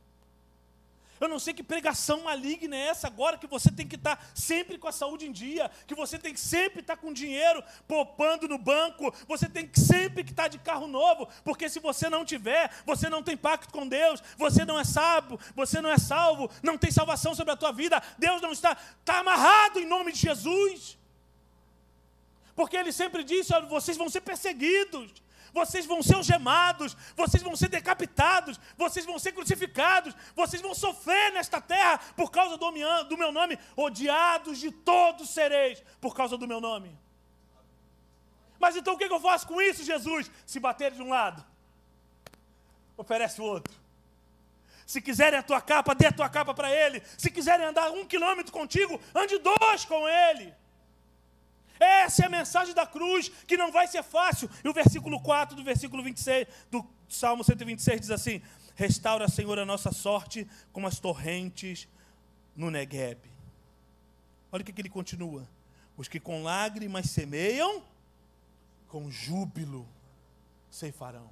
Eu 1.20 1.28
não 1.28 1.40
sei 1.40 1.54
que 1.54 1.62
pregação 1.62 2.22
maligna 2.24 2.76
é 2.76 2.88
essa 2.88 3.08
agora, 3.08 3.38
que 3.38 3.48
você 3.48 3.72
tem 3.72 3.88
que 3.88 3.96
estar 3.96 4.32
sempre 4.34 4.78
com 4.78 4.88
a 4.88 4.92
saúde 4.92 5.28
em 5.28 5.32
dia, 5.32 5.70
que 5.86 5.94
você 5.94 6.18
tem 6.18 6.34
que 6.34 6.40
sempre 6.40 6.82
estar 6.82 6.98
com 6.98 7.12
dinheiro 7.12 7.64
poupando 7.88 8.48
no 8.48 8.58
banco, 8.58 9.14
você 9.28 9.50
tem 9.50 9.68
que 9.68 9.80
sempre 9.80 10.24
estar 10.24 10.48
de 10.48 10.58
carro 10.60 10.88
novo, 10.88 11.28
porque 11.44 11.70
se 11.70 11.80
você 11.80 12.10
não 12.10 12.24
tiver, 12.24 12.72
você 12.86 13.10
não 13.10 13.22
tem 13.22 13.36
pacto 13.36 13.74
com 13.74 13.88
Deus, 13.88 14.24
você 14.38 14.64
não 14.64 14.80
é 14.80 14.84
sábio, 14.84 15.40
você 15.56 15.82
não 15.82 15.90
é 15.90 15.98
salvo, 15.98 16.50
não 16.64 16.78
tem 16.78 16.92
salvação 16.92 17.36
sobre 17.36 17.54
a 17.54 17.58
tua 17.58 17.72
vida, 17.72 18.02
Deus 18.18 18.42
não 18.42 18.52
está, 18.52 18.78
está 19.00 19.20
amarrado 19.20 19.80
em 19.80 19.86
nome 19.86 20.12
de 20.12 20.20
Jesus. 20.20 20.98
Porque 22.56 22.76
ele 22.76 22.92
sempre 22.92 23.24
disse: 23.24 23.54
olha, 23.54 23.66
vocês 23.68 23.96
vão 23.96 24.10
ser 24.10 24.20
perseguidos, 24.20 25.14
vocês 25.54 25.86
vão 25.86 26.02
ser 26.02 26.16
algemados, 26.16 26.96
vocês 27.16 27.42
vão 27.44 27.56
ser 27.56 27.70
decapitados, 27.70 28.60
vocês 28.78 29.06
vão 29.06 29.18
ser 29.20 29.32
crucificados, 29.32 30.14
vocês 30.36 30.62
vão 30.62 30.74
sofrer 30.74 31.32
nesta 31.34 31.60
terra 31.60 31.98
por 32.16 32.32
causa 32.32 32.58
do 32.58 32.72
meu- 32.72 33.32
nome, 33.32 33.58
odiados 33.76 34.58
de 34.60 34.72
todos 34.72 35.30
sereis 35.30 35.84
por 36.02 36.16
causa 36.16 36.38
do 36.38 36.48
meu 36.48 36.60
nome. 36.62 36.98
Mas 38.60 38.76
então 38.76 38.94
o 38.94 38.98
que 38.98 39.06
eu 39.06 39.20
faço 39.20 39.48
com 39.48 39.62
isso, 39.62 39.84
Jesus? 39.84 40.30
Se 40.46 40.60
bater 40.60 40.92
de 40.92 41.02
um 41.02 41.10
lado, 41.10 41.46
oferece 42.98 43.40
o 43.42 43.46
outro. 43.46 43.74
Se 44.86 45.00
quiserem 45.02 45.38
a 45.40 45.44
tua 45.44 45.62
capa, 45.62 45.94
dê 45.94 46.08
a 46.08 46.12
tua 46.12 46.28
capa 46.28 46.54
para 46.54 46.70
ele. 46.74 47.02
Se 47.18 47.30
quiserem 47.30 47.68
andar 47.68 47.92
um 47.92 48.06
quilômetro 48.06 48.52
contigo, 48.52 49.00
ande 49.14 49.38
dois 49.38 49.86
com 49.86 50.08
ele. 50.10 50.54
Essa 51.80 52.24
é 52.24 52.26
a 52.26 52.30
mensagem 52.30 52.74
da 52.74 52.86
cruz, 52.86 53.30
que 53.48 53.56
não 53.56 53.72
vai 53.72 53.88
ser 53.88 54.04
fácil. 54.04 54.50
E 54.64 54.68
o 54.68 54.74
versículo 54.74 55.20
4 55.22 55.56
do 55.56 55.64
versículo 55.64 56.04
26 56.04 56.48
do 56.70 56.86
Salmo 57.08 57.44
126 57.44 58.02
diz 58.02 58.12
assim: 58.12 58.42
Restaura, 58.76 59.28
Senhor, 59.28 59.58
a 59.58 59.66
nossa 59.66 59.92
sorte 59.92 60.48
como 60.74 60.88
as 60.88 61.00
torrentes 61.00 61.88
no 62.56 62.70
Negueb. 62.70 63.20
Olha 64.52 64.62
o 64.62 64.66
que, 64.66 64.74
que 64.74 64.82
ele 64.82 64.90
continua: 64.90 65.48
Os 65.96 66.08
que 66.08 66.20
com 66.20 66.44
lágrimas 66.44 67.10
semeiam, 67.10 67.82
com 68.88 69.10
júbilo 69.10 69.88
ceifarão. 70.70 71.30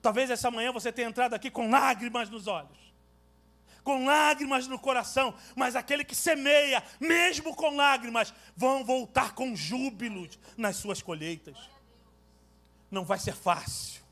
Talvez 0.00 0.30
essa 0.30 0.50
manhã 0.50 0.70
você 0.70 0.92
tenha 0.92 1.08
entrado 1.08 1.34
aqui 1.34 1.50
com 1.50 1.70
lágrimas 1.70 2.28
nos 2.28 2.46
olhos, 2.46 2.93
com 3.84 4.06
lágrimas 4.06 4.66
no 4.66 4.78
coração, 4.78 5.34
mas 5.54 5.76
aquele 5.76 6.04
que 6.04 6.16
semeia, 6.16 6.82
mesmo 6.98 7.54
com 7.54 7.76
lágrimas, 7.76 8.32
vão 8.56 8.82
voltar 8.82 9.34
com 9.34 9.54
júbilos 9.54 10.38
nas 10.56 10.76
suas 10.76 11.02
colheitas. 11.02 11.56
Não 12.90 13.04
vai 13.04 13.18
ser 13.18 13.34
fácil, 13.34 14.02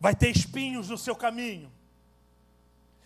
vai 0.00 0.14
ter 0.14 0.30
espinhos 0.30 0.88
no 0.88 0.96
seu 0.96 1.14
caminho, 1.14 1.70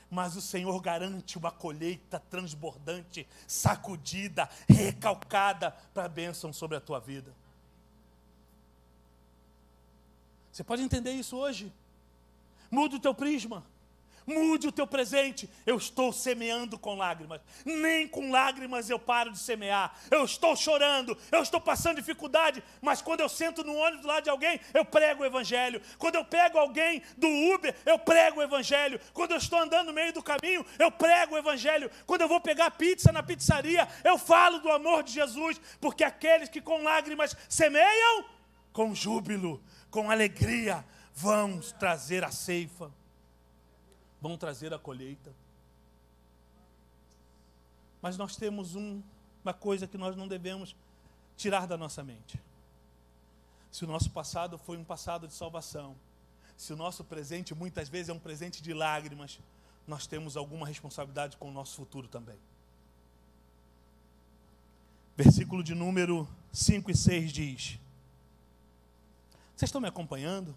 mas 0.09 0.37
o 0.37 0.43
Senhor 0.43 0.79
garante 0.81 1.37
uma 1.37 1.51
colheita 1.51 2.21
transbordante, 2.21 3.27
sacudida, 3.47 4.49
recalcada 4.69 5.73
para 5.93 6.05
a 6.05 6.09
bênção 6.09 6.53
sobre 6.53 6.77
a 6.77 6.81
tua 6.81 7.01
vida. 7.01 7.35
Você 10.53 10.63
pode 10.63 10.83
entender 10.83 11.13
isso 11.13 11.35
hoje? 11.35 11.73
Mude 12.71 12.97
o 12.97 13.01
teu 13.01 13.15
prisma. 13.15 13.65
Mude 14.27 14.69
o 14.69 14.73
teu 14.73 14.87
presente. 14.87 15.51
Eu 15.67 15.77
estou 15.77 16.13
semeando 16.13 16.79
com 16.79 16.95
lágrimas. 16.95 17.41
Nem 17.65 18.07
com 18.07 18.31
lágrimas 18.31 18.89
eu 18.89 18.99
paro 18.99 19.33
de 19.33 19.39
semear. 19.39 19.95
Eu 20.11 20.25
estou 20.25 20.55
chorando. 20.57 21.17
Eu 21.31 21.43
estou 21.43 21.61
passando 21.61 21.97
dificuldade. 21.97 22.63
Mas 22.81 23.03
quando 23.03 23.21
eu 23.21 23.29
sento 23.29 23.65
no 23.65 23.75
ônibus 23.75 24.03
do 24.03 24.09
lado 24.09 24.25
de 24.25 24.31
alguém, 24.31 24.61
eu 24.73 24.85
prego 24.85 25.23
o 25.23 25.27
Evangelho. 25.27 25.81
Quando 25.99 26.15
eu 26.15 26.25
pego 26.25 26.59
alguém 26.59 27.03
do 27.17 27.29
Uber, 27.55 27.75
eu 27.85 27.99
prego 27.99 28.41
o 28.41 28.43
Evangelho. 28.43 29.01
Quando 29.13 29.33
eu 29.33 29.39
estou 29.39 29.59
andando 29.59 29.89
no 29.89 29.93
meio 29.93 30.13
do 30.13 30.23
caminho, 30.23 30.65
eu 30.79 30.91
prego 30.91 31.35
o 31.35 31.39
Evangelho. 31.39 31.91
Quando 32.07 32.23
eu 32.23 32.29
vou 32.29 32.41
pegar 32.41 32.71
pizza 32.73 33.11
na 33.11 33.23
pizzaria, 33.23 33.89
eu 34.05 34.17
falo 34.17 34.59
do 34.61 34.71
amor 34.71 35.03
de 35.03 35.13
Jesus. 35.13 35.61
Porque 35.81 36.05
aqueles 36.05 36.49
que 36.49 36.61
com 36.61 36.83
lágrimas 36.83 37.37
semeiam, 37.49 38.25
com 38.73 38.95
júbilo, 38.95 39.63
com 39.91 40.11
alegria, 40.11 40.85
vão 41.15 41.61
trazer 41.79 42.25
a 42.25 42.31
ceifa 42.31 42.91
vão 44.23 44.39
trazer 44.39 44.73
a 44.73 44.79
colheita. 44.79 45.35
Mas 48.01 48.17
nós 48.17 48.37
temos 48.37 48.77
um, 48.77 49.03
uma 49.45 49.53
coisa 49.53 49.89
que 49.89 49.99
nós 49.99 50.17
não 50.17 50.29
devemos 50.29 50.77
tirar 51.37 51.67
da 51.67 51.77
nossa 51.77 52.05
mente. 52.05 52.41
Se 53.73 53.85
o 53.85 53.89
nosso 53.89 54.11
passado 54.11 54.57
foi 54.57 54.77
um 54.77 54.85
passado 54.85 55.27
de 55.27 55.35
salvação, 55.35 55.97
se 56.57 56.73
o 56.73 56.77
nosso 56.77 57.03
presente 57.03 57.53
muitas 57.53 57.89
vezes 57.89 58.11
é 58.11 58.13
um 58.13 58.19
presente 58.19 58.63
de 58.63 58.73
lágrimas, 58.73 59.41
nós 59.89 60.07
temos 60.07 60.37
alguma 60.37 60.67
responsabilidade 60.69 61.37
com 61.37 61.49
o 61.49 61.53
nosso 61.53 61.75
futuro 61.75 62.07
também. 62.07 62.39
Versículo 65.17 65.65
de 65.65 65.75
número 65.75 66.29
5 66.53 66.91
e 66.93 66.97
6 66.97 67.33
diz: 67.33 67.79
Vocês 69.57 69.69
estão 69.69 69.81
me 69.81 69.89
acompanhando? 69.89 70.57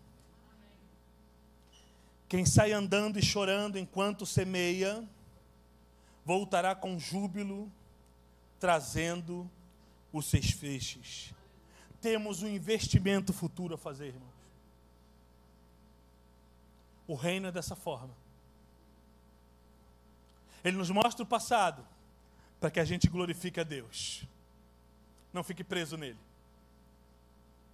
Quem 2.27 2.45
sai 2.45 2.71
andando 2.71 3.19
e 3.19 3.21
chorando 3.21 3.77
enquanto 3.77 4.25
semeia, 4.25 5.07
voltará 6.25 6.73
com 6.73 6.97
júbilo, 6.97 7.71
trazendo 8.59 9.49
os 10.11 10.25
seus 10.25 10.49
feixes. 10.49 11.33
Temos 12.01 12.41
um 12.41 12.47
investimento 12.47 13.31
futuro 13.31 13.75
a 13.75 13.77
fazer, 13.77 14.07
irmãos. 14.07 14.33
O 17.07 17.13
reino 17.13 17.47
é 17.47 17.51
dessa 17.51 17.75
forma. 17.75 18.13
Ele 20.63 20.77
nos 20.77 20.89
mostra 20.89 21.21
o 21.21 21.27
passado 21.27 21.85
para 22.59 22.71
que 22.71 22.79
a 22.79 22.85
gente 22.85 23.07
glorifique 23.07 23.59
a 23.59 23.63
Deus. 23.63 24.23
Não 25.31 25.43
fique 25.43 25.63
preso 25.63 25.95
nele. 25.95 26.17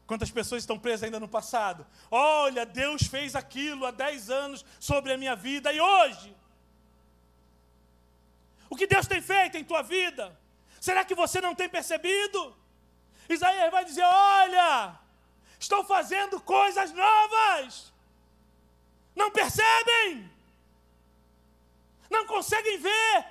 Quantas 0.06 0.32
pessoas 0.32 0.64
estão 0.64 0.78
presas 0.78 1.04
ainda 1.04 1.20
no 1.20 1.28
passado? 1.28 1.86
Olha, 2.10 2.66
Deus 2.66 3.04
fez 3.04 3.36
aquilo 3.36 3.86
há 3.86 3.92
10 3.92 4.30
anos 4.30 4.66
sobre 4.80 5.14
a 5.14 5.18
minha 5.18 5.36
vida 5.36 5.72
e 5.72 5.80
hoje? 5.80 6.36
O 8.70 8.76
que 8.76 8.88
Deus 8.88 9.08
tem 9.08 9.22
feito 9.22 9.58
em 9.58 9.64
tua 9.64 9.82
vida? 9.82 10.38
Será 10.80 11.06
que 11.06 11.14
você 11.14 11.40
não 11.40 11.54
tem 11.54 11.70
percebido? 11.70 12.56
Isaías 13.30 13.72
vai 13.72 13.86
dizer: 13.86 14.04
Olha, 14.04 15.00
estou 15.60 15.84
fazendo 15.84 16.40
coisas 16.42 16.92
novas. 16.92 17.92
Não 19.16 19.30
percebem? 19.30 20.30
Não 22.10 22.26
conseguem 22.26 22.78
ver? 22.78 23.26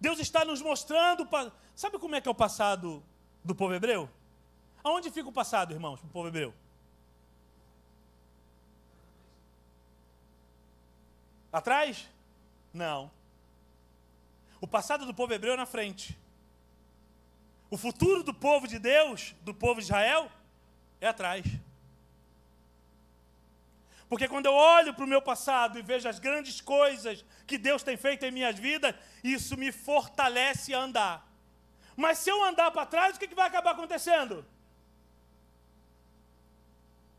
Deus 0.00 0.18
está 0.18 0.44
nos 0.44 0.60
mostrando. 0.60 1.28
Sabe 1.82 1.98
como 1.98 2.14
é 2.14 2.20
que 2.20 2.28
é 2.28 2.30
o 2.30 2.34
passado 2.34 3.02
do 3.42 3.56
povo 3.56 3.74
hebreu? 3.74 4.08
Aonde 4.84 5.10
fica 5.10 5.28
o 5.28 5.32
passado, 5.32 5.72
irmãos, 5.72 6.00
do 6.00 6.06
povo 6.06 6.28
hebreu? 6.28 6.54
Atrás? 11.52 12.08
Não. 12.72 13.10
O 14.60 14.66
passado 14.68 15.04
do 15.04 15.12
povo 15.12 15.34
hebreu 15.34 15.54
é 15.54 15.56
na 15.56 15.66
frente. 15.66 16.16
O 17.68 17.76
futuro 17.76 18.22
do 18.22 18.32
povo 18.32 18.68
de 18.68 18.78
Deus, 18.78 19.34
do 19.42 19.52
povo 19.52 19.80
de 19.80 19.86
Israel, 19.86 20.30
é 21.00 21.08
atrás. 21.08 21.44
Porque 24.08 24.28
quando 24.28 24.46
eu 24.46 24.54
olho 24.54 24.94
para 24.94 25.04
o 25.04 25.08
meu 25.08 25.20
passado 25.20 25.80
e 25.80 25.82
vejo 25.82 26.08
as 26.08 26.20
grandes 26.20 26.60
coisas 26.60 27.24
que 27.44 27.58
Deus 27.58 27.82
tem 27.82 27.96
feito 27.96 28.24
em 28.24 28.30
minhas 28.30 28.56
vidas, 28.56 28.94
isso 29.24 29.56
me 29.56 29.72
fortalece 29.72 30.72
a 30.72 30.78
andar. 30.78 31.31
Mas 31.96 32.18
se 32.18 32.30
eu 32.30 32.42
andar 32.44 32.70
para 32.70 32.86
trás, 32.86 33.16
o 33.16 33.18
que, 33.18 33.28
que 33.28 33.34
vai 33.34 33.46
acabar 33.46 33.72
acontecendo? 33.72 34.44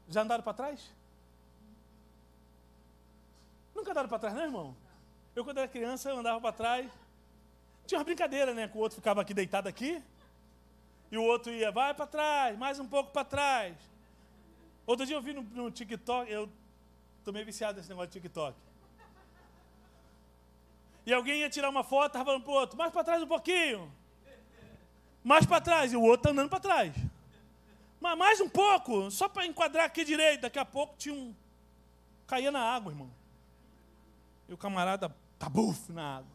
Já 0.08 0.22
andaram 0.22 0.44
para 0.44 0.54
trás? 0.54 0.92
Nunca 3.76 3.92
andaram 3.92 4.10
para 4.10 4.20
trás, 4.20 4.36
não, 4.36 4.44
irmão? 4.44 4.76
Eu, 5.36 5.44
quando 5.44 5.58
era 5.58 5.68
criança, 5.68 6.10
eu 6.10 6.18
andava 6.18 6.40
para 6.40 6.52
trás. 6.52 6.92
Tinha 7.86 7.98
uma 8.00 8.06
brincadeira, 8.06 8.54
né? 8.54 8.68
Que 8.68 8.78
o 8.78 8.82
outro 8.82 8.96
ficava 8.96 9.22
aqui 9.22 9.34
deitado 9.34 9.68
aqui. 9.68 10.02
E 11.12 11.18
o 11.18 11.24
outro 11.24 11.52
ia, 11.52 11.72
vai 11.72 11.94
para 11.94 12.08
trás, 12.08 12.58
mais 12.58 12.80
um 12.80 12.88
pouco 12.88 13.12
para 13.12 13.24
trás. 13.24 13.76
Outro 14.86 15.06
dia 15.06 15.16
eu 15.16 15.22
vi 15.22 15.34
no, 15.34 15.44
no 15.44 15.72
TikTok, 15.72 16.32
eu 16.32 16.50
tomei 17.24 17.44
viciado 17.44 17.78
nesse 17.78 17.90
negócio 17.90 18.10
de 18.10 18.20
TikTok. 18.20 18.58
E 21.06 21.14
alguém 21.14 21.42
ia 21.42 21.50
tirar 21.50 21.70
uma 21.70 21.84
foto, 21.84 22.08
estava 22.08 22.26
falando 22.26 22.44
para 22.44 22.52
o 22.52 22.56
outro, 22.56 22.78
mais 22.78 22.92
para 22.92 23.04
trás 23.04 23.22
um 23.22 23.28
pouquinho. 23.28 23.92
Mais 25.24 25.46
para 25.46 25.62
trás, 25.62 25.94
e 25.94 25.96
o 25.96 26.02
outro 26.02 26.32
andando 26.32 26.50
para 26.50 26.60
trás. 26.60 26.94
Mas 28.02 28.18
mais 28.18 28.42
um 28.42 28.50
pouco, 28.50 29.10
só 29.10 29.30
para 29.30 29.46
enquadrar 29.46 29.86
aqui 29.86 30.04
direito. 30.04 30.42
Daqui 30.42 30.60
a 30.60 30.66
pouco 30.66 30.96
tinha 30.98 31.16
um. 31.16 31.34
caía 32.28 32.52
na 32.52 32.60
água, 32.60 32.92
irmão. 32.92 33.10
E 34.50 34.54
o 34.54 34.58
camarada, 34.58 35.16
tabuf 35.40 35.92
na 35.92 36.18
água. 36.18 36.32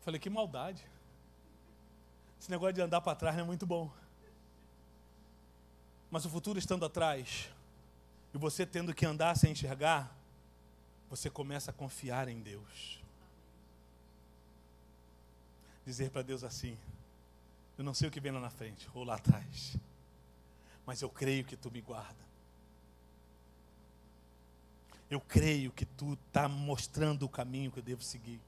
Falei, 0.00 0.18
que 0.18 0.28
maldade. 0.28 0.84
Esse 2.40 2.50
negócio 2.50 2.74
de 2.74 2.82
andar 2.82 3.00
para 3.00 3.14
trás 3.14 3.36
não 3.36 3.44
é 3.44 3.46
muito 3.46 3.64
bom. 3.64 3.90
Mas 6.10 6.24
o 6.24 6.28
futuro 6.28 6.58
estando 6.58 6.84
atrás, 6.84 7.48
e 8.34 8.38
você 8.38 8.66
tendo 8.66 8.92
que 8.92 9.06
andar 9.06 9.36
sem 9.36 9.52
enxergar, 9.52 10.12
você 11.08 11.30
começa 11.30 11.70
a 11.70 11.74
confiar 11.74 12.28
em 12.28 12.40
Deus. 12.40 13.03
Dizer 15.84 16.10
para 16.10 16.22
Deus 16.22 16.42
assim: 16.44 16.76
Eu 17.76 17.84
não 17.84 17.94
sei 17.94 18.08
o 18.08 18.10
que 18.10 18.20
vem 18.20 18.32
lá 18.32 18.40
na 18.40 18.50
frente 18.50 18.88
ou 18.94 19.04
lá 19.04 19.16
atrás, 19.16 19.76
mas 20.86 21.02
eu 21.02 21.08
creio 21.08 21.44
que 21.44 21.56
tu 21.56 21.70
me 21.70 21.80
guarda. 21.80 22.24
Eu 25.10 25.20
creio 25.20 25.70
que 25.70 25.84
tu 25.84 26.14
está 26.26 26.48
mostrando 26.48 27.24
o 27.24 27.28
caminho 27.28 27.70
que 27.70 27.78
eu 27.78 27.82
devo 27.82 28.02
seguir. 28.02 28.40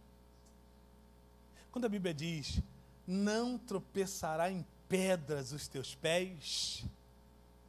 Quando 1.70 1.84
a 1.84 1.88
Bíblia 1.88 2.14
diz 2.14 2.62
não 3.06 3.56
tropeçará 3.56 4.50
em 4.50 4.66
pedras 4.88 5.52
os 5.52 5.68
teus 5.68 5.94
pés. 5.94 6.84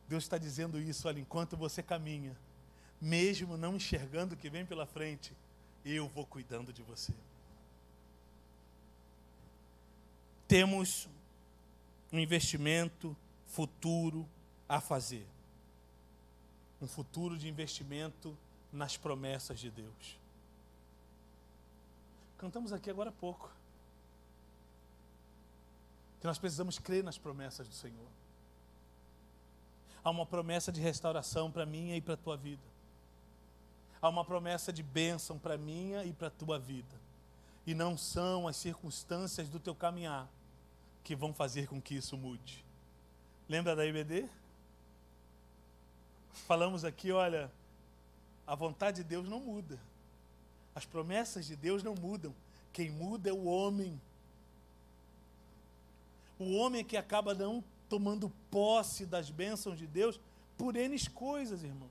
Deus 0.08 0.24
está 0.24 0.38
dizendo 0.38 0.80
isso, 0.80 1.08
olha, 1.08 1.20
enquanto 1.20 1.56
você 1.56 1.84
caminha, 1.84 2.36
mesmo 3.00 3.58
não 3.58 3.76
enxergando 3.76 4.34
o 4.34 4.38
que 4.38 4.50
vem 4.50 4.66
pela 4.66 4.86
frente, 4.86 5.34
eu 5.86 6.08
vou 6.08 6.26
cuidando 6.26 6.74
de 6.74 6.82
você. 6.82 7.14
Temos 10.48 11.10
um 12.12 12.20
investimento 12.20 13.16
futuro 13.48 14.28
a 14.68 14.80
fazer. 14.80 15.28
Um 16.82 16.88
futuro 16.88 17.38
de 17.38 17.50
investimento 17.50 18.38
nas 18.72 18.96
promessas 18.96 19.60
de 19.60 19.70
Deus. 19.70 20.18
Cantamos 22.38 22.72
aqui 22.72 22.90
agora 22.90 23.10
há 23.10 23.14
pouco. 23.14 23.52
Que 26.22 26.28
nós 26.28 26.38
precisamos 26.38 26.80
crer 26.80 27.04
nas 27.04 27.18
promessas 27.18 27.68
do 27.68 27.74
Senhor. 27.74 28.08
Há 30.04 30.10
uma 30.10 30.26
promessa 30.26 30.72
de 30.72 30.80
restauração 30.80 31.52
para 31.52 31.66
minha 31.66 31.98
e 31.98 32.02
para 32.02 32.14
a 32.14 32.18
tua 32.18 32.38
vida. 32.38 32.64
Há 34.02 34.08
uma 34.08 34.24
promessa 34.24 34.72
de 34.72 34.82
bênção 34.82 35.38
para 35.38 35.58
minha 35.58 36.06
e 36.06 36.14
para 36.14 36.28
a 36.28 36.32
tua 36.32 36.58
vida. 36.58 36.96
E 37.66 37.74
não 37.74 37.98
são 37.98 38.48
as 38.48 38.56
circunstâncias 38.56 39.50
do 39.50 39.60
teu 39.60 39.76
caminhar 39.76 40.30
que 41.08 41.16
vão 41.16 41.34
fazer 41.34 41.70
com 41.70 41.82
que 41.82 41.96
isso 41.96 42.18
mude. 42.18 42.66
Lembra 43.48 43.74
da 43.74 43.86
IBD? 43.86 44.28
Falamos 46.34 46.84
aqui, 46.84 47.14
olha, 47.14 47.50
a 48.46 48.54
vontade 48.54 48.98
de 48.98 49.04
Deus 49.06 49.30
não 49.30 49.40
muda. 49.40 49.80
As 50.76 50.84
promessas 50.84 51.46
de 51.46 51.56
Deus 51.56 51.82
não 51.82 51.96
mudam. 51.96 52.36
Quem 52.74 52.90
muda 52.90 53.30
é 53.30 53.32
o 53.32 53.46
homem. 53.46 54.02
O 56.38 56.58
homem 56.58 56.82
é 56.82 56.84
que 56.84 56.98
acaba 56.98 57.34
não 57.34 57.64
tomando 57.88 58.30
posse 58.52 59.06
das 59.06 59.30
bênçãos 59.30 59.78
de 59.78 59.88
Deus 59.88 60.20
por 60.58 60.76
N 60.76 60.94
coisas, 61.12 61.64
irmãos. 61.64 61.90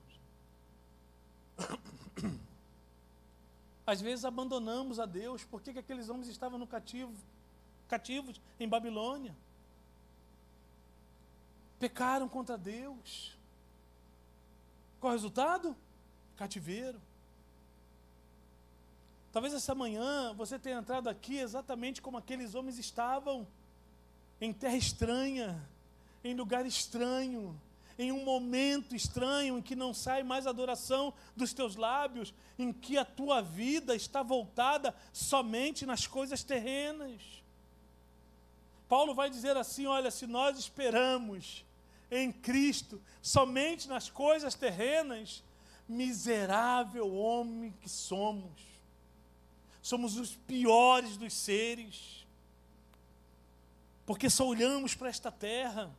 Às 3.83 3.99
vezes 3.99 4.25
abandonamos 4.25 4.99
a 4.99 5.07
Deus. 5.07 5.43
Por 5.43 5.59
que, 5.59 5.73
que 5.73 5.79
aqueles 5.79 6.07
homens 6.07 6.27
estavam 6.27 6.59
no 6.59 6.67
cativo, 6.67 7.11
cativos 7.87 8.39
em 8.59 8.67
Babilônia? 8.67 9.35
Pecaram 11.79 12.27
contra 12.27 12.57
Deus. 12.57 13.35
Qual 14.99 15.11
o 15.11 15.15
resultado? 15.15 15.75
Cativeiro. 16.35 16.99
Talvez 19.31 19.53
essa 19.53 19.75
manhã 19.75 20.33
você 20.33 20.57
tenha 20.57 20.79
entrado 20.79 21.07
aqui 21.07 21.37
exatamente 21.37 22.01
como 22.01 22.17
aqueles 22.17 22.55
homens 22.55 22.79
estavam, 22.79 23.47
em 24.41 24.51
terra 24.51 24.77
estranha, 24.77 25.63
em 26.23 26.33
lugar 26.33 26.65
estranho, 26.65 27.59
em 27.99 28.11
um 28.11 28.23
momento 28.23 28.95
estranho 28.95 29.57
em 29.57 29.61
que 29.61 29.75
não 29.75 29.93
sai 29.93 30.23
mais 30.23 30.45
adoração 30.45 31.13
dos 31.35 31.53
teus 31.53 31.75
lábios, 31.75 32.33
em 32.57 32.71
que 32.71 32.97
a 32.97 33.05
tua 33.05 33.41
vida 33.41 33.95
está 33.95 34.21
voltada 34.21 34.95
somente 35.11 35.85
nas 35.85 36.05
coisas 36.05 36.43
terrenas. 36.43 37.21
Paulo 38.87 39.13
vai 39.13 39.29
dizer 39.29 39.57
assim: 39.57 39.85
olha, 39.85 40.11
se 40.11 40.25
nós 40.27 40.57
esperamos 40.57 41.65
em 42.09 42.31
Cristo 42.31 43.01
somente 43.21 43.87
nas 43.87 44.09
coisas 44.09 44.55
terrenas, 44.55 45.43
miserável 45.87 47.13
homem 47.15 47.73
que 47.81 47.89
somos, 47.89 48.61
somos 49.81 50.17
os 50.17 50.35
piores 50.35 51.17
dos 51.17 51.33
seres, 51.33 52.25
porque 54.05 54.29
só 54.29 54.47
olhamos 54.47 54.95
para 54.95 55.09
esta 55.09 55.31
terra 55.31 55.93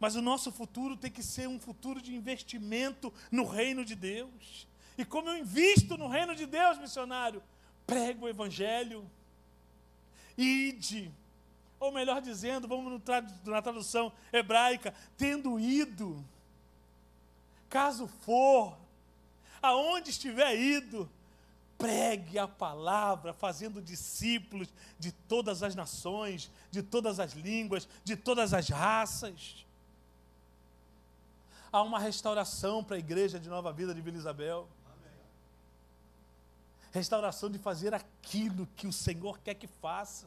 mas 0.00 0.16
o 0.16 0.22
nosso 0.22 0.50
futuro 0.50 0.96
tem 0.96 1.10
que 1.10 1.22
ser 1.22 1.46
um 1.46 1.60
futuro 1.60 2.00
de 2.00 2.14
investimento 2.14 3.12
no 3.30 3.44
reino 3.44 3.84
de 3.84 3.94
Deus. 3.94 4.66
E 4.96 5.04
como 5.04 5.28
eu 5.28 5.36
invisto 5.36 5.98
no 5.98 6.08
reino 6.08 6.34
de 6.34 6.46
Deus, 6.46 6.78
missionário? 6.78 7.42
Prego 7.86 8.24
o 8.24 8.28
evangelho. 8.28 9.08
Ide. 10.42 11.12
Ou 11.78 11.90
melhor 11.90 12.20
dizendo, 12.20 12.68
vamos 12.68 13.00
na 13.44 13.62
tradução 13.62 14.12
hebraica, 14.32 14.94
tendo 15.16 15.58
ido. 15.58 16.22
Caso 17.68 18.06
for, 18.06 18.76
aonde 19.62 20.10
estiver 20.10 20.54
ido, 20.56 21.08
pregue 21.78 22.38
a 22.38 22.46
palavra, 22.46 23.32
fazendo 23.32 23.80
discípulos 23.80 24.68
de 24.98 25.12
todas 25.12 25.62
as 25.62 25.74
nações, 25.74 26.50
de 26.70 26.82
todas 26.82 27.18
as 27.18 27.32
línguas, 27.32 27.88
de 28.04 28.16
todas 28.16 28.52
as 28.52 28.68
raças 28.68 29.64
há 31.72 31.82
uma 31.82 31.98
restauração 31.98 32.82
para 32.82 32.96
a 32.96 32.98
igreja 32.98 33.38
de 33.38 33.48
Nova 33.48 33.72
Vida 33.72 33.94
de 33.94 34.00
Vila 34.00 34.16
Isabel. 34.16 34.68
Restauração 36.92 37.50
de 37.50 37.58
fazer 37.58 37.94
aquilo 37.94 38.68
que 38.76 38.86
o 38.86 38.92
Senhor 38.92 39.38
quer 39.40 39.54
que 39.54 39.66
faça. 39.66 40.26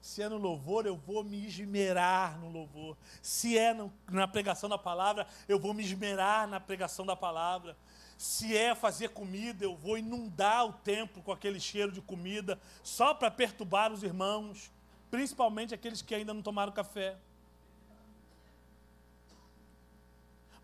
Se 0.00 0.22
é 0.22 0.28
no 0.28 0.38
louvor, 0.38 0.86
eu 0.86 0.96
vou 0.96 1.22
me 1.22 1.46
esmerar 1.46 2.38
no 2.38 2.50
louvor. 2.50 2.96
Se 3.20 3.58
é 3.58 3.74
no, 3.74 3.92
na 4.10 4.26
pregação 4.26 4.68
da 4.68 4.78
palavra, 4.78 5.26
eu 5.48 5.58
vou 5.58 5.74
me 5.74 5.84
esmerar 5.84 6.46
na 6.46 6.58
pregação 6.58 7.04
da 7.04 7.16
palavra. 7.16 7.76
Se 8.16 8.56
é 8.56 8.74
fazer 8.74 9.10
comida, 9.10 9.64
eu 9.64 9.76
vou 9.76 9.98
inundar 9.98 10.66
o 10.66 10.72
templo 10.72 11.22
com 11.22 11.30
aquele 11.30 11.60
cheiro 11.60 11.92
de 11.92 12.00
comida, 12.00 12.58
só 12.82 13.12
para 13.12 13.30
perturbar 13.30 13.92
os 13.92 14.02
irmãos, 14.02 14.70
principalmente 15.10 15.74
aqueles 15.74 16.02
que 16.02 16.14
ainda 16.14 16.32
não 16.32 16.42
tomaram 16.42 16.72
café. 16.72 17.16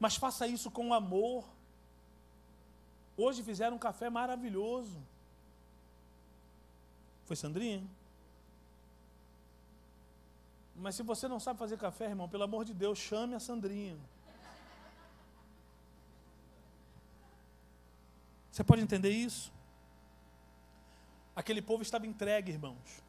mas 0.04 0.16
faça 0.16 0.46
isso 0.46 0.70
com 0.70 0.92
amor. 0.92 1.44
Hoje 3.16 3.42
fizeram 3.42 3.76
um 3.76 3.78
café 3.78 4.10
maravilhoso. 4.10 4.98
Foi 7.24 7.36
Sandrinha? 7.36 7.82
Mas 10.76 10.96
se 10.96 11.02
você 11.02 11.28
não 11.28 11.38
sabe 11.38 11.58
fazer 11.58 11.78
café, 11.78 12.06
irmão, 12.06 12.28
pelo 12.28 12.42
amor 12.42 12.64
de 12.64 12.74
Deus, 12.74 12.98
chame 12.98 13.34
a 13.34 13.40
Sandrinha. 13.40 13.96
Você 18.50 18.62
pode 18.62 18.82
entender 18.82 19.10
isso? 19.10 19.52
Aquele 21.34 21.62
povo 21.62 21.82
estava 21.82 22.06
entregue, 22.06 22.52
irmãos. 22.52 23.02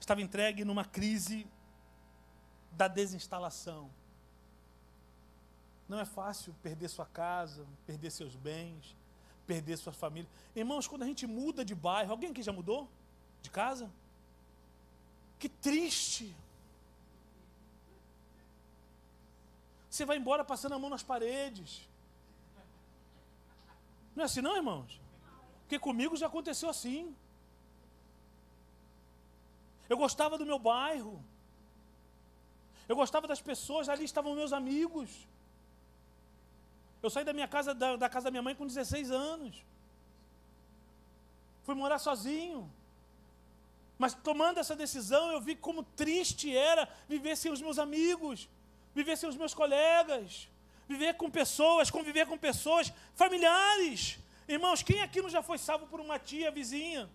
Estava 0.00 0.22
entregue 0.22 0.64
numa 0.64 0.84
crise 0.84 1.46
da 2.72 2.88
desinstalação. 2.88 3.90
Não 5.88 5.98
é 5.98 6.04
fácil 6.04 6.54
perder 6.62 6.88
sua 6.88 7.06
casa, 7.06 7.66
perder 7.86 8.10
seus 8.10 8.36
bens, 8.36 8.94
perder 9.46 9.76
sua 9.78 9.92
família. 9.92 10.28
Irmãos, 10.54 10.86
quando 10.86 11.02
a 11.02 11.06
gente 11.06 11.26
muda 11.26 11.64
de 11.64 11.74
bairro, 11.74 12.10
alguém 12.10 12.30
aqui 12.30 12.42
já 12.42 12.52
mudou 12.52 12.88
de 13.40 13.50
casa? 13.50 13.90
Que 15.38 15.48
triste. 15.48 16.36
Você 19.88 20.04
vai 20.04 20.18
embora 20.18 20.44
passando 20.44 20.74
a 20.74 20.78
mão 20.78 20.90
nas 20.90 21.02
paredes. 21.02 21.88
Não 24.14 24.22
é 24.22 24.26
assim 24.26 24.42
não, 24.42 24.56
irmãos? 24.56 25.00
Porque 25.62 25.78
comigo 25.78 26.16
já 26.16 26.26
aconteceu 26.26 26.68
assim. 26.68 27.14
Eu 29.88 29.96
gostava 29.96 30.36
do 30.36 30.44
meu 30.44 30.58
bairro. 30.58 31.24
Eu 32.88 32.96
gostava 32.96 33.26
das 33.26 33.40
pessoas, 33.40 33.88
ali 33.88 34.04
estavam 34.04 34.34
meus 34.34 34.52
amigos. 34.52 35.26
Eu 37.02 37.10
saí 37.10 37.24
da 37.24 37.32
minha 37.32 37.48
casa, 37.48 37.74
da, 37.74 37.96
da 37.96 38.08
casa 38.08 38.24
da 38.24 38.30
minha 38.30 38.42
mãe 38.42 38.54
com 38.54 38.66
16 38.66 39.10
anos. 39.10 39.64
Fui 41.64 41.74
morar 41.74 41.98
sozinho. 41.98 42.70
Mas 43.98 44.14
tomando 44.14 44.58
essa 44.58 44.76
decisão, 44.76 45.30
eu 45.32 45.40
vi 45.40 45.54
como 45.56 45.82
triste 45.82 46.56
era 46.56 46.88
viver 47.08 47.36
sem 47.36 47.50
os 47.50 47.60
meus 47.60 47.78
amigos, 47.78 48.48
viver 48.94 49.16
sem 49.16 49.28
os 49.28 49.36
meus 49.36 49.52
colegas, 49.52 50.48
viver 50.88 51.14
com 51.14 51.30
pessoas, 51.30 51.90
conviver 51.90 52.26
com 52.26 52.38
pessoas 52.38 52.92
familiares. 53.14 54.18
Irmãos, 54.46 54.82
quem 54.82 55.02
aqui 55.02 55.20
não 55.20 55.28
já 55.28 55.42
foi 55.42 55.58
salvo 55.58 55.86
por 55.86 56.00
uma 56.00 56.18
tia 56.18 56.50
vizinha? 56.50 57.08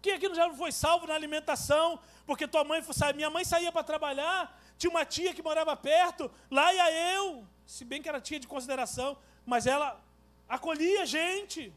Quem 0.00 0.14
aqui 0.14 0.28
não 0.28 0.34
já 0.34 0.52
foi 0.54 0.72
salvo 0.72 1.06
na 1.06 1.14
alimentação? 1.14 1.98
Porque 2.26 2.48
tua 2.48 2.64
mãe, 2.64 2.82
minha 3.14 3.30
mãe 3.30 3.44
saía 3.44 3.70
para 3.70 3.84
trabalhar, 3.84 4.58
tinha 4.78 4.90
uma 4.90 5.04
tia 5.04 5.34
que 5.34 5.42
morava 5.42 5.76
perto, 5.76 6.30
lá 6.50 6.72
ia 6.72 7.14
eu, 7.14 7.46
se 7.72 7.86
bem 7.86 8.02
que 8.02 8.08
era 8.10 8.20
tia 8.20 8.38
de 8.38 8.46
consideração, 8.46 9.16
mas 9.46 9.66
ela 9.66 9.98
acolhia 10.46 11.06
gente. 11.06 11.72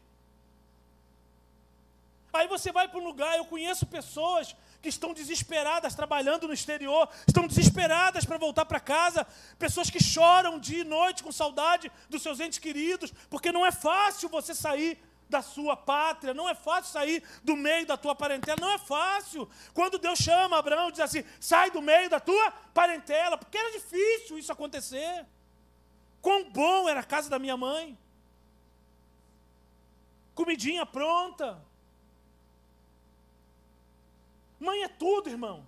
Aí 2.30 2.46
você 2.46 2.70
vai 2.70 2.86
para 2.86 3.00
um 3.00 3.04
lugar, 3.04 3.38
eu 3.38 3.46
conheço 3.46 3.86
pessoas 3.86 4.54
que 4.82 4.90
estão 4.90 5.14
desesperadas 5.14 5.94
trabalhando 5.94 6.46
no 6.46 6.52
exterior, 6.52 7.08
estão 7.26 7.46
desesperadas 7.46 8.26
para 8.26 8.36
voltar 8.36 8.66
para 8.66 8.78
casa, 8.78 9.26
pessoas 9.58 9.88
que 9.88 10.04
choram 10.04 10.58
dia 10.58 10.82
e 10.82 10.84
noite 10.84 11.24
com 11.24 11.32
saudade 11.32 11.90
dos 12.10 12.22
seus 12.22 12.40
entes 12.40 12.58
queridos, 12.58 13.10
porque 13.30 13.50
não 13.50 13.64
é 13.64 13.72
fácil 13.72 14.28
você 14.28 14.54
sair 14.54 15.02
da 15.30 15.40
sua 15.40 15.78
pátria, 15.78 16.34
não 16.34 16.46
é 16.46 16.54
fácil 16.54 16.92
sair 16.92 17.22
do 17.42 17.56
meio 17.56 17.86
da 17.86 17.96
tua 17.96 18.14
parentela, 18.14 18.58
não 18.60 18.72
é 18.72 18.78
fácil. 18.78 19.48
Quando 19.72 19.98
Deus 19.98 20.18
chama 20.18 20.58
Abraão, 20.58 20.90
diz 20.90 21.00
assim: 21.00 21.24
sai 21.40 21.70
do 21.70 21.80
meio 21.80 22.10
da 22.10 22.20
tua 22.20 22.50
parentela, 22.74 23.38
porque 23.38 23.56
era 23.56 23.72
difícil 23.72 24.38
isso 24.38 24.52
acontecer. 24.52 25.26
Quão 26.26 26.50
bom 26.50 26.88
era 26.88 26.98
a 26.98 27.04
casa 27.04 27.30
da 27.30 27.38
minha 27.38 27.56
mãe, 27.56 27.96
comidinha 30.34 30.84
pronta. 30.84 31.56
Mãe 34.58 34.82
é 34.82 34.88
tudo, 34.88 35.30
irmãos. 35.30 35.64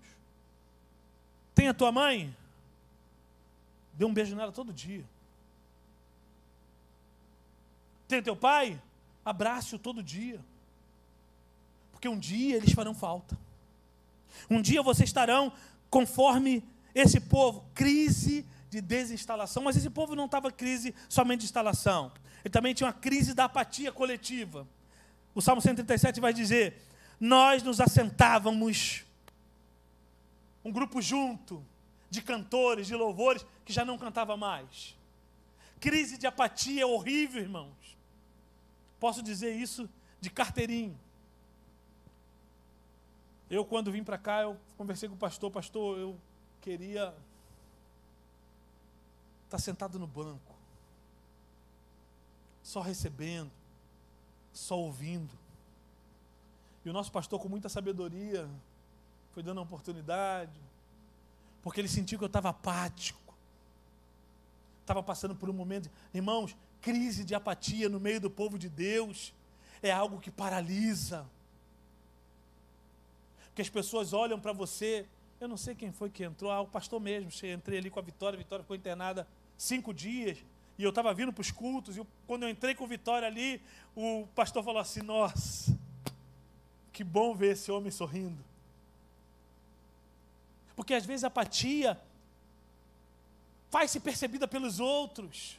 Tem 1.55 1.69
a 1.69 1.75
tua 1.75 1.93
mãe? 1.93 2.37
Dê 3.95 4.05
um 4.05 4.13
beijo 4.13 4.35
nela 4.35 4.51
todo 4.51 4.73
dia. 4.73 5.05
Tem 8.09 8.21
teu 8.21 8.35
pai? 8.35 8.83
Abrace-o 9.25 9.79
todo 9.79 10.03
dia. 10.03 10.45
Porque 11.93 12.09
um 12.09 12.19
dia 12.19 12.57
eles 12.57 12.73
farão 12.73 12.95
falta. 12.95 13.39
Um 14.51 14.61
dia 14.61 14.83
vocês 14.83 15.09
estarão 15.09 15.53
conforme 15.89 16.65
esse 16.97 17.21
povo, 17.21 17.65
crise 17.77 18.45
de 18.71 18.81
desinstalação. 18.81 19.63
Mas 19.63 19.77
esse 19.77 19.91
povo 19.91 20.15
não 20.15 20.27
estava 20.27 20.51
crise 20.51 20.95
somente 21.09 21.41
de 21.41 21.47
instalação. 21.47 22.13
Ele 22.45 22.53
também 22.53 22.75
tinha 22.75 22.87
uma 22.87 22.93
crise 22.93 23.35
da 23.35 23.45
apatia 23.45 23.91
coletiva. 23.91 24.67
O 25.35 25.43
Salmo 25.43 25.61
137 25.61 26.21
vai 26.21 26.33
dizer: 26.33 26.83
Nós 27.19 27.63
nos 27.63 27.81
assentávamos, 27.81 29.05
um 30.65 30.73
grupo 30.73 31.01
junto, 31.01 31.65
de 32.11 32.23
cantores, 32.23 32.87
de 32.87 32.95
louvores, 32.95 33.45
que 33.65 33.73
já 33.73 33.85
não 33.85 33.99
cantava 33.99 34.37
mais. 34.37 34.97
Crise 35.81 36.19
de 36.19 36.27
apatia 36.27 36.87
horrível, 36.87 37.41
irmãos. 37.41 37.97
Posso 38.99 39.23
dizer 39.23 39.55
isso 39.55 39.89
de 40.21 40.31
carteirinho. 40.31 40.99
Eu, 43.51 43.65
quando 43.65 43.93
vim 43.93 44.05
para 44.05 44.19
cá, 44.19 44.43
eu 44.43 44.59
conversei 44.77 45.09
com 45.09 45.15
o 45.15 45.19
pastor, 45.19 45.51
pastor, 45.51 45.99
eu 45.99 46.19
queria 46.61 47.15
estar 49.49 49.57
tá 49.57 49.59
sentado 49.59 49.99
no 49.99 50.07
banco, 50.07 50.55
só 52.63 52.83
recebendo, 52.83 53.51
só 54.53 54.79
ouvindo. 54.79 55.33
E 56.85 56.91
o 56.91 56.93
nosso 56.93 57.11
pastor, 57.11 57.41
com 57.41 57.49
muita 57.49 57.69
sabedoria, 57.69 58.49
foi 59.33 59.43
dando 59.43 59.61
a 59.61 59.63
oportunidade, 59.63 60.61
porque 61.63 61.81
ele 61.81 61.89
sentiu 61.89 62.19
que 62.19 62.25
eu 62.25 62.29
estava 62.29 62.51
apático, 62.51 63.35
estava 64.83 65.03
passando 65.03 65.35
por 65.35 65.49
um 65.49 65.55
momento, 65.55 65.91
irmãos, 66.13 66.55
crise 66.83 67.25
de 67.25 67.35
apatia 67.35 67.89
no 67.89 67.99
meio 67.99 68.21
do 68.21 68.31
povo 68.31 68.59
de 68.59 68.69
Deus. 68.69 69.33
É 69.83 69.91
algo 69.91 70.21
que 70.21 70.31
paralisa. 70.31 71.27
Porque 73.47 73.63
as 73.63 73.69
pessoas 73.69 74.13
olham 74.13 74.39
para 74.39 74.53
você, 74.53 75.07
eu 75.41 75.49
não 75.49 75.57
sei 75.57 75.75
quem 75.75 75.91
foi 75.91 76.11
que 76.11 76.25
entrou, 76.25 76.51
ah, 76.51 76.61
o 76.61 76.67
pastor 76.67 77.01
mesmo, 77.01 77.31
entrei 77.47 77.79
ali 77.79 77.91
com 77.91 77.99
a 77.99 78.03
Vitória, 78.03 78.37
a 78.37 78.39
Vitória 78.39 78.63
ficou 78.63 78.77
internada 78.77 79.27
cinco 79.59 79.93
dias, 79.93 80.39
e 80.79 80.85
eu 80.85 80.91
estava 80.91 81.13
vindo 81.13 81.33
para 81.33 81.43
os 81.43 81.51
cultos, 81.51 81.97
e 81.97 81.99
eu, 81.99 82.07
quando 82.27 82.45
eu 82.45 82.49
entrei 82.49 82.75
com 82.75 82.87
Vitória 82.87 83.27
ali, 83.27 83.61
o 83.97 84.27
pastor 84.35 84.63
falou 84.63 84.81
assim, 84.81 85.03
nossa, 85.03 85.77
que 86.93 87.03
bom 87.03 87.35
ver 87.35 87.53
esse 87.53 87.71
homem 87.71 87.91
sorrindo. 87.91 88.43
Porque 90.77 90.95
às 90.95 91.05
vezes 91.05 91.25
a 91.25 91.27
apatia 91.27 92.01
faz-se 93.69 93.99
percebida 93.99 94.47
pelos 94.47 94.79
outros. 94.79 95.59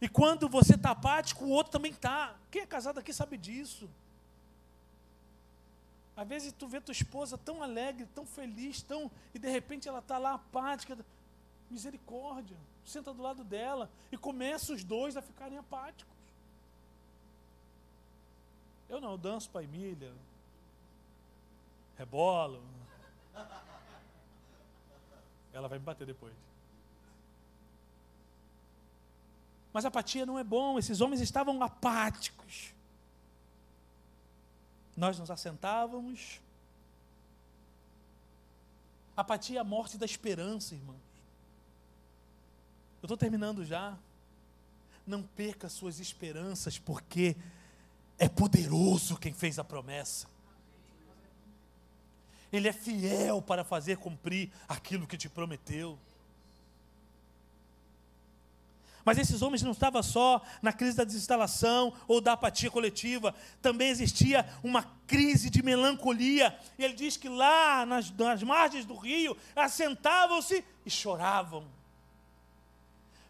E 0.00 0.08
quando 0.08 0.48
você 0.48 0.74
está 0.74 0.90
apático, 0.90 1.44
o 1.44 1.50
outro 1.50 1.72
também 1.72 1.92
está. 1.92 2.34
Quem 2.50 2.62
é 2.62 2.66
casado 2.66 2.98
aqui 2.98 3.12
sabe 3.12 3.36
disso. 3.36 3.88
Às 6.16 6.26
vezes 6.26 6.52
tu 6.52 6.66
vê 6.66 6.80
tua 6.80 6.92
esposa 6.92 7.38
tão 7.38 7.62
alegre, 7.62 8.06
tão 8.14 8.26
feliz, 8.26 8.82
tão 8.82 9.10
e 9.32 9.38
de 9.38 9.48
repente 9.48 9.88
ela 9.88 10.00
está 10.00 10.18
lá 10.18 10.34
apática. 10.34 10.98
Misericórdia. 11.70 12.56
Senta 12.84 13.14
do 13.14 13.22
lado 13.22 13.44
dela 13.44 13.88
e 14.10 14.18
começa 14.18 14.72
os 14.72 14.82
dois 14.82 15.16
a 15.16 15.22
ficarem 15.22 15.56
apáticos. 15.56 16.12
Eu 18.88 19.00
não, 19.00 19.12
eu 19.12 19.18
danço 19.18 19.48
para 19.50 19.62
Emília. 19.62 20.12
Rebolo. 21.96 22.60
Ela 25.52 25.68
vai 25.68 25.78
me 25.78 25.84
bater 25.84 26.06
depois. 26.06 26.34
Mas 29.72 29.84
apatia 29.84 30.26
não 30.26 30.38
é 30.38 30.42
bom, 30.42 30.78
esses 30.78 31.00
homens 31.00 31.20
estavam 31.20 31.62
apáticos. 31.62 32.74
Nós 34.96 35.18
nos 35.18 35.30
assentávamos. 35.30 36.40
Apatia 39.16 39.58
é 39.58 39.60
a 39.60 39.64
morte 39.64 39.96
da 39.96 40.06
esperança, 40.06 40.74
irmãos. 40.74 41.09
Eu 43.02 43.06
estou 43.06 43.16
terminando 43.16 43.64
já. 43.64 43.96
Não 45.06 45.22
perca 45.22 45.68
suas 45.68 45.98
esperanças, 45.98 46.78
porque 46.78 47.36
é 48.18 48.28
poderoso 48.28 49.16
quem 49.16 49.32
fez 49.32 49.58
a 49.58 49.64
promessa. 49.64 50.28
Ele 52.52 52.68
é 52.68 52.72
fiel 52.72 53.40
para 53.40 53.64
fazer 53.64 53.96
cumprir 53.96 54.50
aquilo 54.68 55.06
que 55.06 55.16
te 55.16 55.28
prometeu. 55.28 55.98
Mas 59.04 59.16
esses 59.16 59.40
homens 59.40 59.62
não 59.62 59.72
estavam 59.72 60.02
só 60.02 60.42
na 60.60 60.72
crise 60.72 60.96
da 60.96 61.04
desinstalação 61.04 61.94
ou 62.06 62.20
da 62.20 62.32
apatia 62.34 62.70
coletiva, 62.70 63.34
também 63.62 63.88
existia 63.88 64.46
uma 64.62 64.82
crise 65.06 65.48
de 65.48 65.62
melancolia. 65.62 66.56
E 66.78 66.84
ele 66.84 66.94
diz 66.94 67.16
que 67.16 67.28
lá 67.28 67.86
nas, 67.86 68.10
nas 68.10 68.42
margens 68.42 68.84
do 68.84 68.94
rio 68.94 69.34
assentavam-se 69.56 70.62
e 70.84 70.90
choravam. 70.90 71.79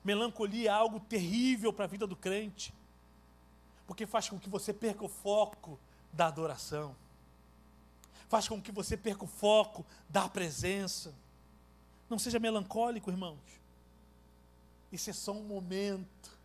Melancolia 0.03 0.71
é 0.71 0.73
algo 0.73 1.01
terrível 1.01 1.73
para 1.73 1.85
a 1.85 1.89
vida 1.89 2.07
do 2.07 2.17
crente, 2.17 2.73
porque 3.87 4.07
faz 4.07 4.29
com 4.29 4.39
que 4.39 4.49
você 4.49 4.73
perca 4.73 5.05
o 5.05 5.09
foco 5.09 5.79
da 6.13 6.27
adoração, 6.27 6.97
faz 8.29 8.49
com 8.49 8.61
que 8.61 8.73
você 8.73 8.97
perca 8.97 9.25
o 9.25 9.29
foco 9.29 9.85
da 10.09 10.29
presença. 10.29 11.15
Não 12.09 12.19
seja 12.19 12.39
melancólico, 12.39 13.11
irmãos. 13.11 13.39
Isso 14.91 15.11
é 15.11 15.13
só 15.13 15.33
um 15.33 15.43
momento. 15.43 16.39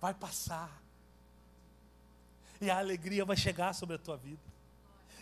Vai 0.00 0.12
passar. 0.12 0.82
E 2.60 2.70
a 2.70 2.78
alegria 2.78 3.24
vai 3.24 3.36
chegar 3.36 3.74
sobre 3.74 3.96
a 3.96 3.98
tua 3.98 4.16
vida. 4.16 4.40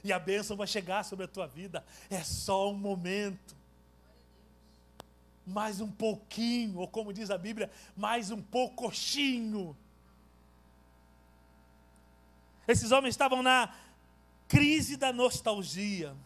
E 0.03 0.13
a 0.13 0.19
bênção 0.19 0.57
vai 0.57 0.67
chegar 0.67 1.05
sobre 1.05 1.25
a 1.25 1.29
tua 1.29 1.47
vida. 1.47 1.85
É 2.11 2.23
só 2.23 2.71
um 2.71 2.75
momento. 2.75 3.57
Mais 5.47 5.81
um 5.81 5.91
pouquinho, 5.91 6.79
ou 6.79 6.89
como 6.89 7.13
diz 7.13 7.31
a 7.31 7.39
Bíblia, 7.39 7.71
mais 7.97 8.31
um 8.31 8.41
poucochinho. 8.41 9.77
Esses 12.67 12.93
homens 12.93 13.11
estavam 13.11 13.43
na 13.43 13.75
crise 14.49 14.97
da 14.97 15.13
nostalgia. 15.13 16.17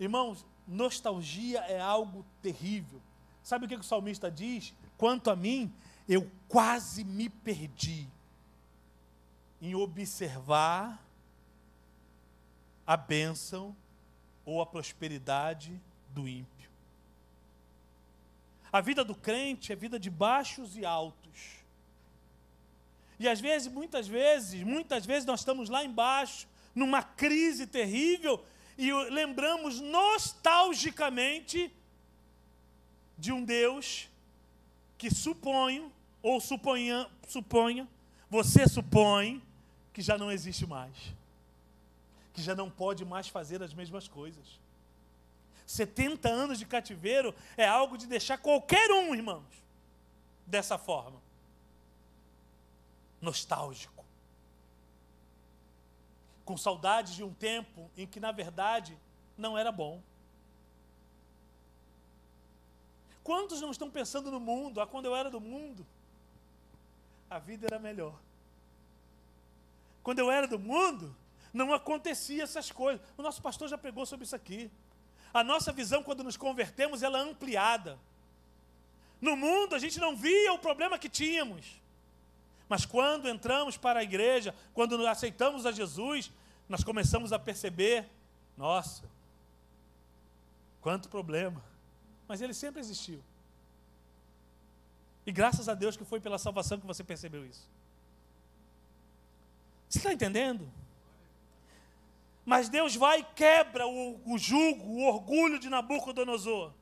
Irmãos, 0.00 0.44
nostalgia 0.66 1.60
é 1.60 1.80
algo 1.80 2.24
terrível. 2.42 3.00
Sabe 3.42 3.66
o 3.66 3.68
que 3.68 3.76
o 3.76 3.82
salmista 3.82 4.30
diz? 4.30 4.74
Quanto 4.96 5.30
a 5.30 5.36
mim, 5.36 5.72
eu 6.08 6.30
quase 6.48 7.04
me 7.04 7.28
perdi 7.28 8.08
em 9.60 9.74
observar 9.74 11.02
a 12.86 12.96
bênção 12.96 13.74
ou 14.44 14.62
a 14.62 14.66
prosperidade 14.66 15.80
do 16.10 16.28
ímpio. 16.28 16.55
A 18.76 18.80
vida 18.82 19.02
do 19.02 19.14
crente 19.14 19.72
é 19.72 19.74
vida 19.74 19.98
de 19.98 20.10
baixos 20.10 20.76
e 20.76 20.84
altos. 20.84 21.64
E 23.18 23.26
às 23.26 23.40
vezes, 23.40 23.72
muitas 23.72 24.06
vezes, 24.06 24.62
muitas 24.62 25.06
vezes 25.06 25.24
nós 25.24 25.40
estamos 25.40 25.70
lá 25.70 25.82
embaixo, 25.82 26.46
numa 26.74 27.02
crise 27.02 27.66
terrível, 27.66 28.44
e 28.76 28.92
lembramos 29.08 29.80
nostalgicamente 29.80 31.72
de 33.16 33.32
um 33.32 33.42
Deus 33.42 34.10
que 34.98 35.10
suponho, 35.10 35.90
ou 36.22 36.38
suponha, 36.38 37.08
suponha, 37.26 37.88
você 38.28 38.68
supõe 38.68 39.42
que 39.94 40.02
já 40.02 40.18
não 40.18 40.30
existe 40.30 40.66
mais, 40.66 40.94
que 42.34 42.42
já 42.42 42.54
não 42.54 42.68
pode 42.70 43.06
mais 43.06 43.26
fazer 43.26 43.62
as 43.62 43.72
mesmas 43.72 44.06
coisas. 44.06 44.60
70 45.66 46.28
anos 46.28 46.58
de 46.58 46.64
cativeiro 46.64 47.34
é 47.56 47.66
algo 47.66 47.98
de 47.98 48.06
deixar 48.06 48.38
qualquer 48.38 48.90
um, 48.90 49.14
irmãos, 49.14 49.44
dessa 50.46 50.78
forma. 50.78 51.20
Nostálgico. 53.20 54.04
Com 56.44 56.56
saudades 56.56 57.14
de 57.14 57.24
um 57.24 57.34
tempo 57.34 57.90
em 57.96 58.06
que, 58.06 58.20
na 58.20 58.30
verdade, 58.30 58.96
não 59.36 59.58
era 59.58 59.72
bom. 59.72 60.00
Quantos 63.24 63.60
não 63.60 63.72
estão 63.72 63.90
pensando 63.90 64.30
no 64.30 64.38
mundo, 64.38 64.80
a 64.80 64.86
quando 64.86 65.06
eu 65.06 65.16
era 65.16 65.28
do 65.28 65.40
mundo? 65.40 65.84
a 67.28 67.38
vida 67.38 67.66
era 67.66 67.78
melhor. 67.78 68.14
Quando 70.02 70.20
eu 70.20 70.30
era 70.30 70.46
do 70.46 70.58
mundo, 70.58 71.14
não 71.52 71.72
acontecia 71.72 72.42
essas 72.42 72.70
coisas. 72.70 73.04
O 73.16 73.22
nosso 73.22 73.42
pastor 73.42 73.68
já 73.68 73.76
pregou 73.76 74.06
sobre 74.06 74.24
isso 74.24 74.36
aqui. 74.36 74.70
A 75.36 75.44
nossa 75.44 75.70
visão, 75.70 76.02
quando 76.02 76.24
nos 76.24 76.34
convertemos, 76.34 77.02
ela 77.02 77.18
é 77.18 77.20
ampliada. 77.20 77.98
No 79.20 79.36
mundo, 79.36 79.74
a 79.74 79.78
gente 79.78 80.00
não 80.00 80.16
via 80.16 80.50
o 80.54 80.58
problema 80.58 80.98
que 80.98 81.10
tínhamos. 81.10 81.78
Mas 82.70 82.86
quando 82.86 83.28
entramos 83.28 83.76
para 83.76 84.00
a 84.00 84.02
igreja, 84.02 84.54
quando 84.72 85.06
aceitamos 85.06 85.66
a 85.66 85.72
Jesus, 85.72 86.32
nós 86.66 86.82
começamos 86.82 87.34
a 87.34 87.38
perceber: 87.38 88.08
nossa, 88.56 89.04
quanto 90.80 91.06
problema. 91.10 91.62
Mas 92.26 92.40
ele 92.40 92.54
sempre 92.54 92.80
existiu. 92.80 93.22
E 95.26 95.30
graças 95.30 95.68
a 95.68 95.74
Deus 95.74 95.98
que 95.98 96.04
foi 96.06 96.18
pela 96.18 96.38
salvação 96.38 96.80
que 96.80 96.86
você 96.86 97.04
percebeu 97.04 97.44
isso. 97.44 97.68
Você 99.86 99.98
está 99.98 100.14
entendendo? 100.14 100.66
Mas 102.46 102.68
Deus 102.68 102.94
vai 102.94 103.18
e 103.18 103.24
quebra 103.34 103.88
o, 103.88 104.20
o 104.24 104.38
jugo, 104.38 104.84
o 104.84 105.04
orgulho 105.04 105.58
de 105.58 105.68
Nabucodonosor. 105.68 106.72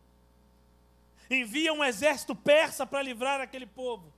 Envia 1.31 1.73
um 1.73 1.83
exército 1.83 2.37
persa 2.37 2.87
para 2.87 3.01
livrar 3.01 3.41
aquele 3.41 3.65
povo. 3.65 4.13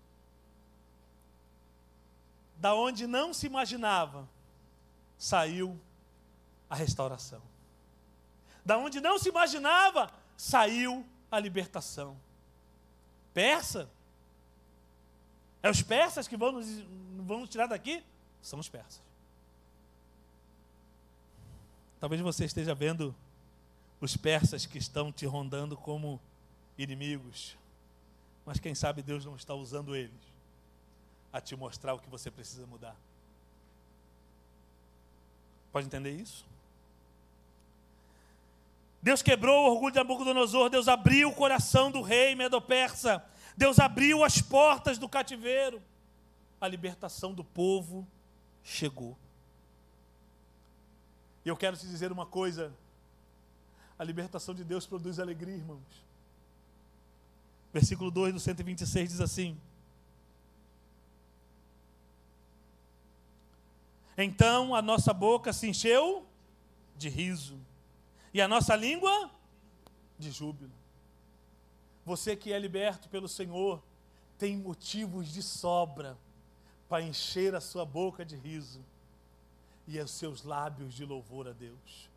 Da 2.57 2.75
onde 2.75 3.07
não 3.07 3.33
se 3.33 3.47
imaginava, 3.47 4.29
saiu 5.17 5.81
a 6.69 6.75
restauração. 6.75 7.41
Da 8.65 8.77
onde 8.77 9.01
não 9.01 9.17
se 9.17 9.29
imaginava, 9.29 10.13
saiu 10.37 11.07
a 11.31 11.39
libertação. 11.39 12.17
Persa? 13.33 13.89
É 15.63 15.71
os 15.71 15.81
persas 15.81 16.27
que 16.27 16.37
vão 16.37 16.51
nos, 16.51 16.67
vão 17.19 17.41
nos 17.41 17.51
tirar 17.51 17.69
daqui? 17.69 18.03
São 18.43 18.59
os 18.59 18.69
persas. 18.69 19.06
Talvez 22.07 22.23
você 22.23 22.45
esteja 22.45 22.73
vendo 22.73 23.13
os 24.01 24.17
persas 24.17 24.65
que 24.65 24.79
estão 24.79 25.11
te 25.11 25.27
rondando 25.27 25.77
como 25.77 26.21
inimigos, 26.79 27.57
mas 28.45 28.61
quem 28.61 28.77
sabe 28.77 29.03
Deus 29.03 29.25
não 29.25 29.35
está 29.35 29.55
usando 29.55 29.97
eles 29.97 30.15
a 31.33 31.41
te 31.41 31.57
mostrar 31.57 31.95
o 31.95 31.99
que 31.99 32.09
você 32.09 32.31
precisa 32.31 32.65
mudar. 32.65 32.95
Pode 35.73 35.89
entender 35.89 36.13
isso? 36.13 36.47
Deus 39.03 39.21
quebrou 39.21 39.65
o 39.65 39.73
orgulho 39.73 39.91
de 39.91 39.99
Nabucodonosor, 39.99 40.71
Deus 40.71 40.87
abriu 40.87 41.31
o 41.31 41.35
coração 41.35 41.91
do 41.91 42.03
rei 42.03 42.37
Medo-Persa, 42.37 43.21
Deus 43.57 43.81
abriu 43.81 44.23
as 44.23 44.41
portas 44.41 44.97
do 44.97 45.09
cativeiro. 45.09 45.83
A 46.61 46.69
libertação 46.69 47.35
do 47.35 47.43
povo 47.43 48.07
chegou. 48.63 49.19
E 51.47 51.49
eu 51.49 51.57
quero 51.57 51.77
te 51.77 51.87
dizer 51.87 52.11
uma 52.11 52.27
coisa: 52.27 52.75
a 53.97 54.03
libertação 54.03 54.53
de 54.53 54.65
Deus 54.65 54.85
produz 54.85 55.21
alegria, 55.21 55.55
irmãos. 55.55 56.05
Versículo 57.73 58.11
2 58.11 58.35
do 58.35 58.41
126 58.41 59.11
diz 59.11 59.21
assim: 59.21 59.57
Então 64.19 64.75
a 64.75 64.83
nossa 64.83 65.15
boca 65.15 65.53
se 65.53 65.69
encheu 65.69 66.27
de 66.97 67.09
riso, 67.09 67.57
e 68.35 68.41
a 68.41 68.49
nossa 68.49 68.75
língua 68.75 69.31
de 70.19 70.33
júbilo. 70.33 70.73
Você 72.05 72.35
que 72.35 72.53
é 72.53 72.59
liberto 72.59 73.09
pelo 73.09 73.29
Senhor, 73.29 73.81
tem 74.37 74.57
motivos 74.57 75.29
de 75.29 75.45
sobra 75.45 76.19
para 76.89 77.05
encher 77.05 77.55
a 77.55 77.61
sua 77.61 77.85
boca 77.85 78.25
de 78.25 78.35
riso 78.35 78.81
e 79.87 79.99
os 80.01 80.11
seus 80.11 80.43
lábios 80.43 80.95
de 80.95 81.05
louvor 81.05 81.49
a 81.49 81.53
Deus. 81.53 82.09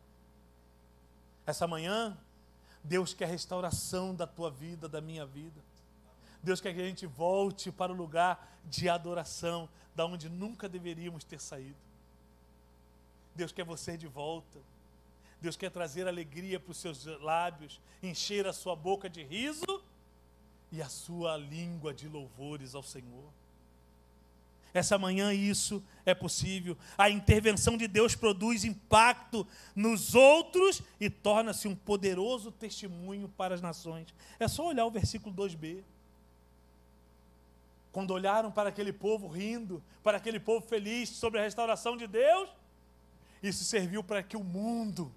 Essa 1.46 1.66
manhã, 1.66 2.16
Deus 2.82 3.14
quer 3.14 3.28
restauração 3.28 4.14
da 4.14 4.26
tua 4.26 4.50
vida, 4.50 4.88
da 4.88 5.00
minha 5.00 5.24
vida. 5.26 5.60
Deus 6.42 6.60
quer 6.60 6.74
que 6.74 6.80
a 6.80 6.86
gente 6.86 7.06
volte 7.06 7.70
para 7.70 7.92
o 7.92 7.94
lugar 7.94 8.58
de 8.64 8.88
adoração, 8.88 9.68
da 9.94 10.06
onde 10.06 10.28
nunca 10.28 10.68
deveríamos 10.68 11.24
ter 11.24 11.40
saído. 11.40 11.76
Deus 13.34 13.52
quer 13.52 13.64
você 13.64 13.96
de 13.96 14.06
volta. 14.06 14.58
Deus 15.40 15.56
quer 15.56 15.70
trazer 15.70 16.06
alegria 16.06 16.60
para 16.60 16.70
os 16.70 16.76
seus 16.76 17.04
lábios, 17.20 17.80
encher 18.02 18.46
a 18.46 18.52
sua 18.52 18.76
boca 18.76 19.08
de 19.08 19.22
riso 19.22 19.82
e 20.70 20.82
a 20.82 20.88
sua 20.88 21.36
língua 21.36 21.94
de 21.94 22.08
louvores 22.08 22.74
ao 22.74 22.82
Senhor. 22.82 23.30
Essa 24.72 24.98
manhã 24.98 25.32
isso 25.32 25.82
é 26.06 26.14
possível. 26.14 26.76
A 26.96 27.10
intervenção 27.10 27.76
de 27.76 27.88
Deus 27.88 28.14
produz 28.14 28.64
impacto 28.64 29.46
nos 29.74 30.14
outros 30.14 30.82
e 31.00 31.10
torna-se 31.10 31.66
um 31.66 31.74
poderoso 31.74 32.50
testemunho 32.52 33.28
para 33.28 33.54
as 33.54 33.60
nações. 33.60 34.14
É 34.38 34.46
só 34.46 34.66
olhar 34.66 34.86
o 34.86 34.90
versículo 34.90 35.34
2b. 35.34 35.82
Quando 37.92 38.12
olharam 38.12 38.52
para 38.52 38.68
aquele 38.68 38.92
povo 38.92 39.26
rindo, 39.26 39.82
para 40.02 40.18
aquele 40.18 40.38
povo 40.38 40.64
feliz 40.64 41.08
sobre 41.08 41.40
a 41.40 41.42
restauração 41.42 41.96
de 41.96 42.06
Deus, 42.06 42.48
isso 43.42 43.64
serviu 43.64 44.04
para 44.04 44.22
que 44.22 44.36
o 44.36 44.44
mundo, 44.44 45.12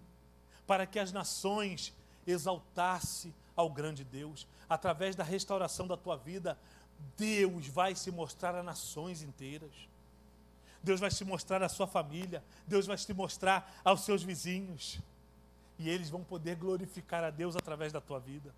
para 0.66 0.88
que 0.88 0.98
as 0.98 1.12
nações 1.12 1.94
exaltasse 2.26 3.34
ao 3.56 3.70
grande 3.70 4.04
Deus. 4.04 4.48
Através 4.68 5.16
da 5.16 5.24
restauração 5.24 5.86
da 5.86 5.96
tua 5.96 6.16
vida, 6.16 6.58
Deus 7.18 7.68
vai 7.68 7.96
se 7.96 8.12
mostrar 8.12 8.56
a 8.56 8.64
nações 8.64 9.22
inteiras. 9.22 9.72
Deus 10.84 11.00
vai 11.00 11.10
se 11.10 11.24
mostrar 11.24 11.64
à 11.64 11.70
sua 11.70 11.88
família, 11.88 12.44
Deus 12.68 12.86
vai 12.86 12.98
se 12.98 13.14
mostrar 13.14 13.74
aos 13.84 14.02
seus 14.02 14.22
vizinhos. 14.22 15.00
E 15.80 15.90
eles 15.90 16.10
vão 16.10 16.24
poder 16.24 16.56
glorificar 16.56 17.24
a 17.24 17.30
Deus 17.30 17.56
através 17.56 17.94
da 17.94 18.02
tua 18.02 18.20
vida. 18.20 18.54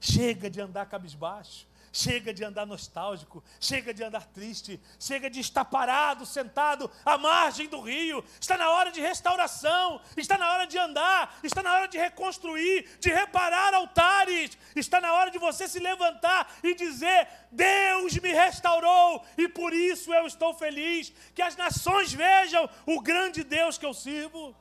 Chega 0.00 0.50
de 0.50 0.60
andar 0.60 0.86
cabisbaixo. 0.86 1.66
Chega 1.94 2.32
de 2.32 2.42
andar 2.42 2.64
nostálgico, 2.64 3.44
chega 3.60 3.92
de 3.92 4.02
andar 4.02 4.24
triste, 4.24 4.80
chega 4.98 5.28
de 5.28 5.40
estar 5.40 5.62
parado, 5.66 6.24
sentado 6.24 6.90
à 7.04 7.18
margem 7.18 7.68
do 7.68 7.82
rio. 7.82 8.24
Está 8.40 8.56
na 8.56 8.70
hora 8.70 8.90
de 8.90 8.98
restauração, 8.98 10.00
está 10.16 10.38
na 10.38 10.50
hora 10.50 10.66
de 10.66 10.78
andar, 10.78 11.38
está 11.42 11.62
na 11.62 11.70
hora 11.74 11.86
de 11.86 11.98
reconstruir, 11.98 12.98
de 12.98 13.10
reparar 13.10 13.74
altares. 13.74 14.56
Está 14.74 15.02
na 15.02 15.12
hora 15.12 15.30
de 15.30 15.38
você 15.38 15.68
se 15.68 15.78
levantar 15.80 16.50
e 16.62 16.74
dizer: 16.74 17.28
Deus 17.50 18.16
me 18.16 18.32
restaurou 18.32 19.22
e 19.36 19.46
por 19.46 19.74
isso 19.74 20.14
eu 20.14 20.26
estou 20.26 20.54
feliz. 20.54 21.12
Que 21.34 21.42
as 21.42 21.56
nações 21.56 22.10
vejam 22.10 22.70
o 22.86 23.02
grande 23.02 23.44
Deus 23.44 23.76
que 23.76 23.84
eu 23.84 23.92
sirvo. 23.92 24.56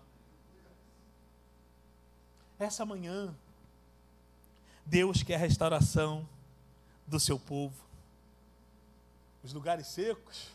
Essa 2.59 2.85
manhã, 2.85 3.33
Deus 4.85 5.23
quer 5.23 5.39
restauração 5.39 6.27
do 7.11 7.19
seu 7.19 7.37
povo. 7.37 7.75
Os 9.43 9.51
lugares 9.51 9.87
secos 9.87 10.49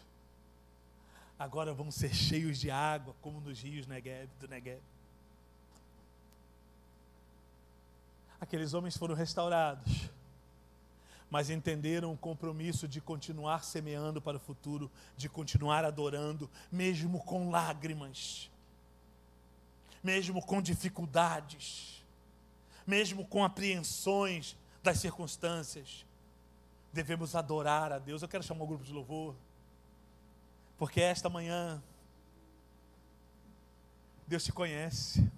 agora 1.38 1.74
vão 1.74 1.90
ser 1.90 2.14
cheios 2.14 2.58
de 2.58 2.70
água, 2.70 3.14
como 3.20 3.42
nos 3.42 3.60
rios 3.60 3.86
Negev, 3.86 4.30
do 4.40 4.48
Negev. 4.48 4.80
Aqueles 8.40 8.72
homens 8.72 8.96
foram 8.96 9.14
restaurados, 9.14 10.08
mas 11.30 11.50
entenderam 11.50 12.10
o 12.14 12.16
compromisso 12.16 12.88
de 12.88 13.02
continuar 13.02 13.62
semeando 13.62 14.22
para 14.22 14.38
o 14.38 14.40
futuro, 14.40 14.90
de 15.14 15.28
continuar 15.28 15.84
adorando, 15.84 16.48
mesmo 16.72 17.22
com 17.22 17.50
lágrimas, 17.50 18.50
mesmo 20.02 20.40
com 20.40 20.62
dificuldades, 20.62 22.02
mesmo 22.86 23.26
com 23.26 23.44
apreensões 23.44 24.56
das 24.82 25.00
circunstâncias 25.00 26.05
devemos 26.96 27.36
adorar 27.36 27.92
a 27.92 27.98
Deus. 27.98 28.22
Eu 28.22 28.28
quero 28.28 28.42
chamar 28.42 28.64
o 28.64 28.66
grupo 28.66 28.82
de 28.82 28.92
louvor, 28.92 29.34
porque 30.78 30.98
esta 31.00 31.28
manhã 31.28 31.82
Deus 34.26 34.42
te 34.42 34.50
conhece. 34.50 35.30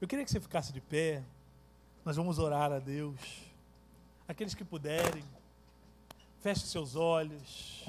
Eu 0.00 0.06
queria 0.06 0.24
que 0.24 0.30
você 0.30 0.40
ficasse 0.40 0.72
de 0.72 0.80
pé. 0.80 1.22
Nós 2.04 2.16
vamos 2.16 2.38
orar 2.38 2.72
a 2.72 2.78
Deus. 2.78 3.20
Aqueles 4.28 4.54
que 4.54 4.64
puderem, 4.64 5.24
feche 6.40 6.66
seus 6.66 6.94
olhos. 6.94 7.84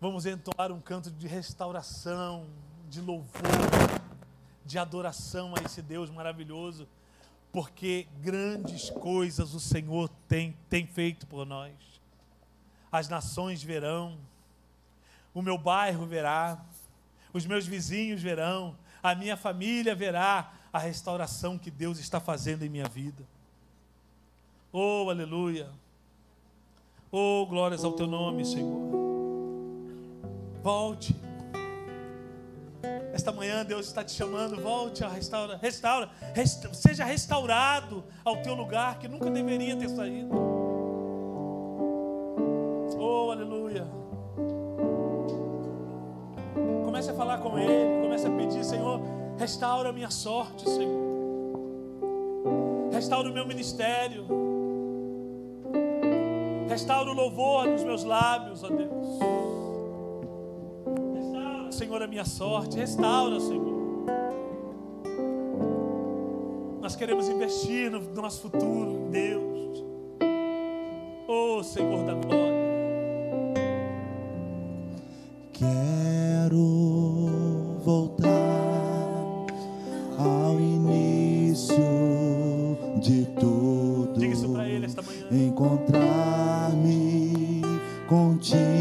Vamos 0.00 0.26
entoar 0.26 0.70
um 0.70 0.80
canto 0.80 1.10
de 1.10 1.26
restauração, 1.26 2.46
de 2.88 3.00
louvor, 3.00 3.42
de 4.64 4.78
adoração 4.78 5.54
a 5.56 5.64
esse 5.64 5.82
Deus 5.82 6.08
maravilhoso 6.08 6.88
porque 7.52 8.06
grandes 8.20 8.90
coisas 8.90 9.54
o 9.54 9.60
Senhor 9.60 10.08
tem, 10.28 10.56
tem 10.68 10.86
feito 10.86 11.26
por 11.26 11.46
nós. 11.46 11.72
As 12.90 13.08
nações 13.08 13.62
verão, 13.62 14.18
o 15.34 15.42
meu 15.42 15.58
bairro 15.58 16.06
verá, 16.06 16.64
os 17.32 17.44
meus 17.46 17.66
vizinhos 17.66 18.22
verão, 18.22 18.76
a 19.02 19.14
minha 19.14 19.36
família 19.36 19.94
verá 19.94 20.52
a 20.72 20.78
restauração 20.78 21.58
que 21.58 21.70
Deus 21.70 21.98
está 21.98 22.20
fazendo 22.20 22.64
em 22.64 22.68
minha 22.68 22.88
vida. 22.88 23.24
Oh, 24.72 25.08
aleluia! 25.08 25.70
Oh, 27.10 27.46
glórias 27.46 27.84
ao 27.84 27.92
teu 27.92 28.06
nome, 28.06 28.44
Senhor. 28.44 28.96
Volte 30.62 31.14
Nesta 33.26 33.40
manhã, 33.40 33.64
Deus 33.64 33.88
está 33.88 34.04
te 34.04 34.12
chamando, 34.12 34.62
volte 34.62 35.04
a 35.04 35.08
restaura, 35.08 35.58
restaura, 35.60 36.08
resta, 36.32 36.72
seja 36.72 37.04
restaurado 37.04 38.04
ao 38.24 38.36
teu 38.36 38.54
lugar 38.54 39.00
que 39.00 39.08
nunca 39.08 39.28
deveria 39.28 39.74
ter 39.76 39.88
saído. 39.88 40.30
Oh, 42.96 43.32
aleluia. 43.32 43.84
Comece 46.84 47.10
a 47.10 47.14
falar 47.14 47.38
com 47.38 47.58
Ele, 47.58 48.00
comece 48.00 48.28
a 48.28 48.30
pedir, 48.30 48.64
Senhor, 48.64 49.00
restaura 49.36 49.88
a 49.88 49.92
minha 49.92 50.10
sorte, 50.10 50.62
Senhor. 50.70 51.58
Restaura 52.92 53.28
o 53.28 53.32
meu 53.32 53.44
ministério. 53.44 54.24
Restaura 56.68 57.10
o 57.10 57.12
louvor 57.12 57.66
nos 57.66 57.82
meus 57.82 58.04
lábios, 58.04 58.62
ó 58.62 58.68
Deus. 58.68 59.65
Senhor, 61.86 62.02
a 62.02 62.06
minha 62.08 62.24
sorte. 62.24 62.76
Restaura, 62.76 63.38
Senhor. 63.38 64.04
Nós 66.80 66.96
queremos 66.96 67.28
investir 67.28 67.88
no 67.92 68.00
nosso 68.12 68.42
futuro, 68.42 69.08
Deus. 69.08 69.84
Oh, 71.28 71.62
Senhor 71.62 72.04
da 72.04 72.14
glória. 72.14 72.56
Quero 75.52 76.58
voltar 77.84 78.26
ao 80.18 80.58
início 80.58 81.76
de 83.00 83.26
tudo. 83.38 84.18
Diga 84.18 84.32
isso 84.34 84.48
para 84.48 84.68
ele 84.68 84.86
esta 84.86 85.02
manhã. 85.02 85.28
Encontrar-me 85.30 86.02
contigo. 88.08 88.75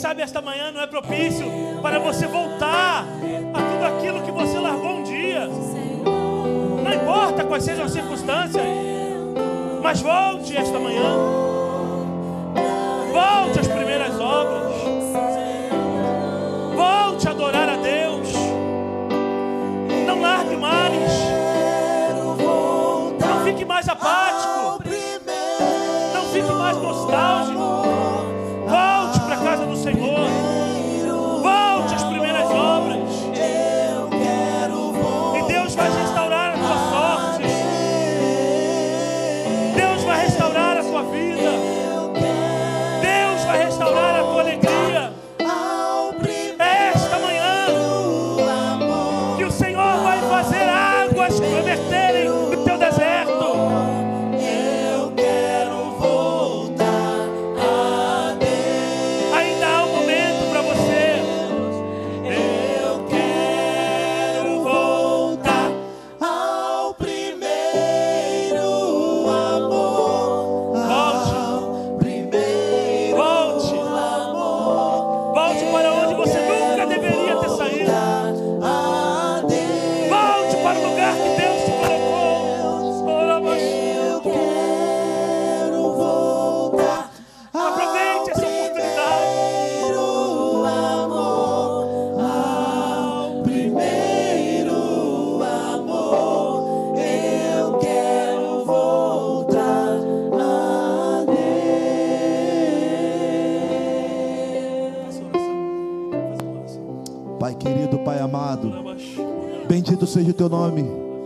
sabe 0.00 0.22
esta 0.22 0.40
manhã 0.40 0.72
não 0.72 0.80
é 0.80 0.86
propício 0.86 1.44
para 1.82 1.98
você 1.98 2.26
voltar 2.26 3.04
a 3.52 3.58
tudo 3.58 3.84
aquilo 3.84 4.22
que 4.22 4.32
você 4.32 4.58
largou 4.58 4.92
um 4.92 5.02
dia. 5.02 5.46
Não 5.46 6.94
importa 6.94 7.44
quais 7.44 7.64
sejam 7.64 7.84
as 7.84 7.92
circunstâncias, 7.92 8.64
mas 9.82 10.00
volte 10.00 10.56
esta 10.56 10.78
manhã. 10.78 11.18
Volte 13.12 13.60
às 13.60 13.68
primeiras 13.68 14.18
obras. 14.18 14.72
Volte 16.74 17.28
a 17.28 17.32
adorar 17.32 17.68
a 17.68 17.76
Deus. 17.76 18.32
Não 20.06 20.18
largue 20.22 20.56
mais. 20.56 21.12
Não 23.20 23.44
fique 23.44 23.66
mais 23.66 23.86
apático. 23.86 24.82
Não 26.14 26.24
fique 26.32 26.52
mais 26.52 26.76
nostálgico. 26.78 27.59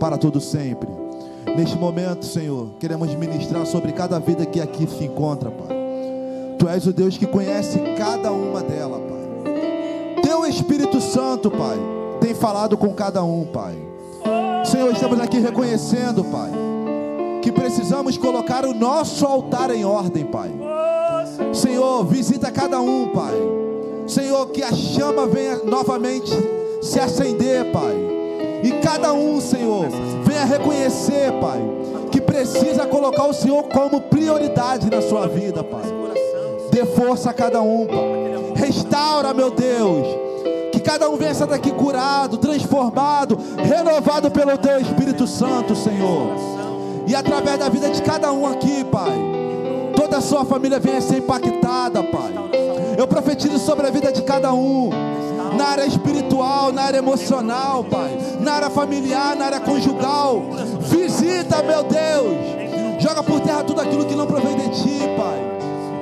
Para 0.01 0.19
todo 0.19 0.41
sempre. 0.41 0.89
Neste 1.57 1.79
momento, 1.79 2.25
Senhor, 2.25 2.71
queremos 2.81 3.15
ministrar 3.15 3.65
sobre 3.67 3.93
cada 3.93 4.19
vida 4.19 4.45
que 4.45 4.61
aqui 4.61 4.87
se 4.87 5.05
encontra, 5.05 5.51
Pai. 5.51 5.77
Tu 6.59 6.69
és 6.69 6.87
o 6.87 6.93
Deus 6.93 7.17
que 7.17 7.27
conhece 7.27 7.79
cada 7.97 8.33
uma 8.33 8.61
dela, 8.61 8.99
Pai. 8.99 10.23
Teu 10.23 10.45
Espírito 10.47 11.01
Santo, 11.01 11.51
Pai, 11.51 11.79
tem 12.21 12.35
falado 12.35 12.77
com 12.77 12.93
cada 12.93 13.23
um, 13.23 13.45
Pai. 13.45 13.75
Senhor, 14.65 14.91
estamos 14.93 15.21
aqui 15.21 15.39
reconhecendo, 15.39 16.25
Pai, 16.25 16.51
que 17.43 17.53
precisamos 17.53 18.17
colocar 18.17 18.65
o 18.65 18.75
nosso 18.75 19.25
altar 19.27 19.71
em 19.71 19.85
ordem, 19.85 20.25
Pai. 20.25 20.51
Senhor, 21.53 22.05
visita 22.05 22.51
cada 22.51 22.81
um, 22.81 23.09
Pai. 23.09 23.35
Senhor, 24.07 24.47
que 24.49 24.63
a 24.63 24.73
chama 24.73 25.27
venha 25.27 25.59
novamente 25.65 26.33
se 26.83 26.99
acender, 26.99 27.71
Pai. 27.71 28.14
E 28.65 28.73
cada 28.81 29.13
um, 29.13 29.43
Senhor, 29.43 29.89
venha 30.25 30.47
reconhecer, 30.47 31.31
Pai, 31.39 31.61
que 32.11 32.19
precisa 32.19 32.87
colocar 32.87 33.27
o 33.27 33.35
Senhor 33.35 33.65
como 33.65 34.01
prioridade 34.01 34.89
na 34.91 35.03
sua 35.03 35.29
vida, 35.29 35.63
Pai. 35.63 35.83
Dê 36.71 36.87
força 36.87 37.29
a 37.29 37.35
cada 37.35 37.61
um, 37.61 37.87
Pai. 37.87 38.65
Restaura, 38.67 39.35
meu 39.35 39.51
Deus. 39.51 40.07
Que 40.73 40.81
cada 40.81 41.11
um 41.11 41.17
venha 41.17 41.35
daqui 41.47 41.71
curado, 41.73 42.39
transformado, 42.39 43.39
renovado 43.59 44.31
pelo 44.31 44.57
Teu 44.57 44.81
Espírito 44.81 45.27
Santo, 45.27 45.77
Senhor. 45.77 46.29
E 47.07 47.15
através 47.15 47.59
da 47.59 47.69
vida 47.69 47.91
de 47.91 48.01
cada 48.01 48.33
um 48.33 48.47
aqui, 48.47 48.83
Pai, 48.85 49.13
toda 49.95 50.17
a 50.17 50.23
sua 50.23 50.43
família 50.43 50.81
venha 50.81 51.03
ser 51.03 51.19
impactada, 51.19 52.03
Pai. 52.03 52.33
Eu 52.97 53.07
profetizo 53.07 53.59
sobre 53.59 53.87
a 53.87 53.91
vida 53.91 54.11
de 54.11 54.23
cada 54.23 54.55
um, 54.55 54.89
na 55.57 55.67
área 55.67 55.87
espiritual, 55.87 56.73
na 56.73 56.83
área 56.83 56.99
emocional, 56.99 57.85
Pai, 57.85 58.17
na 58.41 58.53
área 58.55 58.71
familiar, 58.71 59.37
na 59.37 59.47
área 59.47 59.61
conjugal. 59.61 60.43
Visita, 60.81 61.63
meu 61.63 61.85
Deus. 61.85 63.03
Joga 63.03 63.23
por 63.23 63.41
terra 63.41 63.65
tudo 63.65 63.81
aquilo 63.81 64.05
que 64.05 64.15
não 64.15 64.27
provém 64.27 64.57
de 64.57 64.69
Ti, 64.83 65.01
Pai. 65.17 65.55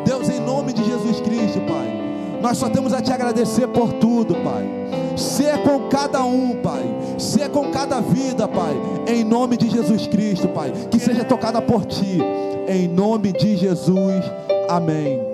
Deus, 0.04 0.28
em 0.28 0.40
nome 0.40 0.72
de 0.72 0.84
Jesus 0.84 1.20
Cristo, 1.20 1.60
Pai. 1.60 2.02
Nós 2.40 2.58
só 2.58 2.68
temos 2.68 2.92
a 2.92 3.00
te 3.00 3.12
agradecer 3.12 3.68
por 3.68 3.92
tudo, 3.94 4.34
Pai. 4.36 4.68
Ser 5.16 5.62
com 5.62 5.88
cada 5.88 6.24
um, 6.24 6.56
Pai. 6.60 6.82
Ser 7.18 7.48
com 7.50 7.70
cada 7.70 8.00
vida, 8.00 8.48
Pai. 8.48 8.74
Em 9.06 9.22
nome 9.22 9.56
de 9.56 9.70
Jesus 9.70 10.06
Cristo, 10.08 10.48
Pai. 10.48 10.72
Que 10.90 10.98
seja 10.98 11.24
tocada 11.24 11.62
por 11.62 11.84
Ti. 11.84 12.18
Em 12.66 12.88
nome 12.88 13.32
de 13.32 13.56
Jesus. 13.56 14.24
Amém. 14.68 15.31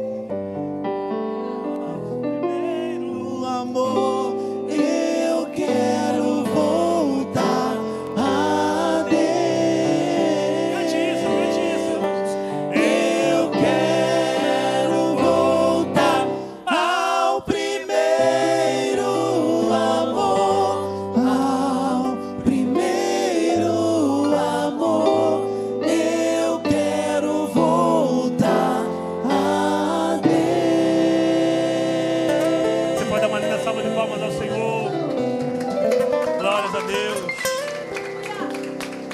Deus. 36.89 37.32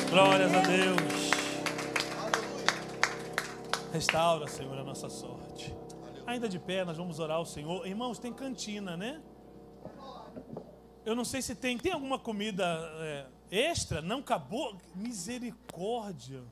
Glórias 0.08 0.54
a 0.54 0.60
Deus. 0.60 1.30
Restaura, 3.92 4.46
Senhor, 4.46 4.78
a 4.78 4.84
nossa 4.84 5.08
sorte. 5.08 5.74
Ainda 6.24 6.48
de 6.48 6.60
pé, 6.60 6.84
nós 6.84 6.96
vamos 6.96 7.18
orar 7.18 7.38
ao 7.38 7.44
Senhor. 7.44 7.84
Irmãos, 7.84 8.20
tem 8.20 8.32
cantina, 8.32 8.96
né? 8.96 9.20
Eu 11.04 11.16
não 11.16 11.24
sei 11.24 11.42
se 11.42 11.56
tem. 11.56 11.76
Tem 11.76 11.90
alguma 11.92 12.16
comida 12.16 12.64
é, 13.00 13.26
extra? 13.50 14.00
Não 14.00 14.20
acabou? 14.20 14.76
Misericórdia. 14.94 16.44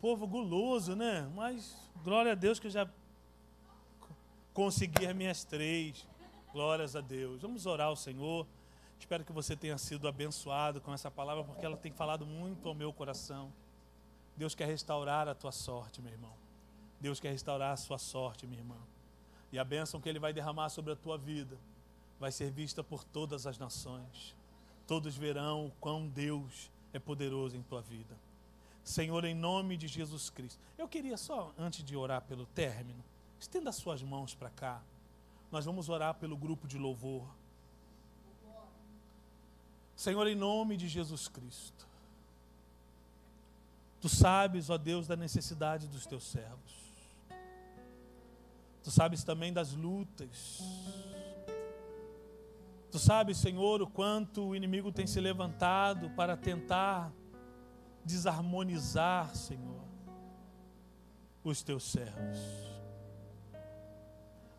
Povo 0.00 0.26
guloso, 0.26 0.96
né? 0.96 1.30
Mas 1.34 1.76
glória 2.02 2.32
a 2.32 2.34
Deus 2.34 2.58
que 2.58 2.68
eu 2.68 2.70
já 2.70 2.88
consegui 4.54 5.06
as 5.06 5.14
minhas 5.14 5.44
três. 5.44 6.08
Glórias 6.54 6.96
a 6.96 7.02
Deus. 7.02 7.42
Vamos 7.42 7.66
orar 7.66 7.88
ao 7.88 7.96
Senhor. 7.96 8.46
Espero 8.98 9.24
que 9.24 9.32
você 9.32 9.54
tenha 9.54 9.78
sido 9.78 10.08
abençoado 10.08 10.80
com 10.80 10.92
essa 10.92 11.10
palavra, 11.10 11.44
porque 11.44 11.64
ela 11.64 11.76
tem 11.76 11.92
falado 11.92 12.26
muito 12.26 12.68
ao 12.68 12.74
meu 12.74 12.92
coração. 12.92 13.52
Deus 14.36 14.54
quer 14.54 14.66
restaurar 14.66 15.28
a 15.28 15.34
tua 15.34 15.52
sorte, 15.52 16.02
meu 16.02 16.12
irmão. 16.12 16.32
Deus 17.00 17.20
quer 17.20 17.30
restaurar 17.30 17.72
a 17.72 17.76
sua 17.76 17.98
sorte, 17.98 18.46
minha 18.46 18.60
irmã. 18.60 18.76
E 19.52 19.58
a 19.58 19.64
bênção 19.64 20.00
que 20.00 20.08
Ele 20.08 20.18
vai 20.18 20.32
derramar 20.32 20.68
sobre 20.70 20.92
a 20.92 20.96
tua 20.96 21.16
vida 21.16 21.56
vai 22.18 22.32
ser 22.32 22.50
vista 22.50 22.82
por 22.82 23.04
todas 23.04 23.46
as 23.46 23.58
nações. 23.58 24.34
Todos 24.86 25.16
verão 25.16 25.66
o 25.66 25.70
quão 25.80 26.08
Deus 26.08 26.70
é 26.92 26.98
poderoso 26.98 27.56
em 27.56 27.62
tua 27.62 27.82
vida. 27.82 28.16
Senhor, 28.82 29.24
em 29.24 29.34
nome 29.34 29.76
de 29.76 29.88
Jesus 29.88 30.30
Cristo. 30.30 30.60
Eu 30.78 30.88
queria 30.88 31.16
só, 31.16 31.52
antes 31.58 31.82
de 31.84 31.96
orar 31.96 32.22
pelo 32.22 32.46
término, 32.46 33.02
estenda 33.38 33.70
as 33.70 33.76
suas 33.76 34.02
mãos 34.02 34.34
para 34.34 34.50
cá. 34.50 34.80
Nós 35.50 35.64
vamos 35.64 35.88
orar 35.88 36.14
pelo 36.14 36.36
grupo 36.36 36.68
de 36.68 36.78
louvor. 36.78 37.26
Senhor, 39.96 40.26
em 40.26 40.34
nome 40.34 40.76
de 40.76 40.86
Jesus 40.86 41.26
Cristo. 41.26 41.86
Tu 43.98 44.10
sabes, 44.10 44.68
ó 44.68 44.76
Deus, 44.76 45.06
da 45.06 45.16
necessidade 45.16 45.88
dos 45.88 46.06
teus 46.06 46.24
servos. 46.24 46.86
Tu 48.84 48.90
sabes 48.90 49.24
também 49.24 49.52
das 49.52 49.72
lutas. 49.72 50.60
Tu 52.90 52.98
sabes, 52.98 53.38
Senhor, 53.38 53.80
o 53.80 53.86
quanto 53.86 54.48
o 54.48 54.54
inimigo 54.54 54.92
tem 54.92 55.06
se 55.06 55.18
levantado 55.18 56.10
para 56.10 56.36
tentar 56.36 57.10
desarmonizar, 58.04 59.34
Senhor, 59.34 59.82
os 61.42 61.62
teus 61.62 61.84
servos. 61.84 62.38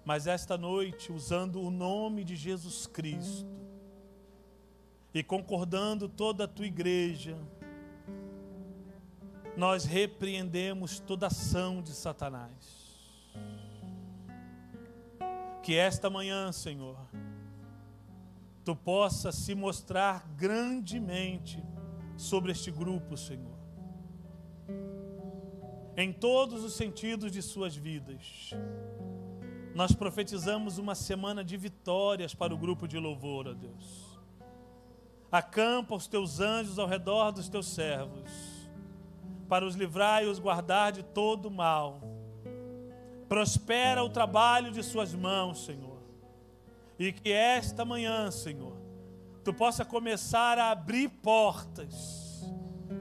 Mas 0.04 0.26
esta 0.26 0.58
noite, 0.58 1.12
usando 1.12 1.62
o 1.62 1.70
nome 1.70 2.24
de 2.24 2.36
Jesus 2.36 2.88
Cristo 2.88 3.67
e 5.18 5.24
concordando 5.24 6.08
toda 6.08 6.44
a 6.44 6.48
tua 6.48 6.68
igreja, 6.68 7.36
nós 9.56 9.84
repreendemos 9.84 11.00
toda 11.00 11.26
ação 11.26 11.82
de 11.82 11.92
Satanás. 11.92 12.86
Que 15.64 15.76
esta 15.76 16.08
manhã, 16.08 16.52
Senhor, 16.52 17.00
tu 18.64 18.76
possa 18.76 19.32
se 19.32 19.56
mostrar 19.56 20.28
grandemente 20.36 21.64
sobre 22.16 22.52
este 22.52 22.70
grupo, 22.70 23.18
Senhor. 23.18 23.58
Em 25.98 26.14
todos 26.14 26.64
os 26.64 26.74
sentidos 26.74 27.32
de 27.32 27.42
suas 27.42 27.76
vidas. 27.76 28.52
Nós 29.74 29.94
profetizamos 29.94 30.78
uma 30.78 30.94
semana 30.94 31.44
de 31.44 31.58
vitórias 31.58 32.36
para 32.36 32.54
o 32.54 32.58
grupo 32.58 32.88
de 32.88 33.00
louvor, 33.00 33.48
ó 33.48 33.54
Deus. 33.56 34.07
Acampa 35.32 35.96
os 35.96 36.08
teus 36.08 36.40
anjos 36.40 36.80
ao 36.80 36.88
redor 36.88 37.32
dos 37.32 37.50
teus 37.50 37.68
servos, 37.68 38.32
para 39.50 39.66
os 39.66 39.76
livrar 39.76 40.24
e 40.24 40.28
os 40.28 40.40
guardar 40.40 40.92
de 40.92 41.04
todo 41.04 41.52
mal. 41.52 42.02
Prospera 43.28 44.04
o 44.04 44.10
trabalho 44.10 44.72
de 44.72 44.82
suas 44.82 45.14
mãos, 45.14 45.66
Senhor. 45.66 45.98
E 46.98 47.12
que 47.12 47.32
esta 47.32 47.84
manhã, 47.84 48.32
Senhor, 48.32 48.78
tu 49.44 49.54
possa 49.54 49.84
começar 49.84 50.58
a 50.58 50.72
abrir 50.72 51.10
portas 51.10 52.28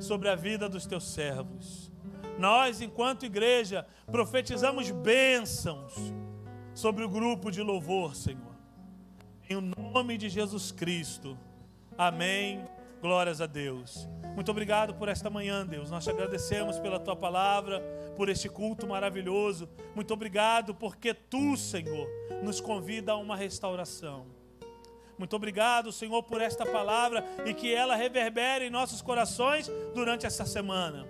sobre 0.00 0.28
a 0.28 0.34
vida 0.34 0.68
dos 0.68 0.84
teus 0.84 1.04
servos. 1.04 1.90
Nós, 2.38 2.80
enquanto 2.80 3.24
igreja, 3.24 3.86
profetizamos 4.06 4.90
bênçãos 4.90 5.94
sobre 6.74 7.04
o 7.04 7.08
grupo 7.08 7.50
de 7.50 7.62
louvor, 7.62 8.14
Senhor. 8.14 8.54
Em 9.48 9.60
nome 9.60 10.18
de 10.18 10.28
Jesus 10.28 10.70
Cristo. 10.70 11.38
Amém. 11.98 12.62
Glórias 13.00 13.40
a 13.40 13.46
Deus. 13.46 14.06
Muito 14.34 14.50
obrigado 14.50 14.94
por 14.94 15.08
esta 15.08 15.30
manhã, 15.30 15.66
Deus. 15.66 15.90
Nós 15.90 16.04
te 16.04 16.10
agradecemos 16.10 16.78
pela 16.78 17.00
tua 17.00 17.16
palavra, 17.16 17.80
por 18.14 18.28
este 18.28 18.50
culto 18.50 18.86
maravilhoso. 18.86 19.66
Muito 19.94 20.12
obrigado 20.12 20.74
porque 20.74 21.14
tu, 21.14 21.56
Senhor, 21.56 22.06
nos 22.42 22.60
convida 22.60 23.12
a 23.12 23.16
uma 23.16 23.34
restauração. 23.34 24.26
Muito 25.16 25.34
obrigado, 25.34 25.90
Senhor, 25.90 26.22
por 26.22 26.42
esta 26.42 26.66
palavra 26.66 27.24
e 27.46 27.54
que 27.54 27.72
ela 27.72 27.96
reverbere 27.96 28.66
em 28.66 28.70
nossos 28.70 29.00
corações 29.00 29.70
durante 29.94 30.26
essa 30.26 30.44
semana. 30.44 31.06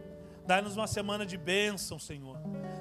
Dá-nos 0.47 0.77
uma 0.77 0.87
semana 0.87 1.27
de 1.27 1.37
bênção, 1.37 1.99
Senhor. 1.99 2.39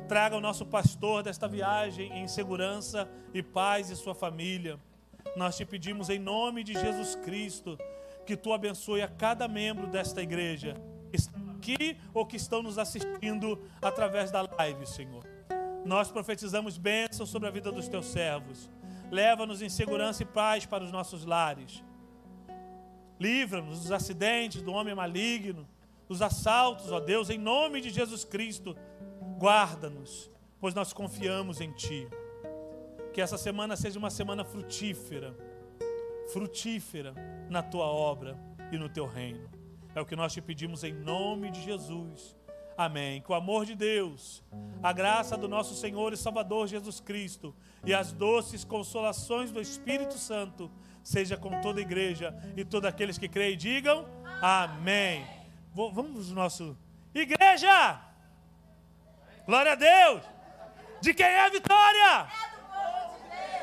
Traga 0.07 0.37
o 0.37 0.41
nosso 0.41 0.63
pastor 0.67 1.23
desta 1.23 1.47
viagem 1.47 2.13
em 2.19 2.27
segurança 2.27 3.09
e 3.33 3.41
paz 3.41 3.89
e 3.89 3.95
sua 3.95 4.13
família. 4.13 4.79
Nós 5.35 5.57
te 5.57 5.65
pedimos 5.65 6.11
em 6.11 6.19
nome 6.19 6.63
de 6.63 6.73
Jesus 6.73 7.15
Cristo 7.15 7.75
que 8.25 8.35
tu 8.35 8.51
abençoe 8.51 9.01
a 9.01 9.07
cada 9.07 9.47
membro 9.47 9.87
desta 9.87 10.21
igreja, 10.21 10.75
que 11.11 11.17
estão 11.17 11.51
aqui 11.51 11.97
ou 12.13 12.25
que 12.25 12.35
estão 12.35 12.61
nos 12.61 12.77
assistindo 12.77 13.61
através 13.81 14.31
da 14.31 14.41
live, 14.41 14.85
Senhor. 14.85 15.23
Nós 15.85 16.11
profetizamos 16.11 16.77
bênção 16.77 17.25
sobre 17.25 17.47
a 17.47 17.51
vida 17.51 17.71
dos 17.71 17.87
teus 17.87 18.07
servos. 18.07 18.69
Leva-nos 19.11 19.61
em 19.61 19.69
segurança 19.69 20.23
e 20.23 20.25
paz 20.25 20.65
para 20.65 20.83
os 20.83 20.91
nossos 20.91 21.25
lares. 21.25 21.83
Livra-nos 23.19 23.81
dos 23.81 23.91
acidentes, 23.91 24.63
do 24.63 24.73
homem 24.73 24.95
maligno, 24.95 25.67
dos 26.07 26.21
assaltos, 26.21 26.91
ó 26.91 26.99
Deus, 26.99 27.29
em 27.29 27.37
nome 27.37 27.81
de 27.81 27.91
Jesus 27.91 28.25
Cristo. 28.25 28.75
Guarda-nos, 29.37 30.29
pois 30.59 30.73
nós 30.73 30.91
confiamos 30.91 31.61
em 31.61 31.71
Ti. 31.71 32.07
Que 33.13 33.21
essa 33.21 33.37
semana 33.37 33.75
seja 33.75 33.99
uma 33.99 34.09
semana 34.09 34.43
frutífera, 34.43 35.35
frutífera 36.31 37.13
na 37.49 37.61
Tua 37.63 37.85
obra 37.85 38.37
e 38.71 38.77
no 38.77 38.89
Teu 38.89 39.05
reino. 39.05 39.49
É 39.93 40.01
o 40.01 40.05
que 40.05 40.15
nós 40.15 40.33
te 40.33 40.41
pedimos 40.41 40.83
em 40.83 40.93
nome 40.93 41.49
de 41.51 41.61
Jesus. 41.61 42.35
Amém. 42.77 43.21
Que 43.21 43.31
o 43.31 43.35
amor 43.35 43.65
de 43.65 43.73
Deus, 43.75 44.43
a 44.83 44.91
graça 44.91 45.37
do 45.37 45.47
nosso 45.47 45.73
Senhor 45.75 46.11
e 46.11 46.17
Salvador 46.17 46.67
Jesus 46.67 46.99
Cristo 46.99 47.55
e 47.85 47.93
as 47.93 48.11
doces 48.11 48.65
consolações 48.65 49.49
do 49.51 49.61
Espírito 49.61 50.15
Santo 50.17 50.69
seja 51.01 51.37
com 51.37 51.61
toda 51.61 51.79
a 51.79 51.83
igreja 51.83 52.35
e 52.57 52.65
todos 52.65 52.89
aqueles 52.89 53.17
que 53.17 53.29
creem 53.29 53.55
digam 53.55 54.05
amém. 54.41 55.25
Vou- 55.73 55.93
Vamos 55.93 56.29
no 56.29 56.35
nosso 56.35 56.77
igreja. 57.13 58.01
Glória 59.45 59.71
a 59.71 59.75
Deus. 59.75 60.23
De 60.99 61.13
quem 61.13 61.25
é 61.25 61.45
a 61.45 61.49
vitória? 61.49 62.27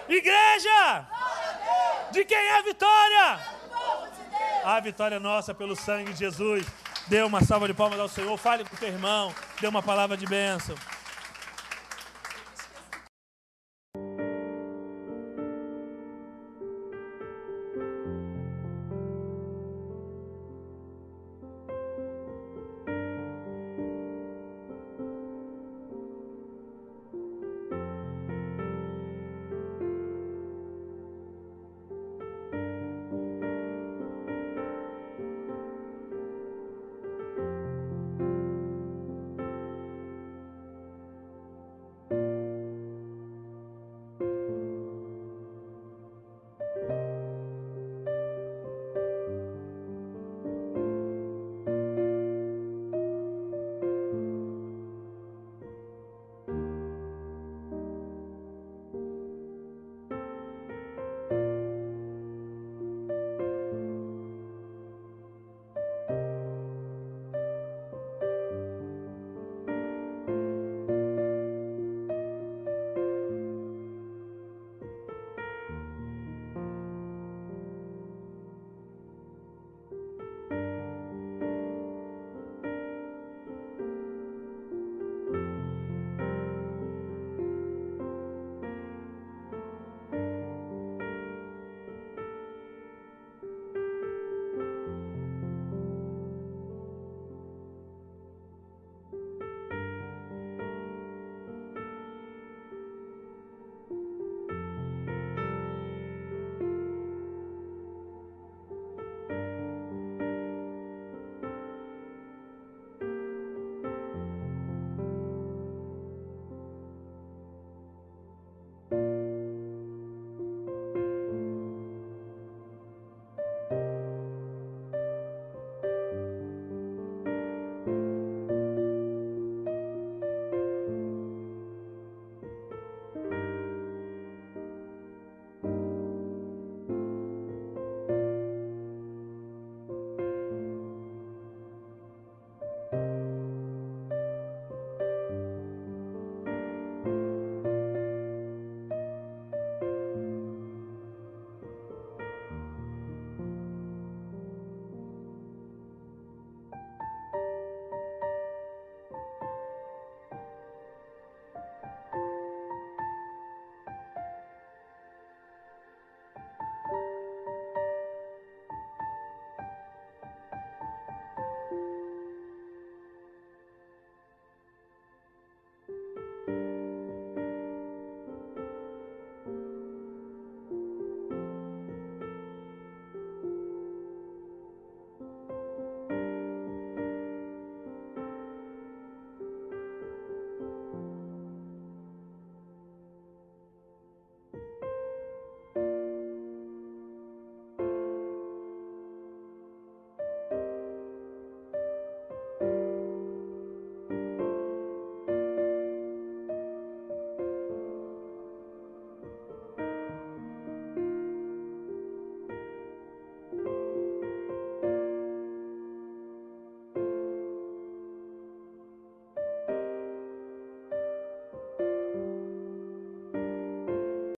Igreja. 0.09 1.09
De 2.11 2.25
quem 2.25 2.37
é 2.37 2.59
a 2.59 2.63
vitória? 2.63 3.41
A 4.65 4.81
vitória 4.81 5.17
é 5.17 5.19
nossa 5.19 5.55
pelo 5.55 5.75
sangue 5.75 6.13
de 6.13 6.19
Jesus. 6.21 6.65
Dê 7.07 7.23
uma 7.23 7.43
salva 7.43 7.67
de 7.67 7.75
palmas 7.75 7.99
ao 7.99 8.09
Senhor. 8.09 8.37
Fale 8.37 8.65
com 8.65 8.75
o 8.75 8.79
teu 8.79 8.89
irmão. 8.89 9.35
Dê 9.61 9.67
uma 9.67 9.83
palavra 9.83 10.17
de 10.17 10.27
bênção. 10.27 10.77